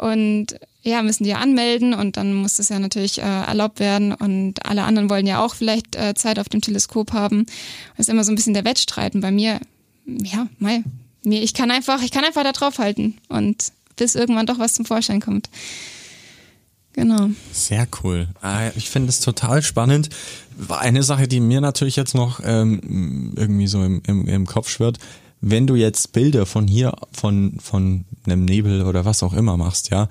Und 0.00 0.58
ja, 0.82 1.02
müssen 1.02 1.24
die 1.24 1.30
ja 1.30 1.38
anmelden 1.38 1.94
und 1.94 2.16
dann 2.16 2.34
muss 2.34 2.56
das 2.56 2.68
ja 2.68 2.78
natürlich 2.78 3.18
äh, 3.18 3.22
erlaubt 3.22 3.80
werden 3.80 4.12
und 4.12 4.64
alle 4.64 4.84
anderen 4.84 5.10
wollen 5.10 5.26
ja 5.26 5.44
auch 5.44 5.54
vielleicht 5.54 5.96
äh, 5.96 6.14
Zeit 6.14 6.38
auf 6.38 6.48
dem 6.48 6.60
Teleskop 6.60 7.12
haben. 7.12 7.46
Das 7.96 8.06
ist 8.06 8.12
immer 8.12 8.24
so 8.24 8.32
ein 8.32 8.36
bisschen 8.36 8.54
der 8.54 8.64
Wettstreit 8.64 9.14
und 9.14 9.20
bei 9.20 9.30
mir 9.30 9.60
ja, 10.06 10.46
mal, 10.58 10.82
mir, 11.22 11.42
ich 11.42 11.54
kann 11.54 11.70
einfach, 11.70 12.02
ich 12.02 12.10
kann 12.10 12.24
einfach 12.24 12.44
da 12.44 12.52
drauf 12.52 12.78
halten 12.78 13.18
und 13.28 13.72
bis 13.96 14.14
irgendwann 14.14 14.46
doch 14.46 14.58
was 14.58 14.74
zum 14.74 14.84
Vorschein 14.84 15.20
kommt. 15.20 15.50
Genau. 16.92 17.30
Sehr 17.52 17.86
cool. 18.02 18.28
Ah, 18.40 18.70
ich 18.74 18.90
finde 18.90 19.10
es 19.10 19.20
total 19.20 19.62
spannend. 19.62 20.08
Eine 20.68 21.04
Sache, 21.04 21.28
die 21.28 21.38
mir 21.38 21.60
natürlich 21.60 21.96
jetzt 21.96 22.14
noch 22.14 22.40
ähm, 22.42 23.34
irgendwie 23.36 23.68
so 23.68 23.84
im, 23.84 24.02
im, 24.06 24.26
im 24.26 24.46
Kopf 24.46 24.68
schwirrt, 24.68 24.98
wenn 25.40 25.66
du 25.68 25.76
jetzt 25.76 26.12
Bilder 26.12 26.46
von 26.46 26.66
hier, 26.66 26.94
von, 27.12 27.58
von 27.60 28.04
einem 28.26 28.44
Nebel 28.44 28.82
oder 28.82 29.04
was 29.04 29.22
auch 29.22 29.32
immer 29.32 29.56
machst, 29.56 29.90
ja, 29.90 30.08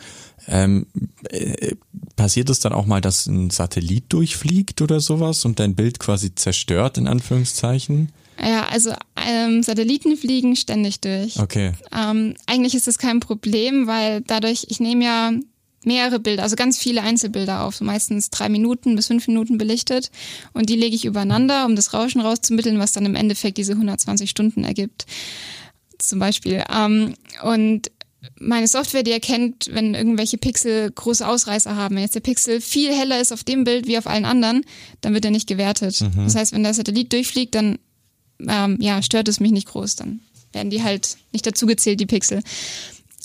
ähm, 0.48 0.88
äh, 1.30 1.76
passiert 2.16 2.50
es 2.50 2.60
dann 2.60 2.72
auch 2.72 2.86
mal, 2.86 3.02
dass 3.02 3.26
ein 3.26 3.50
Satellit 3.50 4.06
durchfliegt 4.10 4.82
oder 4.82 5.02
sowas 5.02 5.44
und 5.44 5.60
dein 5.60 5.76
Bild 5.76 6.00
quasi 6.00 6.34
zerstört, 6.34 6.98
in 6.98 7.08
Anführungszeichen? 7.08 8.14
Ja, 8.40 8.68
also 8.68 8.94
ähm, 9.16 9.64
Satelliten 9.64 10.16
fliegen 10.16 10.56
ständig 10.56 11.02
durch. 11.02 11.40
Okay. 11.40 11.72
Ähm, 11.92 12.36
eigentlich 12.46 12.76
ist 12.76 12.88
das 12.88 12.98
kein 12.98 13.20
Problem, 13.20 13.88
weil 13.88 14.22
dadurch, 14.22 14.68
ich 14.70 14.80
nehme 14.80 15.06
ja 15.06 15.32
mehrere 15.84 16.20
Bilder, 16.20 16.44
also 16.44 16.56
ganz 16.56 16.78
viele 16.78 17.02
Einzelbilder 17.02 17.64
auf, 17.64 17.76
so 17.76 17.86
meistens 17.86 18.30
drei 18.30 18.50
Minuten 18.50 18.96
bis 18.96 19.08
fünf 19.08 19.28
Minuten 19.28 19.58
belichtet 19.58 20.12
und 20.54 20.70
die 20.70 20.76
lege 20.76 20.96
ich 20.96 21.06
übereinander, 21.06 21.66
um 21.66 21.76
das 21.76 21.94
Rauschen 21.94 22.22
rauszumitteln, 22.22 22.78
was 22.78 22.92
dann 22.92 23.06
im 23.06 23.16
Endeffekt 23.16 23.58
diese 23.58 23.74
120 23.74 24.30
Stunden 24.30 24.64
ergibt. 24.64 25.06
Zum 25.98 26.20
Beispiel. 26.20 26.64
Ähm, 26.72 27.16
und 27.42 27.90
meine 28.40 28.68
Software, 28.68 29.04
die 29.04 29.12
erkennt, 29.12 29.70
wenn 29.72 29.94
irgendwelche 29.94 30.38
Pixel 30.38 30.92
große 30.92 31.28
Ausreißer 31.28 31.76
haben. 31.76 31.96
Wenn 31.96 32.04
jetzt 32.04 32.16
der 32.16 32.20
Pixel 32.20 32.62
viel 32.62 32.94
heller 32.94 33.20
ist 33.20 33.32
auf 33.32 33.44
dem 33.44 33.64
Bild 33.64 33.88
wie 33.88 33.98
auf 33.98 34.08
allen 34.08 34.26
anderen, 34.26 34.64
dann 35.02 35.14
wird 35.14 35.26
er 35.26 35.32
nicht 35.32 35.48
gewertet. 35.48 36.02
Mhm. 36.02 36.26
Das 36.26 36.36
heißt, 36.36 36.52
wenn 36.54 36.64
der 36.64 36.74
Satellit 36.74 37.14
durchfliegt, 37.14 37.56
dann 37.56 37.80
ähm, 38.46 38.78
ja, 38.80 39.02
stört 39.02 39.28
es 39.28 39.40
mich 39.40 39.52
nicht 39.52 39.68
groß. 39.68 39.96
Dann 39.96 40.20
werden 40.54 40.70
die 40.70 40.84
halt 40.84 41.18
nicht 41.32 41.46
dazugezählt, 41.46 42.00
die 42.00 42.06
Pixel. 42.06 42.42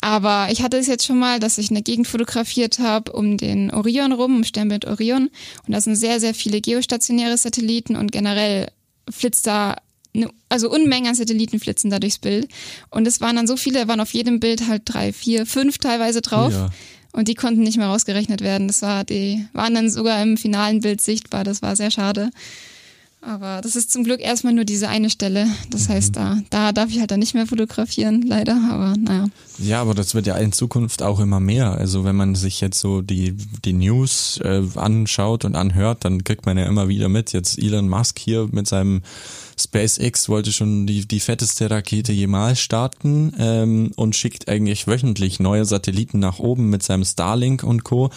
Aber 0.01 0.49
ich 0.51 0.63
hatte 0.63 0.79
es 0.79 0.89
jetzt 0.89 1.07
schon 1.07 1.19
mal, 1.19 1.39
dass 1.39 1.59
ich 1.59 1.71
eine 1.71 1.83
Gegend 1.83 2.09
fotografiert 2.09 2.81
habe 2.81 3.13
um 3.13 3.37
den 3.39 3.71
Orion 3.71 4.13
rum, 4.13 4.37
um 4.37 4.45
Sternbild 4.45 4.85
Orion. 4.85 5.31
Und 5.67 5.73
da 5.73 5.81
sind 5.81 5.95
sehr, 5.95 6.19
sehr 6.19 6.35
viele 6.35 6.61
geostationäre 6.61 7.39
Satelliten 7.39 7.95
und 7.95 8.11
generell 8.11 8.69
flitzt 9.09 9.47
da 9.47 9.77
eine, 10.15 10.29
also 10.49 10.71
Unmengen 10.71 11.09
an 11.09 11.15
Satelliten 11.15 11.61
flitzen 11.61 11.89
da 11.89 12.01
durchs 12.01 12.19
Bild. 12.19 12.49
Und 12.91 13.07
es 13.07 13.21
waren 13.21 13.37
dann 13.37 13.47
so 13.47 13.57
viele, 13.57 13.87
waren 13.87 14.01
auf 14.01 14.13
jedem 14.13 14.41
Bild 14.41 14.67
halt 14.69 14.83
drei, 14.87 15.13
vier, 15.13 15.47
fünf 15.47 15.79
teilweise 15.79 16.21
drauf. 16.21 16.53
Ja. 16.53 16.71
Und 17.13 17.29
die 17.29 17.35
konnten 17.35 17.63
nicht 17.63 17.77
mehr 17.77 17.87
rausgerechnet 17.87 18.41
werden. 18.41 18.67
Das 18.67 18.83
war, 18.83 19.05
die 19.05 19.47
waren 19.53 19.75
dann 19.75 19.89
sogar 19.89 20.21
im 20.23 20.37
finalen 20.37 20.81
Bild 20.81 21.01
sichtbar. 21.01 21.45
Das 21.45 21.63
war 21.63 21.77
sehr 21.77 21.91
schade. 21.91 22.31
Aber 23.25 23.61
das 23.63 23.77
ist 23.77 23.93
zum 23.93 24.03
Glück 24.03 24.21
erstmal 24.21 24.53
nur 24.53 24.65
diese 24.65 24.89
eine 24.89 25.09
Stelle. 25.09 25.47
Das 25.71 25.89
mhm. 25.89 25.93
heißt, 25.93 26.17
da, 26.17 26.39
da 26.51 26.73
darf 26.73 26.91
ich 26.91 26.99
halt 26.99 27.13
dann 27.13 27.21
nicht 27.21 27.35
mehr 27.35 27.47
fotografieren, 27.47 28.23
leider. 28.23 28.61
Aber 28.69 28.97
naja. 28.99 29.29
Ja, 29.59 29.81
aber 29.81 29.95
das 29.95 30.17
wird 30.17 30.27
ja 30.27 30.37
in 30.37 30.51
Zukunft 30.51 31.03
auch 31.03 31.21
immer 31.21 31.39
mehr. 31.39 31.71
Also 31.71 32.05
wenn 32.05 32.17
man 32.17 32.35
sich 32.35 32.61
jetzt 32.61 32.81
so 32.81 33.01
die, 33.01 33.37
die 33.65 33.75
News 33.75 34.41
äh, 34.43 34.63
anschaut 34.75 35.45
und 35.45 35.55
anhört, 35.55 36.05
dann 36.05 36.25
kriegt 36.25 36.47
man 36.47 36.59
ja 36.59 36.67
immer 36.67 36.89
wieder 36.89 37.09
mit. 37.09 37.33
Jetzt 37.33 37.59
Elon 37.59 37.89
Musk 37.89 38.19
hier 38.19 38.49
mit 38.51 38.67
seinem 38.67 39.03
SpaceX 39.57 40.29
wollte 40.29 40.51
schon 40.51 40.89
die, 40.89 41.07
die 41.07 41.21
fetteste 41.21 41.71
Rakete 41.71 42.13
jemals 42.13 42.59
starten 42.59 43.33
ähm, 43.39 43.93
und 43.95 44.17
schickt 44.17 44.49
eigentlich 44.49 44.89
wöchentlich 44.89 45.39
neue 45.39 45.65
Satelliten 45.65 46.19
nach 46.19 46.41
oben 46.41 46.71
mit 46.71 46.83
seinem 46.83 47.05
Starlink 47.05 47.63
und 47.63 47.85
Co. 47.85 48.11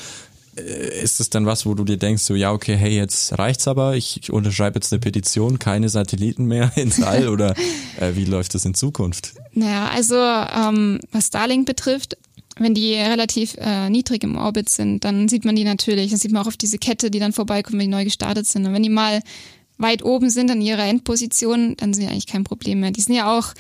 Äh, 0.58 1.02
ist 1.02 1.20
es 1.20 1.30
dann 1.30 1.46
was, 1.46 1.66
wo 1.66 1.74
du 1.74 1.84
dir 1.84 1.98
denkst, 1.98 2.24
so 2.24 2.36
ja, 2.36 2.52
okay, 2.52 2.76
hey, 2.76 2.96
jetzt 2.96 3.38
reicht's 3.38 3.68
aber, 3.68 3.96
ich 3.96 4.32
unterschreibe 4.32 4.78
jetzt 4.78 4.92
eine 4.94 5.00
Petition, 5.00 5.60
keine 5.60 5.90
Satelliten 5.90 6.46
mehr 6.46 6.72
ins 6.78 7.02
All 7.02 7.28
oder 7.30 7.56
äh, 8.00 8.16
wie 8.16 8.26
läuft 8.26 8.56
das 8.56 8.66
in 8.66 8.74
Zukunft? 8.74 9.34
Naja, 9.54 9.90
also 9.90 10.16
ähm, 10.16 11.00
was 11.12 11.28
Starlink 11.28 11.66
betrifft, 11.66 12.18
wenn 12.58 12.74
die 12.74 12.94
relativ 12.94 13.56
äh, 13.58 13.90
niedrig 13.90 14.24
im 14.24 14.38
Orbit 14.38 14.70
sind, 14.70 15.04
dann 15.04 15.28
sieht 15.28 15.44
man 15.44 15.56
die 15.56 15.66
natürlich, 15.66 16.12
dann 16.12 16.20
sieht 16.20 16.32
man 16.32 16.44
auch 16.44 16.48
auf 16.48 16.58
diese 16.58 16.78
Kette, 16.78 17.12
die 17.12 17.20
dann 17.20 17.34
vorbeikommt, 17.34 17.74
wenn 17.74 17.92
die 17.92 17.96
neu 17.96 18.06
gestartet 18.06 18.48
sind. 18.48 18.66
Und 18.66 18.74
wenn 18.74 18.84
die 18.84 18.90
mal 18.90 19.22
weit 19.78 20.04
oben 20.04 20.30
sind 20.30 20.50
an 20.50 20.62
ihrer 20.62 20.86
Endposition, 20.86 21.76
dann 21.76 21.94
sind 21.94 22.04
die 22.04 22.10
eigentlich 22.10 22.28
kein 22.28 22.46
Problem 22.46 22.80
mehr. 22.80 22.92
Die 22.92 23.02
sind 23.02 23.16
ja 23.16 23.38
auch 23.38 23.54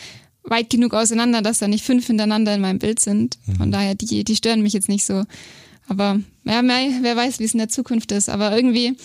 weit 0.43 0.69
genug 0.69 0.93
auseinander, 0.93 1.41
dass 1.41 1.59
da 1.59 1.67
nicht 1.67 1.83
fünf 1.83 2.07
hintereinander 2.07 2.55
in 2.55 2.61
meinem 2.61 2.79
Bild 2.79 3.01
sind. 3.01 3.37
Von 3.57 3.67
mhm. 3.67 3.71
daher, 3.73 3.95
die, 3.95 4.23
die 4.23 4.35
stören 4.35 4.61
mich 4.61 4.73
jetzt 4.73 4.87
nicht 4.87 5.05
so. 5.05 5.23
Aber 5.87 6.19
ja, 6.45 6.61
wer 6.63 7.15
weiß, 7.15 7.39
wie 7.39 7.43
es 7.43 7.53
in 7.53 7.59
der 7.59 7.69
Zukunft 7.69 8.11
ist. 8.11 8.29
Aber 8.29 8.55
irgendwie, 8.55 8.95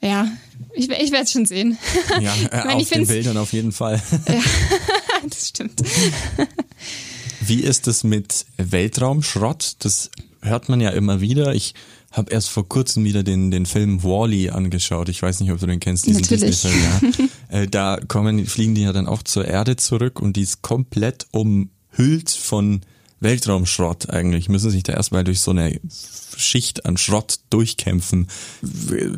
ja, 0.00 0.28
ich, 0.74 0.90
ich 0.90 1.12
werde 1.12 1.24
es 1.24 1.32
schon 1.32 1.46
sehen. 1.46 1.78
Ja, 2.20 2.34
äh, 2.50 2.64
meine, 2.66 2.82
auf 2.82 2.88
den 2.88 3.06
Bildern 3.06 3.36
auf 3.36 3.52
jeden 3.52 3.72
Fall. 3.72 4.02
Ja, 4.28 4.34
das 5.28 5.48
stimmt. 5.48 5.82
Wie 7.40 7.60
ist 7.60 7.86
es 7.88 8.04
mit 8.04 8.46
Weltraumschrott? 8.56 9.76
Das 9.80 10.10
hört 10.40 10.68
man 10.68 10.80
ja 10.80 10.90
immer 10.90 11.20
wieder. 11.20 11.54
Ich 11.54 11.74
habe 12.10 12.30
erst 12.30 12.50
vor 12.50 12.68
kurzem 12.68 13.04
wieder 13.04 13.22
den, 13.22 13.50
den 13.50 13.64
Film 13.64 14.02
Wally 14.02 14.48
-E 14.48 14.52
angeschaut. 14.52 15.08
Ich 15.08 15.22
weiß 15.22 15.40
nicht, 15.40 15.50
ob 15.50 15.60
du 15.60 15.66
den 15.66 15.80
kennst, 15.80 16.06
diesen 16.06 16.22
Disney-Film. 16.22 17.28
Ja. 17.48 17.60
Äh, 17.60 17.68
da 17.68 17.98
kommen, 18.06 18.46
fliegen 18.46 18.74
die 18.74 18.82
ja 18.82 18.92
dann 18.92 19.06
auch 19.06 19.22
zur 19.22 19.46
Erde 19.46 19.76
zurück 19.76 20.20
und 20.20 20.36
die 20.36 20.42
ist 20.42 20.62
komplett 20.62 21.26
umhüllt 21.32 22.30
von 22.30 22.82
Weltraumschrott 23.22 24.10
eigentlich. 24.10 24.48
Müssen 24.48 24.70
sich 24.70 24.82
da 24.82 24.92
erstmal 24.92 25.24
durch 25.24 25.40
so 25.40 25.50
eine 25.50 25.80
Schicht 26.36 26.86
an 26.86 26.96
Schrott 26.96 27.40
durchkämpfen. 27.50 28.28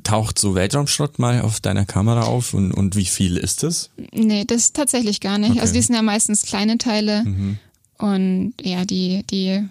Taucht 0.02 0.38
so 0.38 0.54
Weltraumschrott 0.54 1.18
mal 1.18 1.40
auf 1.40 1.60
deiner 1.60 1.84
Kamera 1.84 2.22
auf 2.22 2.54
und, 2.54 2.72
und 2.72 2.96
wie 2.96 3.04
viel 3.04 3.36
ist 3.36 3.62
das? 3.62 3.90
Nee, 4.12 4.44
das 4.44 4.72
tatsächlich 4.72 5.20
gar 5.20 5.38
nicht. 5.38 5.50
Also 5.50 5.52
okay. 5.52 5.60
Also 5.62 5.74
die 5.74 5.82
sind 5.82 5.94
ja 5.94 6.02
meistens 6.02 6.42
kleine 6.42 6.78
Teile 6.78 7.24
mhm. 7.24 7.58
und 7.98 8.54
ja, 8.62 8.84
die, 8.84 9.24
die, 9.30 9.66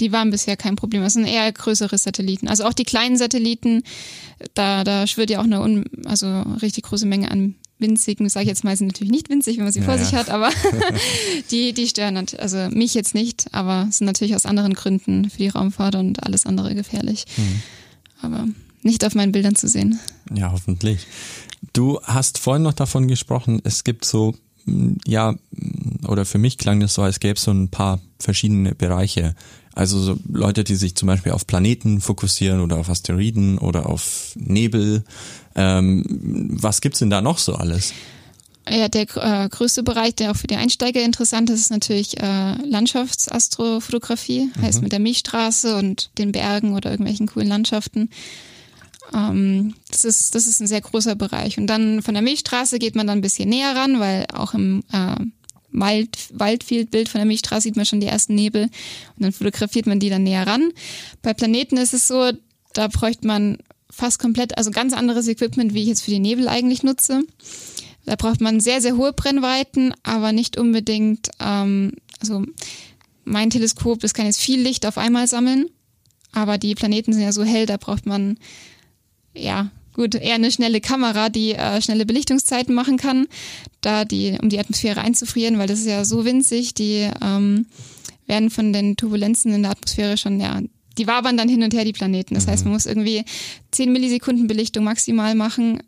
die 0.00 0.12
waren 0.12 0.30
bisher 0.30 0.56
kein 0.56 0.76
Problem. 0.76 1.02
Das 1.02 1.14
sind 1.14 1.26
eher 1.26 1.50
größere 1.50 1.98
Satelliten. 1.98 2.48
Also 2.48 2.64
auch 2.64 2.72
die 2.72 2.84
kleinen 2.84 3.16
Satelliten, 3.16 3.82
da, 4.54 4.84
da 4.84 5.06
schwirrt 5.06 5.30
ja 5.30 5.40
auch 5.40 5.44
eine 5.44 5.60
un, 5.60 5.84
also 6.04 6.26
richtig 6.62 6.84
große 6.84 7.06
Menge 7.06 7.30
an 7.30 7.54
winzigen, 7.82 8.28
sage 8.30 8.44
ich 8.44 8.48
jetzt 8.48 8.64
mal, 8.64 8.74
sind 8.74 8.86
natürlich 8.86 9.10
nicht 9.10 9.28
winzig, 9.28 9.58
wenn 9.58 9.64
man 9.64 9.72
sie 9.72 9.80
ja, 9.80 9.84
vor 9.84 9.98
sich 9.98 10.14
hat, 10.14 10.30
aber 10.30 10.50
die, 11.50 11.74
die 11.74 11.86
stören, 11.86 12.16
also 12.38 12.68
mich 12.70 12.94
jetzt 12.94 13.14
nicht, 13.14 13.52
aber 13.52 13.88
sind 13.90 14.06
natürlich 14.06 14.34
aus 14.34 14.46
anderen 14.46 14.72
Gründen 14.72 15.28
für 15.28 15.38
die 15.38 15.48
Raumfahrt 15.48 15.96
und 15.96 16.22
alles 16.24 16.46
andere 16.46 16.74
gefährlich. 16.74 17.26
Mhm. 17.36 17.62
Aber 18.22 18.48
nicht 18.82 19.04
auf 19.04 19.14
meinen 19.14 19.32
Bildern 19.32 19.54
zu 19.54 19.68
sehen. 19.68 19.98
Ja, 20.34 20.52
hoffentlich. 20.52 21.06
Du 21.72 22.00
hast 22.02 22.38
vorhin 22.38 22.62
noch 22.62 22.72
davon 22.72 23.08
gesprochen, 23.08 23.60
es 23.64 23.84
gibt 23.84 24.04
so, 24.04 24.34
ja, 25.06 25.34
oder 26.06 26.24
für 26.24 26.38
mich 26.38 26.58
klang 26.58 26.80
das 26.80 26.94
so, 26.94 27.02
als 27.02 27.20
gäbe 27.20 27.34
es 27.34 27.42
so 27.42 27.50
ein 27.50 27.68
paar 27.68 28.00
verschiedene 28.18 28.74
Bereiche. 28.74 29.34
Also 29.74 29.98
so 29.98 30.18
Leute, 30.30 30.64
die 30.64 30.74
sich 30.74 30.94
zum 30.94 31.06
Beispiel 31.06 31.32
auf 31.32 31.46
Planeten 31.46 32.00
fokussieren 32.00 32.60
oder 32.60 32.76
auf 32.76 32.90
Asteroiden 32.90 33.58
oder 33.58 33.88
auf 33.88 34.32
Nebel. 34.34 35.04
Ähm, 35.54 36.04
was 36.08 36.80
gibt's 36.80 36.98
denn 36.98 37.10
da 37.10 37.20
noch 37.20 37.38
so 37.38 37.54
alles? 37.54 37.92
Ja, 38.68 38.88
der 38.88 39.06
äh, 39.16 39.48
größte 39.48 39.82
Bereich, 39.82 40.14
der 40.14 40.30
auch 40.30 40.36
für 40.36 40.46
die 40.46 40.56
Einsteiger 40.56 41.02
interessant 41.02 41.50
ist, 41.50 41.60
ist 41.60 41.70
natürlich 41.70 42.20
äh, 42.20 42.54
Landschaftsastrophotographie, 42.64 44.50
mhm. 44.54 44.62
heißt 44.62 44.82
mit 44.82 44.92
der 44.92 45.00
Milchstraße 45.00 45.76
und 45.76 46.10
den 46.18 46.32
Bergen 46.32 46.74
oder 46.74 46.90
irgendwelchen 46.90 47.26
coolen 47.26 47.48
Landschaften. 47.48 48.08
Ähm, 49.12 49.74
das, 49.90 50.04
ist, 50.04 50.34
das 50.34 50.46
ist 50.46 50.60
ein 50.60 50.68
sehr 50.68 50.80
großer 50.80 51.16
Bereich. 51.16 51.58
Und 51.58 51.66
dann 51.66 52.02
von 52.02 52.14
der 52.14 52.22
Milchstraße 52.22 52.78
geht 52.78 52.94
man 52.94 53.06
dann 53.06 53.18
ein 53.18 53.22
bisschen 53.22 53.48
näher 53.48 53.74
ran, 53.74 53.98
weil 53.98 54.26
auch 54.32 54.54
im 54.54 54.84
äh, 54.92 55.16
Wald, 55.72 56.16
Waldfield-Bild 56.32 57.08
von 57.08 57.18
der 57.18 57.26
Milchstraße 57.26 57.62
sieht 57.62 57.76
man 57.76 57.86
schon 57.86 58.00
die 58.00 58.06
ersten 58.06 58.34
Nebel 58.34 58.64
und 58.64 58.70
dann 59.18 59.32
fotografiert 59.32 59.86
man 59.86 60.00
die 60.00 60.10
dann 60.10 60.22
näher 60.22 60.46
ran. 60.46 60.72
Bei 61.22 61.34
Planeten 61.34 61.76
ist 61.76 61.94
es 61.94 62.06
so, 62.06 62.32
da 62.74 62.88
bräuchte 62.88 63.26
man 63.26 63.58
fast 63.90 64.18
komplett, 64.18 64.56
also 64.56 64.70
ganz 64.70 64.92
anderes 64.92 65.28
Equipment, 65.28 65.74
wie 65.74 65.82
ich 65.82 65.88
jetzt 65.88 66.02
für 66.02 66.10
die 66.10 66.18
Nebel 66.18 66.48
eigentlich 66.48 66.82
nutze. 66.82 67.22
Da 68.04 68.16
braucht 68.16 68.40
man 68.40 68.60
sehr, 68.60 68.80
sehr 68.80 68.96
hohe 68.96 69.12
Brennweiten, 69.12 69.94
aber 70.02 70.32
nicht 70.32 70.58
unbedingt, 70.58 71.30
ähm, 71.40 71.92
also 72.20 72.44
mein 73.24 73.50
Teleskop, 73.50 74.00
das 74.00 74.14
kann 74.14 74.26
jetzt 74.26 74.40
viel 74.40 74.60
Licht 74.60 74.86
auf 74.86 74.98
einmal 74.98 75.28
sammeln, 75.28 75.66
aber 76.32 76.58
die 76.58 76.74
Planeten 76.74 77.12
sind 77.12 77.22
ja 77.22 77.32
so 77.32 77.44
hell, 77.44 77.66
da 77.66 77.76
braucht 77.76 78.06
man 78.06 78.38
ja 79.34 79.70
Gut, 79.94 80.14
eher 80.14 80.36
eine 80.36 80.50
schnelle 80.50 80.80
Kamera, 80.80 81.28
die 81.28 81.52
äh, 81.52 81.82
schnelle 81.82 82.06
Belichtungszeiten 82.06 82.74
machen 82.74 82.96
kann, 82.96 83.26
da 83.82 84.04
die, 84.04 84.38
um 84.40 84.48
die 84.48 84.58
Atmosphäre 84.58 85.00
einzufrieren, 85.02 85.58
weil 85.58 85.66
das 85.66 85.80
ist 85.80 85.86
ja 85.86 86.04
so 86.04 86.24
winzig, 86.24 86.74
die 86.74 87.10
ähm, 87.20 87.66
werden 88.26 88.50
von 88.50 88.72
den 88.72 88.96
Turbulenzen 88.96 89.52
in 89.52 89.62
der 89.62 89.72
Atmosphäre 89.72 90.16
schon, 90.16 90.40
ja, 90.40 90.60
die 90.98 91.06
wabern 91.06 91.36
dann 91.36 91.48
hin 91.48 91.62
und 91.62 91.74
her, 91.74 91.84
die 91.84 91.92
Planeten. 91.92 92.34
Das 92.34 92.46
mhm. 92.46 92.50
heißt, 92.50 92.64
man 92.64 92.74
muss 92.74 92.86
irgendwie 92.86 93.24
10 93.70 93.92
Millisekunden 93.92 94.46
Belichtung 94.46 94.84
maximal 94.84 95.34
machen, 95.34 95.82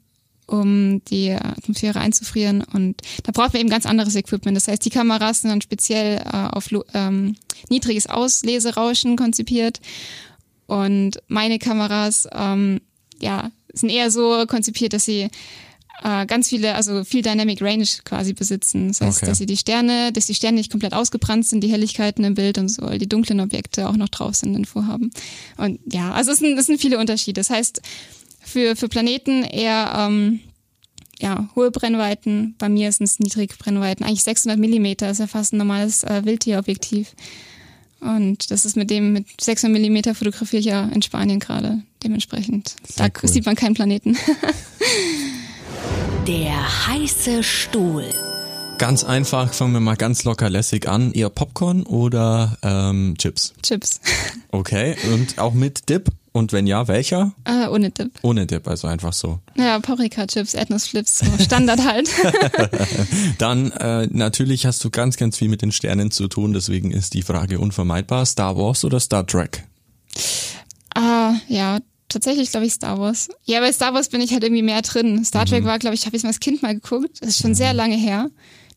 um 0.46 1.02
die 1.06 1.30
Atmosphäre 1.30 2.00
einzufrieren. 2.00 2.62
Und 2.62 3.00
da 3.22 3.32
braucht 3.32 3.52
man 3.52 3.60
eben 3.60 3.70
ganz 3.70 3.86
anderes 3.86 4.14
Equipment. 4.14 4.56
Das 4.56 4.68
heißt, 4.68 4.84
die 4.84 4.90
Kameras 4.90 5.40
sind 5.40 5.50
dann 5.50 5.60
speziell 5.62 6.18
äh, 6.18 6.48
auf 6.52 6.68
ähm, 6.92 7.36
niedriges 7.70 8.06
Ausleserauschen 8.06 9.16
konzipiert. 9.16 9.80
Und 10.66 11.22
meine 11.28 11.58
Kameras, 11.58 12.28
ähm, 12.32 12.80
ja, 13.20 13.50
sind 13.74 13.90
eher 13.90 14.10
so 14.10 14.44
konzipiert, 14.46 14.92
dass 14.92 15.04
sie 15.04 15.28
äh, 16.02 16.26
ganz 16.26 16.48
viele, 16.48 16.74
also 16.74 17.04
viel 17.04 17.22
Dynamic 17.22 17.62
Range 17.62 17.86
quasi 18.04 18.32
besitzen. 18.32 18.88
Das 18.88 19.00
heißt, 19.00 19.18
Okay. 19.18 19.26
dass 19.26 19.38
sie 19.38 19.46
die 19.46 19.56
Sterne, 19.56 20.12
dass 20.12 20.26
die 20.26 20.34
Sterne 20.34 20.58
nicht 20.58 20.70
komplett 20.70 20.92
ausgebrannt 20.92 21.46
sind, 21.46 21.62
die 21.62 21.70
Helligkeiten 21.70 22.24
im 22.24 22.34
Bild 22.34 22.58
und 22.58 22.68
so, 22.68 22.82
weil 22.82 22.98
die 22.98 23.08
dunklen 23.08 23.40
Objekte 23.40 23.88
auch 23.88 23.96
noch 23.96 24.08
drauf 24.08 24.34
sind 24.34 24.54
in 24.56 24.64
Vorhaben. 24.64 25.10
Und 25.56 25.80
ja, 25.92 26.12
also 26.12 26.32
es 26.32 26.38
sind, 26.38 26.58
es 26.58 26.66
sind 26.66 26.80
viele 26.80 26.98
Unterschiede. 26.98 27.40
Das 27.40 27.50
heißt, 27.50 27.80
für, 28.40 28.76
für 28.76 28.88
Planeten 28.88 29.42
eher 29.44 29.94
ähm, 29.96 30.40
ja, 31.20 31.48
hohe 31.54 31.70
Brennweiten. 31.70 32.54
Bei 32.58 32.68
mir 32.68 32.90
sind 32.92 33.06
es 33.06 33.18
niedrige 33.20 33.54
Brennweiten. 33.56 34.04
Eigentlich 34.04 34.24
600 34.24 34.58
Millimeter 34.58 35.10
ist 35.10 35.18
ja 35.20 35.26
fast 35.26 35.52
ein 35.52 35.58
normales 35.58 36.02
äh, 36.02 36.22
Wildtierobjektiv. 36.24 37.14
Und 38.00 38.50
das 38.50 38.66
ist 38.66 38.76
mit 38.76 38.90
dem, 38.90 39.12
mit 39.14 39.26
600 39.40 39.72
Millimeter 39.72 40.14
fotografiere 40.14 40.60
ich 40.60 40.66
ja 40.66 40.84
in 40.88 41.00
Spanien 41.00 41.38
gerade. 41.40 41.82
Dementsprechend. 42.04 42.76
Sehr 42.86 43.08
da 43.08 43.12
cool. 43.22 43.28
sieht 43.28 43.46
man 43.46 43.56
keinen 43.56 43.74
Planeten. 43.74 44.16
Der 46.26 46.86
heiße 46.86 47.42
Stuhl. 47.42 48.04
Ganz 48.78 49.04
einfach, 49.04 49.52
fangen 49.54 49.72
wir 49.72 49.80
mal 49.80 49.96
ganz 49.96 50.24
locker 50.24 50.50
lässig 50.50 50.88
an. 50.88 51.12
Eher 51.12 51.30
Popcorn 51.30 51.84
oder 51.84 52.58
ähm, 52.62 53.14
Chips? 53.18 53.54
Chips. 53.62 54.00
Okay, 54.50 54.94
und 55.12 55.40
auch 55.40 55.52
mit 55.52 55.88
Dip? 55.88 56.10
Und 56.30 56.52
wenn 56.52 56.68
ja, 56.68 56.86
welcher? 56.86 57.32
äh, 57.44 57.66
ohne 57.66 57.90
Dip. 57.90 58.12
Ohne 58.22 58.46
Dip, 58.46 58.68
also 58.68 58.86
einfach 58.86 59.12
so. 59.12 59.40
Ja, 59.56 59.80
Paprika-Chips, 59.80 60.54
Erdnussflips, 60.54 61.18
so 61.18 61.26
Standard 61.42 61.84
halt. 61.84 62.08
Dann 63.38 63.72
äh, 63.72 64.06
natürlich 64.12 64.64
hast 64.64 64.84
du 64.84 64.90
ganz, 64.90 65.16
ganz 65.16 65.38
viel 65.38 65.48
mit 65.48 65.62
den 65.62 65.72
Sternen 65.72 66.12
zu 66.12 66.28
tun, 66.28 66.52
deswegen 66.52 66.92
ist 66.92 67.14
die 67.14 67.22
Frage 67.22 67.58
unvermeidbar. 67.58 68.24
Star 68.26 68.56
Wars 68.56 68.84
oder 68.84 69.00
Star 69.00 69.26
Trek? 69.26 69.66
Ah, 70.94 71.34
ja, 71.48 71.80
tatsächlich 72.14 72.50
glaube 72.50 72.66
ich 72.66 72.72
Star 72.72 72.98
Wars. 72.98 73.28
Ja, 73.44 73.60
bei 73.60 73.72
Star 73.72 73.92
Wars 73.92 74.08
bin 74.08 74.20
ich 74.20 74.32
halt 74.32 74.42
irgendwie 74.42 74.62
mehr 74.62 74.80
drin. 74.82 75.24
Star 75.24 75.44
Mhm. 75.44 75.50
Trek 75.50 75.64
war, 75.64 75.78
glaube 75.78 75.94
ich, 75.94 76.06
habe 76.06 76.16
ich 76.16 76.22
mal 76.22 76.30
als 76.30 76.40
Kind 76.40 76.62
mal 76.62 76.74
geguckt. 76.74 77.18
Das 77.20 77.30
ist 77.30 77.42
schon 77.42 77.54
sehr 77.54 77.74
lange 77.74 77.96
her. 77.96 78.30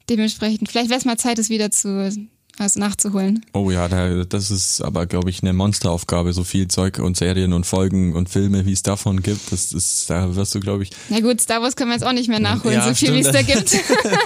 Dementsprechend, 0.10 0.70
vielleicht 0.70 0.90
wäre 0.90 1.00
es 1.00 1.06
mal 1.06 1.18
Zeit, 1.18 1.40
es 1.40 1.50
wieder 1.50 1.72
zu, 1.72 2.28
also 2.60 2.80
nachzuholen. 2.80 3.46
Oh 3.54 3.70
ja, 3.72 3.88
da, 3.88 4.24
das 4.24 4.52
ist 4.52 4.82
aber, 4.82 5.06
glaube 5.06 5.30
ich, 5.30 5.42
eine 5.44 5.54
Monsteraufgabe, 5.54 6.34
so 6.34 6.44
viel 6.44 6.68
Zeug 6.68 7.00
und 7.00 7.18
Serien 7.18 7.54
und 7.54 7.66
Folgen 7.66 8.16
und 8.16 8.30
Filme, 8.30 8.66
wie 8.66 8.74
es 8.74 8.84
davon 8.84 9.22
gibt. 9.22 9.52
Das 9.52 9.74
ist, 9.74 10.10
da 10.10 10.36
wirst 10.36 10.56
du, 10.56 10.60
glaube 10.60 10.84
ich, 10.84 10.92
Na 11.10 11.20
gut, 11.20 11.40
Star 11.42 11.62
Wars 11.62 11.76
können 11.76 11.92
wir 11.92 11.96
jetzt 11.96 12.06
auch 12.06 12.14
nicht 12.14 12.30
mehr 12.30 12.40
nachholen, 12.40 12.78
Ja, 12.78 12.88
so 12.88 12.94
viel 12.96 13.14
wie 13.14 13.20
es 13.20 13.32
da 13.32 13.42
gibt. 13.42 13.78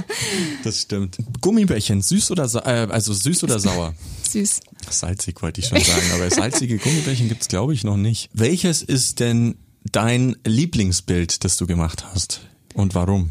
das 0.63 0.81
stimmt. 0.81 1.17
Gummibärchen, 1.41 2.01
süß 2.01 2.31
oder 2.31 2.45
äh, 2.65 2.91
also 2.91 3.13
süß 3.13 3.43
oder 3.43 3.59
sauer? 3.59 3.93
Süß. 4.29 4.61
Salzig 4.89 5.41
wollte 5.41 5.61
ich 5.61 5.67
schon 5.67 5.81
sagen, 5.81 6.11
aber 6.15 6.29
salzige 6.29 6.77
Gummibärchen 6.77 7.27
gibt's 7.27 7.47
glaube 7.47 7.73
ich 7.73 7.83
noch 7.83 7.97
nicht. 7.97 8.29
Welches 8.33 8.81
ist 8.81 9.19
denn 9.19 9.55
dein 9.91 10.35
Lieblingsbild, 10.45 11.43
das 11.43 11.57
du 11.57 11.67
gemacht 11.67 12.05
hast 12.13 12.41
und 12.73 12.95
warum? 12.95 13.29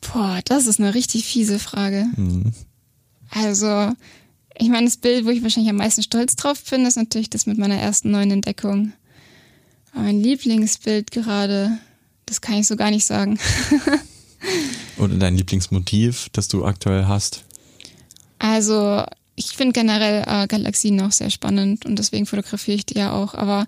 Boah, 0.00 0.40
das 0.44 0.66
ist 0.66 0.80
eine 0.80 0.94
richtig 0.94 1.24
fiese 1.24 1.58
Frage. 1.58 2.06
Mhm. 2.16 2.52
Also, 3.30 3.92
ich 4.58 4.68
meine, 4.68 4.86
das 4.86 4.96
Bild, 4.96 5.26
wo 5.26 5.30
ich 5.30 5.42
wahrscheinlich 5.42 5.70
am 5.70 5.76
meisten 5.76 6.02
stolz 6.02 6.36
drauf 6.36 6.62
bin, 6.70 6.86
ist 6.86 6.96
natürlich 6.96 7.30
das 7.30 7.46
mit 7.46 7.58
meiner 7.58 7.76
ersten 7.76 8.10
neuen 8.10 8.30
Entdeckung. 8.30 8.92
Aber 9.92 10.02
mein 10.02 10.20
Lieblingsbild 10.20 11.10
gerade, 11.10 11.78
das 12.26 12.40
kann 12.40 12.56
ich 12.56 12.66
so 12.66 12.76
gar 12.76 12.90
nicht 12.90 13.04
sagen. 13.04 13.38
Oder 14.98 15.14
dein 15.14 15.36
Lieblingsmotiv, 15.36 16.28
das 16.32 16.48
du 16.48 16.64
aktuell 16.64 17.06
hast? 17.06 17.44
Also, 18.38 19.04
ich 19.36 19.48
finde 19.56 19.72
generell 19.72 20.24
äh, 20.26 20.46
Galaxien 20.46 21.00
auch 21.00 21.12
sehr 21.12 21.30
spannend 21.30 21.84
und 21.84 21.98
deswegen 21.98 22.26
fotografiere 22.26 22.76
ich 22.76 22.86
die 22.86 22.98
ja 22.98 23.12
auch. 23.12 23.34
Aber 23.34 23.66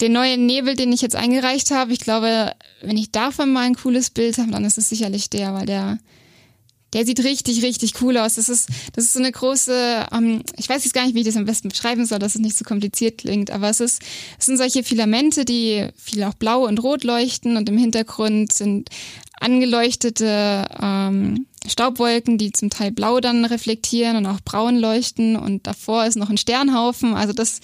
den 0.00 0.12
neuen 0.12 0.46
Nebel, 0.46 0.76
den 0.76 0.92
ich 0.92 1.00
jetzt 1.00 1.16
eingereicht 1.16 1.70
habe, 1.70 1.92
ich 1.92 2.00
glaube, 2.00 2.52
wenn 2.82 2.96
ich 2.96 3.10
davon 3.10 3.52
mal 3.52 3.62
ein 3.62 3.74
cooles 3.74 4.10
Bild 4.10 4.38
habe, 4.38 4.50
dann 4.50 4.64
ist 4.64 4.78
es 4.78 4.88
sicherlich 4.88 5.30
der, 5.30 5.54
weil 5.54 5.66
der, 5.66 5.98
der 6.92 7.04
sieht 7.04 7.22
richtig, 7.22 7.62
richtig 7.62 8.00
cool 8.00 8.16
aus. 8.16 8.36
Das 8.36 8.48
ist, 8.48 8.68
das 8.94 9.04
ist 9.04 9.12
so 9.12 9.18
eine 9.18 9.30
große, 9.30 10.06
ähm, 10.12 10.42
ich 10.56 10.68
weiß 10.68 10.84
jetzt 10.84 10.94
gar 10.94 11.04
nicht, 11.04 11.14
wie 11.14 11.20
ich 11.20 11.26
das 11.26 11.36
am 11.36 11.44
besten 11.44 11.68
beschreiben 11.68 12.06
soll, 12.06 12.18
dass 12.18 12.34
es 12.34 12.40
nicht 12.40 12.56
so 12.56 12.64
kompliziert 12.64 13.18
klingt, 13.18 13.50
aber 13.50 13.68
es 13.68 13.80
ist, 13.80 14.02
es 14.38 14.46
sind 14.46 14.56
solche 14.56 14.82
Filamente, 14.82 15.44
die 15.44 15.88
viel 15.96 16.22
auch 16.24 16.34
blau 16.34 16.66
und 16.66 16.82
rot 16.82 17.04
leuchten 17.04 17.56
und 17.56 17.68
im 17.68 17.78
Hintergrund 17.78 18.52
sind 18.52 18.88
angeleuchtete 19.40 20.66
ähm, 20.80 21.46
Staubwolken, 21.66 22.38
die 22.38 22.52
zum 22.52 22.70
Teil 22.70 22.90
blau 22.90 23.20
dann 23.20 23.44
reflektieren 23.44 24.16
und 24.16 24.26
auch 24.26 24.40
braun 24.40 24.78
leuchten 24.78 25.36
und 25.36 25.66
davor 25.66 26.06
ist 26.06 26.16
noch 26.16 26.30
ein 26.30 26.38
Sternhaufen. 26.38 27.14
Also 27.14 27.32
das, 27.32 27.60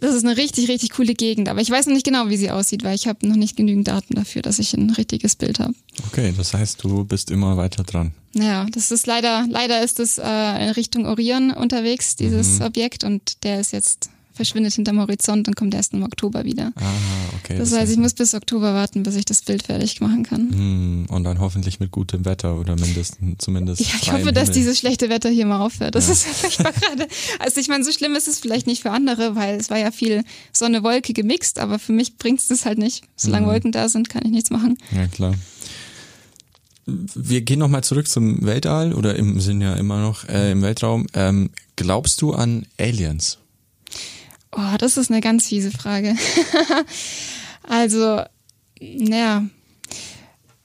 das 0.00 0.14
ist 0.14 0.24
eine 0.24 0.36
richtig, 0.36 0.68
richtig 0.68 0.90
coole 0.90 1.14
Gegend. 1.14 1.48
Aber 1.48 1.60
ich 1.60 1.70
weiß 1.70 1.86
noch 1.86 1.94
nicht 1.94 2.04
genau, 2.06 2.28
wie 2.28 2.36
sie 2.36 2.50
aussieht, 2.50 2.84
weil 2.84 2.94
ich 2.94 3.06
habe 3.08 3.26
noch 3.26 3.36
nicht 3.36 3.56
genügend 3.56 3.88
Daten 3.88 4.14
dafür, 4.14 4.42
dass 4.42 4.58
ich 4.58 4.74
ein 4.74 4.90
richtiges 4.90 5.36
Bild 5.36 5.58
habe. 5.58 5.74
Okay, 6.06 6.32
das 6.36 6.54
heißt, 6.54 6.82
du 6.82 7.04
bist 7.04 7.30
immer 7.30 7.56
weiter 7.56 7.82
dran. 7.82 8.12
Naja, 8.34 8.66
das 8.72 8.90
ist 8.90 9.06
leider, 9.06 9.46
leider 9.48 9.82
ist 9.82 9.98
es 10.00 10.18
äh, 10.18 10.22
in 10.22 10.70
Richtung 10.70 11.06
Orion 11.06 11.50
unterwegs, 11.50 12.16
dieses 12.16 12.60
Objekt, 12.60 13.02
und 13.02 13.42
der 13.42 13.60
ist 13.60 13.72
jetzt 13.72 14.10
verschwindet 14.38 14.72
hinterm 14.72 14.98
Horizont 15.00 15.48
und 15.48 15.56
kommt 15.56 15.74
erst 15.74 15.92
im 15.92 16.02
Oktober 16.02 16.44
wieder. 16.44 16.72
Ah, 16.76 16.82
okay. 17.42 17.58
Das 17.58 17.72
heißt, 17.72 17.92
ich 17.92 17.98
muss 17.98 18.14
bis 18.14 18.32
Oktober 18.34 18.72
warten, 18.72 19.02
bis 19.02 19.16
ich 19.16 19.24
das 19.26 19.42
Bild 19.42 19.64
fertig 19.64 20.00
machen 20.00 20.22
kann. 20.22 20.50
Hm, 20.50 21.06
und 21.10 21.24
dann 21.24 21.40
hoffentlich 21.40 21.80
mit 21.80 21.90
gutem 21.90 22.24
Wetter 22.24 22.58
oder 22.58 22.76
mindestens 22.76 23.36
zumindest. 23.38 23.80
Ja, 23.82 23.88
ich 24.00 24.12
hoffe, 24.12 24.32
dass 24.32 24.50
dieses 24.50 24.78
schlechte 24.78 25.10
Wetter 25.10 25.28
hier 25.28 25.44
mal 25.44 25.60
aufhört. 25.60 25.94
Das 25.94 26.08
ist 26.08 26.24
furchtbar 26.26 26.72
gerade. 26.72 27.06
Also 27.40 27.60
ich 27.60 27.68
meine, 27.68 27.84
so 27.84 27.92
schlimm 27.92 28.14
ist 28.14 28.28
es 28.28 28.38
vielleicht 28.38 28.66
nicht 28.66 28.80
für 28.82 28.92
andere, 28.92 29.34
weil 29.34 29.56
es 29.58 29.68
war 29.70 29.78
ja 29.78 29.90
viel 29.90 30.24
Sonne, 30.52 30.82
Wolke 30.82 31.12
gemixt, 31.12 31.58
aber 31.58 31.78
für 31.78 31.92
mich 31.92 32.16
bringt 32.16 32.40
es 32.40 32.48
das 32.48 32.64
halt 32.64 32.78
nicht. 32.78 33.04
Solange 33.16 33.46
Mhm. 33.46 33.50
Wolken 33.50 33.72
da 33.72 33.88
sind, 33.88 34.08
kann 34.08 34.22
ich 34.24 34.30
nichts 34.30 34.50
machen. 34.50 34.78
Ja, 34.94 35.06
klar. 35.08 35.34
Wir 36.86 37.42
gehen 37.42 37.58
nochmal 37.58 37.84
zurück 37.84 38.08
zum 38.08 38.46
Weltall 38.46 38.94
oder 38.94 39.14
im 39.16 39.40
sind 39.40 39.60
ja 39.60 39.74
immer 39.74 40.00
noch 40.00 40.26
äh, 40.28 40.52
im 40.52 40.62
Weltraum. 40.62 41.06
Ähm, 41.12 41.50
glaubst 41.76 42.22
du 42.22 42.32
an 42.32 42.64
Aliens? 42.78 43.36
Oh, 44.52 44.76
das 44.78 44.96
ist 44.96 45.10
eine 45.10 45.20
ganz 45.20 45.48
fiese 45.48 45.70
Frage. 45.70 46.16
also, 47.62 48.22
naja. 48.80 49.44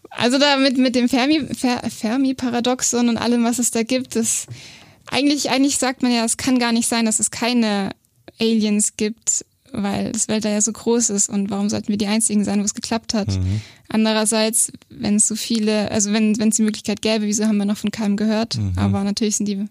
Also 0.10 0.38
da 0.38 0.58
mit, 0.58 0.96
dem 0.96 1.10
Fermi, 1.10 1.48
Fer, 1.56 1.82
Fermi-Paradoxon 1.90 3.10
und 3.10 3.18
allem, 3.18 3.44
was 3.44 3.60
es 3.60 3.72
da 3.72 3.84
gibt, 3.84 4.16
das 4.16 4.46
eigentlich, 5.10 5.50
eigentlich 5.50 5.78
sagt 5.78 6.02
man 6.02 6.14
ja, 6.14 6.24
es 6.24 6.38
kann 6.38 6.60
gar 6.60 6.72
nicht 6.72 6.88
sein, 6.88 7.06
dass 7.06 7.20
es 7.20 7.32
keine 7.32 7.92
Aliens 8.40 8.96
gibt, 8.96 9.46
weil 9.72 10.12
das 10.12 10.28
Weltall 10.28 10.54
ja 10.54 10.62
so 10.62 10.72
groß 10.72 11.10
ist 11.10 11.30
und 11.30 11.50
warum 11.50 11.70
sollten 11.70 11.88
wir 11.88 11.98
die 11.98 12.08
einzigen 12.08 12.44
sein, 12.46 12.60
wo 12.60 12.64
es 12.64 12.76
geklappt 12.76 13.16
hat? 13.16 13.28
Andererseits, 13.90 14.72
wenn 14.90 15.16
es 15.16 15.28
so 15.28 15.36
viele, 15.36 15.90
also 15.92 16.14
wenn 16.14 16.38
wenn 16.38 16.50
es 16.50 16.58
die 16.58 16.62
Möglichkeit 16.62 17.02
gäbe, 17.02 17.26
wieso 17.26 17.46
haben 17.46 17.58
wir 17.58 17.66
noch 17.66 17.78
von 17.78 17.92
keinem 17.92 18.18
gehört? 18.18 18.58
Aber 18.76 19.04
natürlich 19.04 19.38
sind 19.38 19.48
die 19.48 19.66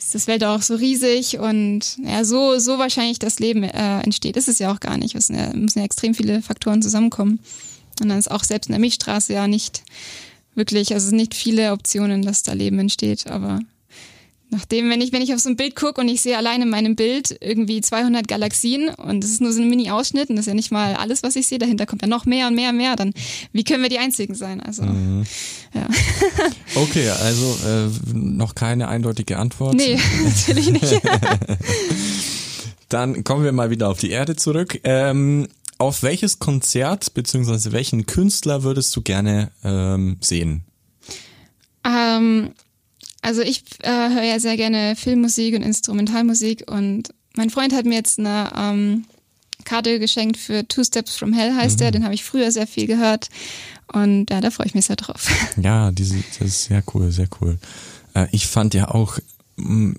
ist 0.00 0.14
das 0.14 0.26
Weltall 0.26 0.56
auch 0.56 0.62
so 0.62 0.74
riesig 0.76 1.38
und 1.38 1.98
ja, 2.02 2.24
so, 2.24 2.58
so 2.58 2.78
wahrscheinlich 2.78 3.18
das 3.18 3.38
Leben 3.38 3.62
äh, 3.62 4.00
entsteht, 4.00 4.36
ist 4.36 4.48
es 4.48 4.58
ja 4.58 4.72
auch 4.72 4.80
gar 4.80 4.96
nicht. 4.96 5.14
Es 5.14 5.28
müssen 5.28 5.78
ja, 5.78 5.84
extrem 5.84 6.14
viele 6.14 6.40
Faktoren 6.40 6.80
zusammenkommen. 6.80 7.38
Und 8.00 8.08
dann 8.08 8.18
ist 8.18 8.30
auch 8.30 8.42
selbst 8.42 8.68
in 8.68 8.72
der 8.72 8.80
Milchstraße 8.80 9.34
ja 9.34 9.46
nicht 9.46 9.82
wirklich, 10.54 10.94
also 10.94 11.14
nicht 11.14 11.34
viele 11.34 11.72
Optionen, 11.72 12.22
dass 12.22 12.42
da 12.42 12.54
Leben 12.54 12.78
entsteht, 12.78 13.26
aber 13.26 13.60
nachdem, 14.50 14.90
wenn 14.90 15.00
ich, 15.00 15.12
wenn 15.12 15.22
ich 15.22 15.32
auf 15.34 15.40
so 15.40 15.48
ein 15.48 15.56
Bild 15.56 15.76
gucke 15.76 16.00
und 16.00 16.08
ich 16.08 16.20
sehe 16.20 16.36
allein 16.36 16.62
in 16.62 16.68
meinem 16.70 16.96
Bild 16.96 17.36
irgendwie 17.40 17.80
200 17.80 18.28
Galaxien 18.28 18.88
und 18.90 19.24
es 19.24 19.30
ist 19.30 19.40
nur 19.40 19.52
so 19.52 19.62
ein 19.62 19.68
Mini-Ausschnitt 19.68 20.30
und 20.30 20.36
das 20.36 20.44
ist 20.44 20.48
ja 20.48 20.54
nicht 20.54 20.70
mal 20.70 20.94
alles, 20.94 21.22
was 21.22 21.36
ich 21.36 21.46
sehe, 21.46 21.58
dahinter 21.58 21.86
kommt 21.86 22.02
ja 22.02 22.08
noch 22.08 22.26
mehr 22.26 22.48
und 22.48 22.54
mehr 22.54 22.70
und 22.70 22.76
mehr, 22.76 22.96
dann 22.96 23.12
wie 23.52 23.64
können 23.64 23.82
wir 23.82 23.90
die 23.90 23.98
Einzigen 23.98 24.34
sein? 24.34 24.60
Also, 24.60 24.82
ja. 24.82 24.90
Okay, 26.74 27.08
also 27.10 27.58
äh, 27.66 27.88
noch 28.14 28.54
keine 28.54 28.88
eindeutige 28.88 29.38
Antwort. 29.38 29.74
Nee, 29.74 29.98
natürlich 30.24 30.70
nicht. 30.70 31.00
Dann 32.88 33.24
kommen 33.24 33.44
wir 33.44 33.52
mal 33.52 33.70
wieder 33.70 33.88
auf 33.88 33.98
die 33.98 34.10
Erde 34.10 34.36
zurück. 34.36 34.80
Ähm, 34.84 35.48
auf 35.78 36.02
welches 36.02 36.38
Konzert 36.38 37.14
beziehungsweise 37.14 37.72
welchen 37.72 38.06
Künstler 38.06 38.62
würdest 38.62 38.94
du 38.96 39.02
gerne 39.02 39.50
ähm, 39.64 40.18
sehen? 40.20 40.64
Ähm, 41.84 42.50
also 43.22 43.42
ich 43.42 43.64
äh, 43.82 43.90
höre 43.90 44.22
ja 44.22 44.40
sehr 44.40 44.56
gerne 44.56 44.96
Filmmusik 44.96 45.54
und 45.54 45.62
Instrumentalmusik 45.62 46.70
und 46.70 47.10
mein 47.36 47.50
Freund 47.50 47.72
hat 47.74 47.84
mir 47.84 47.94
jetzt 47.94 48.18
eine 48.18 48.50
ähm, 48.56 49.04
Karte 49.64 49.98
geschenkt 49.98 50.36
für 50.36 50.66
Two 50.66 50.84
Steps 50.84 51.16
from 51.16 51.32
Hell 51.32 51.54
heißt 51.54 51.80
der, 51.80 51.90
den 51.90 52.04
habe 52.04 52.14
ich 52.14 52.24
früher 52.24 52.50
sehr 52.50 52.66
viel 52.66 52.86
gehört 52.86 53.28
und 53.92 54.30
ja, 54.30 54.40
da 54.40 54.50
freue 54.50 54.66
ich 54.66 54.74
mich 54.74 54.86
sehr 54.86 54.96
drauf. 54.96 55.28
Ja, 55.62 55.90
diese, 55.90 56.16
das 56.38 56.48
ist 56.48 56.64
sehr 56.64 56.82
cool, 56.94 57.10
sehr 57.10 57.28
cool. 57.40 57.58
Äh, 58.14 58.26
ich 58.32 58.46
fand 58.46 58.74
ja 58.74 58.88
auch 58.88 59.18
mh, 59.56 59.94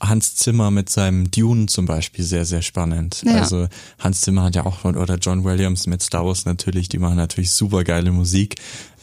Hans 0.00 0.34
Zimmer 0.34 0.70
mit 0.70 0.90
seinem 0.90 1.30
Dune 1.30 1.66
zum 1.66 1.86
Beispiel 1.86 2.24
sehr, 2.24 2.44
sehr 2.44 2.62
spannend. 2.62 3.22
Ja. 3.24 3.36
Also 3.36 3.68
Hans 3.98 4.20
Zimmer 4.20 4.44
hat 4.44 4.56
ja 4.56 4.66
auch, 4.66 4.84
oder 4.84 5.16
John 5.16 5.44
Williams 5.44 5.86
mit 5.86 6.02
Star 6.02 6.26
Wars 6.26 6.44
natürlich, 6.44 6.88
die 6.88 6.98
machen 6.98 7.16
natürlich 7.16 7.52
super 7.52 7.84
geile 7.84 8.10
Musik. 8.10 8.56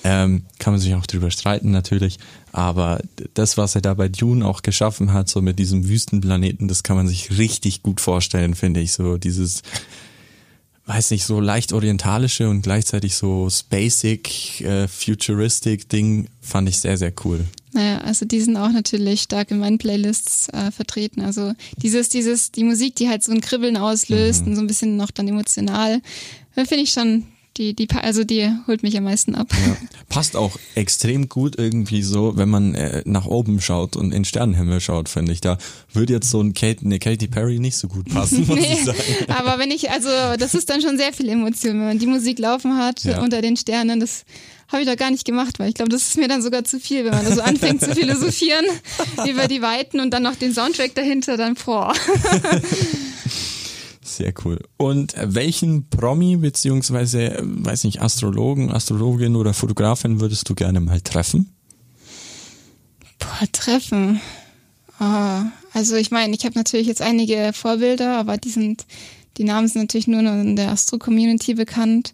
Ähm, 0.04 0.46
kann 0.60 0.74
man 0.74 0.80
sich 0.80 0.96
auch 0.96 1.06
drüber 1.06 1.32
streiten 1.32 1.72
natürlich, 1.72 2.20
aber 2.52 3.00
das, 3.34 3.58
was 3.58 3.76
er 3.76 3.82
da 3.82 3.94
bei 3.94 4.10
Dune 4.10 4.46
auch 4.46 4.62
geschaffen 4.62 5.14
hat, 5.14 5.30
so 5.30 5.42
mit 5.42 5.60
diesem 5.60 5.88
Wüstenplaneten, 5.88 6.68
das 6.68 6.84
kann 6.84 6.96
man 6.96 7.08
sich 7.08 7.38
richtig 7.38 7.84
gut 7.84 8.02
vorstellen, 8.02 8.56
finde 8.56 8.80
ich. 8.80 8.94
So 8.94 9.18
dieses 9.18 9.62
weiß 10.90 11.12
nicht, 11.12 11.24
so 11.24 11.40
leicht 11.40 11.72
orientalische 11.72 12.50
und 12.50 12.64
gleichzeitig 12.64 13.14
so 13.14 13.48
spacig, 13.50 14.62
äh, 14.62 14.88
futuristic 14.88 15.88
Ding 15.88 16.30
fand 16.42 16.68
ich 16.68 16.80
sehr, 16.80 16.98
sehr 16.98 17.14
cool. 17.24 17.46
Naja, 17.74 18.00
also 18.00 18.26
die 18.26 18.42
sind 18.42 18.58
auch 18.58 18.72
natürlich 18.72 19.22
stark 19.22 19.52
in 19.52 19.60
meinen 19.60 19.78
Playlists 19.78 20.50
äh, 20.50 20.72
vertreten. 20.72 21.22
Also 21.22 21.54
dieses, 21.78 22.10
dieses, 22.10 22.52
die 22.52 22.64
Musik, 22.64 22.96
die 22.96 23.08
halt 23.08 23.24
so 23.24 23.32
ein 23.32 23.42
Kribbeln 23.42 23.78
auslöst 23.78 24.42
mhm. 24.42 24.48
und 24.48 24.56
so 24.56 24.62
ein 24.62 24.68
bisschen 24.68 24.98
noch 24.98 25.12
dann 25.12 25.28
emotional, 25.28 26.02
äh, 26.56 26.66
finde 26.66 26.84
ich 26.84 26.92
schon 26.92 27.26
die, 27.60 27.74
die, 27.74 27.90
also 27.92 28.24
die 28.24 28.50
holt 28.68 28.84
mich 28.84 28.98
am 28.98 29.04
meisten 29.04 29.36
ab. 29.36 29.48
Ja. 29.52 29.76
Passt 30.08 30.38
auch 30.38 30.58
extrem 30.76 31.28
gut 31.28 31.60
irgendwie 31.60 32.02
so, 32.02 32.38
wenn 32.38 32.50
man 32.50 32.74
äh, 32.74 33.04
nach 33.06 33.26
oben 33.26 33.60
schaut 33.60 33.98
und 33.98 34.14
in 34.14 34.24
Sternenhimmel 34.24 34.80
schaut, 34.80 35.10
finde 35.10 35.34
ich. 35.34 35.42
Da 35.42 35.58
würde 35.92 36.14
jetzt 36.14 36.30
so 36.30 36.42
ein 36.42 36.54
Kate, 36.54 36.86
eine 36.86 37.00
Katy 37.00 37.28
Perry 37.28 37.60
nicht 37.60 37.76
so 37.76 37.90
gut 37.90 38.08
passen, 38.08 38.40
muss 38.48 38.58
nee, 38.58 38.74
ich 38.74 38.86
sagen. 38.86 38.98
Aber 39.28 39.60
wenn 39.60 39.72
ich, 39.72 39.92
also 39.92 40.10
das 40.40 40.56
ist 40.56 40.70
dann 40.70 40.82
schon 40.82 40.98
sehr 40.98 41.12
viel 41.12 41.28
Emotion, 41.28 41.74
wenn 41.74 41.88
man 41.88 42.00
die 42.00 42.08
Musik 42.08 42.40
laufen 42.40 42.78
hat 42.78 43.04
ja. 43.04 43.22
unter 43.22 43.42
den 43.42 43.58
Sternen, 43.58 44.00
das 44.00 44.24
habe 44.70 44.84
ich 44.84 44.88
doch 44.88 44.96
gar 44.96 45.12
nicht 45.12 45.26
gemacht, 45.26 45.60
weil 45.60 45.68
ich 45.68 45.76
glaube, 45.76 45.90
das 45.90 46.04
ist 46.04 46.18
mir 46.18 46.30
dann 46.30 46.42
sogar 46.42 46.64
zu 46.64 46.80
viel, 46.80 47.04
wenn 47.04 47.12
man 47.12 47.26
da 47.26 47.36
so 47.36 47.42
anfängt 47.42 47.82
zu 47.82 47.94
philosophieren 47.96 48.66
über 49.28 49.50
die 49.50 49.62
Weiten 49.62 50.00
und 50.00 50.12
dann 50.12 50.24
noch 50.24 50.36
den 50.36 50.54
Soundtrack 50.54 50.96
dahinter, 50.96 51.36
dann 51.36 51.58
vor. 51.58 51.94
Sehr 54.20 54.34
cool. 54.44 54.60
Und 54.76 55.16
welchen 55.18 55.90
Promi 55.90 56.36
beziehungsweise, 56.36 57.40
weiß 57.42 57.86
nicht, 57.86 58.02
Astrologen, 58.02 58.70
Astrologin 58.70 59.38
oder 59.38 59.54
Fotografin 59.54 60.20
würdest 60.20 60.50
du 60.50 60.56
gerne 60.56 60.82
mal 60.82 61.00
treffen? 61.00 61.56
Boah, 63.18 63.48
treffen. 63.54 64.20
Oh, 65.00 65.42
also 65.72 65.96
ich 65.96 66.12
meine, 66.12 66.36
ich 66.36 66.44
habe 66.44 66.56
natürlich 66.60 66.88
jetzt 66.88 67.02
einige 67.02 67.52
Vorbilder, 67.54 68.18
aber 68.18 68.36
die 68.36 68.50
sind, 68.50 68.86
die 69.38 69.46
Namen 69.46 69.70
sind 69.70 69.84
natürlich 69.84 70.10
nur 70.10 70.22
noch 70.22 70.34
in 70.34 70.58
der 70.58 70.72
Astro-Community 70.72 71.54
bekannt. 71.54 72.14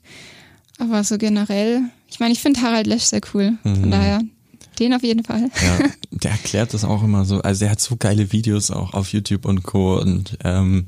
Aber 0.78 1.03
so 1.03 1.18
generell, 1.18 1.82
ich 2.08 2.20
meine, 2.20 2.34
ich 2.34 2.39
finde 2.39 2.62
Harald 2.62 2.86
Lesch 2.86 3.06
sehr 3.06 3.22
cool. 3.34 3.58
Von 3.64 3.82
mhm. 3.82 3.89
daher, 3.89 4.22
den 4.78 4.93
auf 4.93 5.01
jeden 5.01 5.24
Fall. 5.24 5.49
Ja, 5.60 5.89
der 6.12 6.32
erklärt 6.34 6.76
das 6.76 6.84
auch 6.84 7.01
immer 7.01 7.26
so. 7.26 7.41
Also 7.41 7.66
er 7.66 7.72
hat 7.72 7.82
so 7.82 7.95
geile 7.95 8.32
Videos 8.32 8.70
auch 8.70 8.93
auf 8.93 9.12
YouTube 9.12 9.45
und 9.45 9.64
Co. 9.64 9.99
Und 9.99 10.38
ähm, 10.43 10.86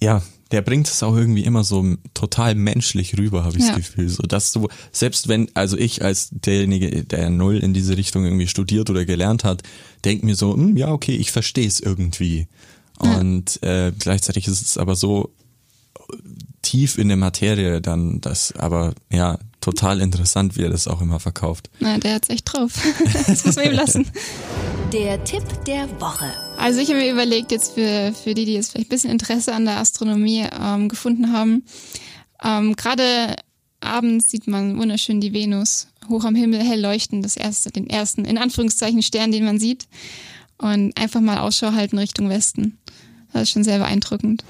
ja, 0.00 0.22
der 0.50 0.62
bringt 0.62 0.88
es 0.88 1.02
auch 1.02 1.14
irgendwie 1.14 1.44
immer 1.44 1.62
so 1.62 1.96
total 2.14 2.54
menschlich 2.54 3.18
rüber, 3.18 3.44
habe 3.44 3.58
ich 3.58 3.64
ja. 3.64 3.70
das 3.70 3.76
Gefühl. 3.76 4.08
So 4.08 4.22
dass 4.22 4.52
du, 4.52 4.68
selbst 4.92 5.28
wenn, 5.28 5.54
also 5.54 5.76
ich 5.76 6.02
als 6.02 6.30
derjenige, 6.30 7.04
der 7.04 7.30
null 7.30 7.58
in 7.58 7.74
diese 7.74 7.96
Richtung 7.96 8.24
irgendwie 8.24 8.46
studiert 8.46 8.88
oder 8.88 9.04
gelernt 9.04 9.44
hat, 9.44 9.62
denk 10.04 10.24
mir 10.24 10.36
so, 10.36 10.54
hm, 10.54 10.76
ja, 10.76 10.90
okay, 10.90 11.16
ich 11.16 11.32
verstehe 11.32 11.66
es 11.66 11.80
irgendwie. 11.80 12.48
Ja. 13.02 13.18
Und 13.18 13.62
äh, 13.62 13.92
gleichzeitig 13.98 14.48
ist 14.48 14.62
es 14.62 14.78
aber 14.78 14.96
so 14.96 15.34
tief 16.62 16.98
in 16.98 17.08
der 17.08 17.16
Materie 17.16 17.80
dann, 17.80 18.20
das 18.20 18.52
aber 18.52 18.94
ja 19.12 19.38
total 19.60 20.00
interessant, 20.00 20.56
wie 20.56 20.62
er 20.62 20.70
das 20.70 20.88
auch 20.88 21.00
immer 21.00 21.20
verkauft. 21.20 21.70
Na, 21.80 21.98
der 21.98 22.14
hat's 22.14 22.28
echt 22.28 22.52
drauf. 22.52 22.72
das 23.26 23.44
muss 23.44 23.56
man 23.56 23.66
ihm 23.66 23.72
lassen. 23.72 24.06
Der 24.92 25.22
Tipp 25.24 25.44
der 25.66 25.88
Woche. 26.00 26.32
Also 26.56 26.80
ich 26.80 26.88
habe 26.88 27.00
mir 27.00 27.12
überlegt, 27.12 27.50
jetzt 27.52 27.74
für, 27.74 28.12
für 28.12 28.34
die, 28.34 28.44
die 28.44 28.54
jetzt 28.54 28.72
vielleicht 28.72 28.88
ein 28.88 28.90
bisschen 28.90 29.10
Interesse 29.10 29.54
an 29.54 29.64
der 29.64 29.78
Astronomie 29.78 30.46
ähm, 30.58 30.88
gefunden 30.88 31.32
haben, 31.32 31.64
ähm, 32.42 32.76
gerade 32.76 33.36
abends 33.80 34.30
sieht 34.30 34.46
man 34.46 34.78
wunderschön 34.78 35.20
die 35.20 35.32
Venus 35.32 35.88
hoch 36.08 36.24
am 36.24 36.34
Himmel 36.34 36.62
hell 36.62 36.80
leuchten, 36.80 37.22
das 37.22 37.36
erste, 37.36 37.70
den 37.70 37.88
ersten, 37.88 38.24
in 38.24 38.38
Anführungszeichen, 38.38 39.02
Stern, 39.02 39.32
den 39.32 39.44
man 39.44 39.58
sieht. 39.58 39.88
Und 40.56 40.98
einfach 40.98 41.20
mal 41.20 41.38
Ausschau 41.38 41.72
halten 41.72 41.98
Richtung 41.98 42.28
Westen. 42.28 42.78
Das 43.32 43.42
ist 43.42 43.50
schon 43.50 43.64
sehr 43.64 43.78
beeindruckend. 43.78 44.42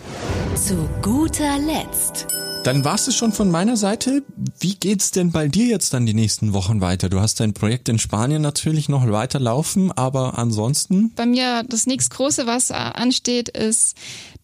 Zu 0.54 0.88
guter 1.02 1.59
Letzt 1.59 2.26
dann 2.68 2.84
war 2.84 2.96
es 2.96 3.16
schon 3.16 3.32
von 3.32 3.50
meiner 3.50 3.78
Seite. 3.78 4.22
Wie 4.60 4.74
geht's 4.74 5.10
denn 5.10 5.32
bei 5.32 5.48
dir 5.48 5.64
jetzt 5.64 5.94
dann 5.94 6.04
die 6.04 6.12
nächsten 6.12 6.52
Wochen 6.52 6.82
weiter? 6.82 7.08
Du 7.08 7.18
hast 7.18 7.40
dein 7.40 7.54
Projekt 7.54 7.88
in 7.88 7.98
Spanien 7.98 8.42
natürlich 8.42 8.90
noch 8.90 9.10
weiter 9.10 9.40
laufen, 9.40 9.90
aber 9.90 10.36
ansonsten? 10.36 11.10
Bei 11.16 11.24
mir 11.24 11.62
das 11.66 11.86
nächste 11.86 12.14
große, 12.14 12.46
was 12.46 12.68
äh, 12.68 12.74
ansteht, 12.74 13.48
ist 13.48 13.96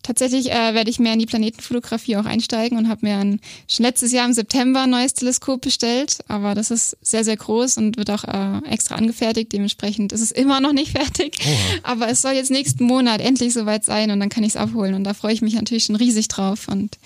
tatsächlich 0.03 0.51
äh, 0.53 0.73
werde 0.73 0.89
ich 0.89 0.99
mehr 0.99 1.13
in 1.13 1.19
die 1.19 1.27
Planetenfotografie 1.27 2.17
auch 2.17 2.25
einsteigen 2.25 2.79
und 2.79 2.89
habe 2.89 3.05
mir 3.05 3.19
ein, 3.19 3.41
schon 3.69 3.85
letztes 3.85 4.11
Jahr 4.11 4.25
im 4.25 4.33
September 4.33 4.85
ein 4.85 4.91
neues 4.91 5.13
Teleskop 5.13 5.61
bestellt, 5.61 6.19
aber 6.27 6.55
das 6.55 6.71
ist 6.71 6.97
sehr, 7.03 7.25
sehr 7.25 7.37
groß 7.37 7.77
und 7.77 7.99
wird 7.99 8.09
auch 8.09 8.25
äh, 8.25 8.67
extra 8.71 8.95
angefertigt. 8.95 9.53
Dementsprechend 9.53 10.13
ist 10.13 10.23
es 10.23 10.31
immer 10.31 10.63
noch 10.63 10.73
nicht 10.73 10.93
fertig. 10.97 11.37
Oha. 11.45 11.93
Aber 11.93 12.09
es 12.09 12.23
soll 12.23 12.33
jetzt 12.33 12.51
nächsten 12.51 12.85
Monat 12.85 13.21
endlich 13.21 13.53
soweit 13.53 13.85
sein 13.85 14.11
und 14.11 14.21
dann 14.21 14.31
kann 14.31 14.45
ich 14.45 14.51
es 14.51 14.57
abholen. 14.57 14.95
Und 14.95 15.05
da 15.05 15.13
freue 15.13 15.35
ich 15.35 15.43
mich 15.43 15.55
natürlich 15.55 15.85
schon 15.85 15.97
riesig 15.97 16.29
drauf. 16.29 16.69
Und 16.69 16.97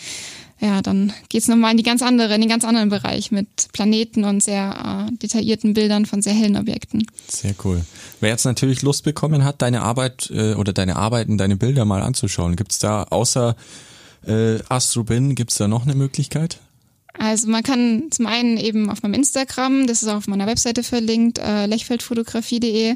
ja, 0.60 0.82
dann 0.82 1.12
geht's 1.28 1.46
nochmal 1.46 1.70
in 1.70 1.76
die 1.76 1.82
ganz 1.82 2.02
andere, 2.02 2.34
in 2.34 2.40
den 2.40 2.50
ganz 2.50 2.64
anderen 2.64 2.88
Bereich 2.88 3.30
mit 3.30 3.68
Planeten 3.72 4.24
und 4.24 4.42
sehr 4.42 5.08
äh, 5.08 5.16
detaillierten 5.16 5.74
Bildern 5.74 6.04
von 6.04 6.20
sehr 6.20 6.32
hellen 6.34 6.56
Objekten. 6.56 7.06
Sehr 7.28 7.54
cool. 7.64 7.84
Wer 8.20 8.30
jetzt 8.30 8.44
natürlich 8.44 8.82
Lust 8.82 9.04
bekommen 9.04 9.44
hat, 9.44 9.62
deine 9.62 9.82
Arbeit 9.82 10.30
äh, 10.34 10.54
oder 10.54 10.72
deine 10.72 10.96
Arbeiten, 10.96 11.38
deine 11.38 11.56
Bilder 11.56 11.84
mal 11.84 12.02
anzuschauen, 12.02 12.56
gibt's 12.56 12.78
da 12.78 13.04
außer 13.04 13.54
äh, 14.26 14.58
Astrobin, 14.68 15.36
gibt's 15.36 15.56
da 15.56 15.68
noch 15.68 15.84
eine 15.84 15.94
Möglichkeit? 15.94 16.58
Also 17.18 17.48
man 17.48 17.64
kann 17.64 18.04
zum 18.10 18.26
einen 18.26 18.56
eben 18.56 18.90
auf 18.90 19.02
meinem 19.02 19.14
Instagram, 19.14 19.88
das 19.88 20.02
ist 20.02 20.08
auch 20.08 20.16
auf 20.16 20.28
meiner 20.28 20.46
Webseite 20.46 20.84
verlinkt, 20.84 21.38
äh, 21.38 21.66
lechfeldfotografie.de 21.66 22.94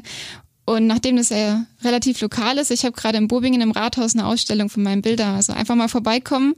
und 0.65 0.87
nachdem 0.87 1.17
das 1.17 1.29
ja 1.29 1.65
relativ 1.83 2.21
lokal 2.21 2.57
ist, 2.57 2.71
ich 2.71 2.85
habe 2.85 2.95
gerade 2.95 3.17
in 3.17 3.27
Bobingen 3.27 3.61
im 3.61 3.71
Rathaus 3.71 4.15
eine 4.15 4.25
Ausstellung 4.25 4.69
von 4.69 4.83
meinen 4.83 5.01
Bildern. 5.01 5.35
Also 5.35 5.51
einfach 5.51 5.75
mal 5.75 5.89
vorbeikommen 5.89 6.55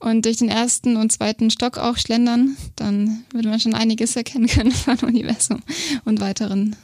und 0.00 0.24
durch 0.24 0.38
den 0.38 0.48
ersten 0.48 0.96
und 0.96 1.12
zweiten 1.12 1.50
Stock 1.50 1.78
auch 1.78 1.96
schlendern, 1.96 2.56
dann 2.74 3.24
würde 3.32 3.48
man 3.48 3.60
schon 3.60 3.74
einiges 3.74 4.16
erkennen 4.16 4.46
können 4.48 4.72
von 4.72 4.98
Universum 4.98 5.62
und 6.04 6.20
weiteren. 6.20 6.74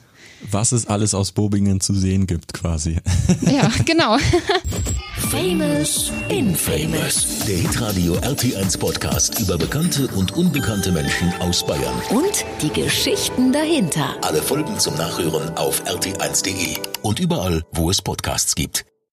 Was 0.50 0.72
es 0.72 0.86
alles 0.86 1.14
aus 1.14 1.32
Bobingen 1.32 1.80
zu 1.80 1.94
sehen 1.94 2.26
gibt, 2.26 2.52
quasi. 2.52 2.98
Ja, 3.42 3.70
genau. 3.84 4.16
Famous 5.30 6.12
Infamous. 6.28 7.44
Der 7.46 7.58
Hitradio 7.58 8.14
RT1 8.16 8.78
Podcast 8.78 9.38
über 9.40 9.58
bekannte 9.58 10.08
und 10.08 10.32
unbekannte 10.36 10.92
Menschen 10.92 11.32
aus 11.40 11.64
Bayern. 11.64 11.94
Und 12.10 12.44
die 12.62 12.70
Geschichten 12.70 13.52
dahinter. 13.52 14.16
Alle 14.22 14.42
Folgen 14.42 14.78
zum 14.78 14.94
Nachhören 14.96 15.56
auf 15.56 15.82
rt1.de 15.84 16.78
und 17.02 17.20
überall, 17.20 17.62
wo 17.72 17.90
es 17.90 18.02
Podcasts 18.02 18.54
gibt. 18.54 18.84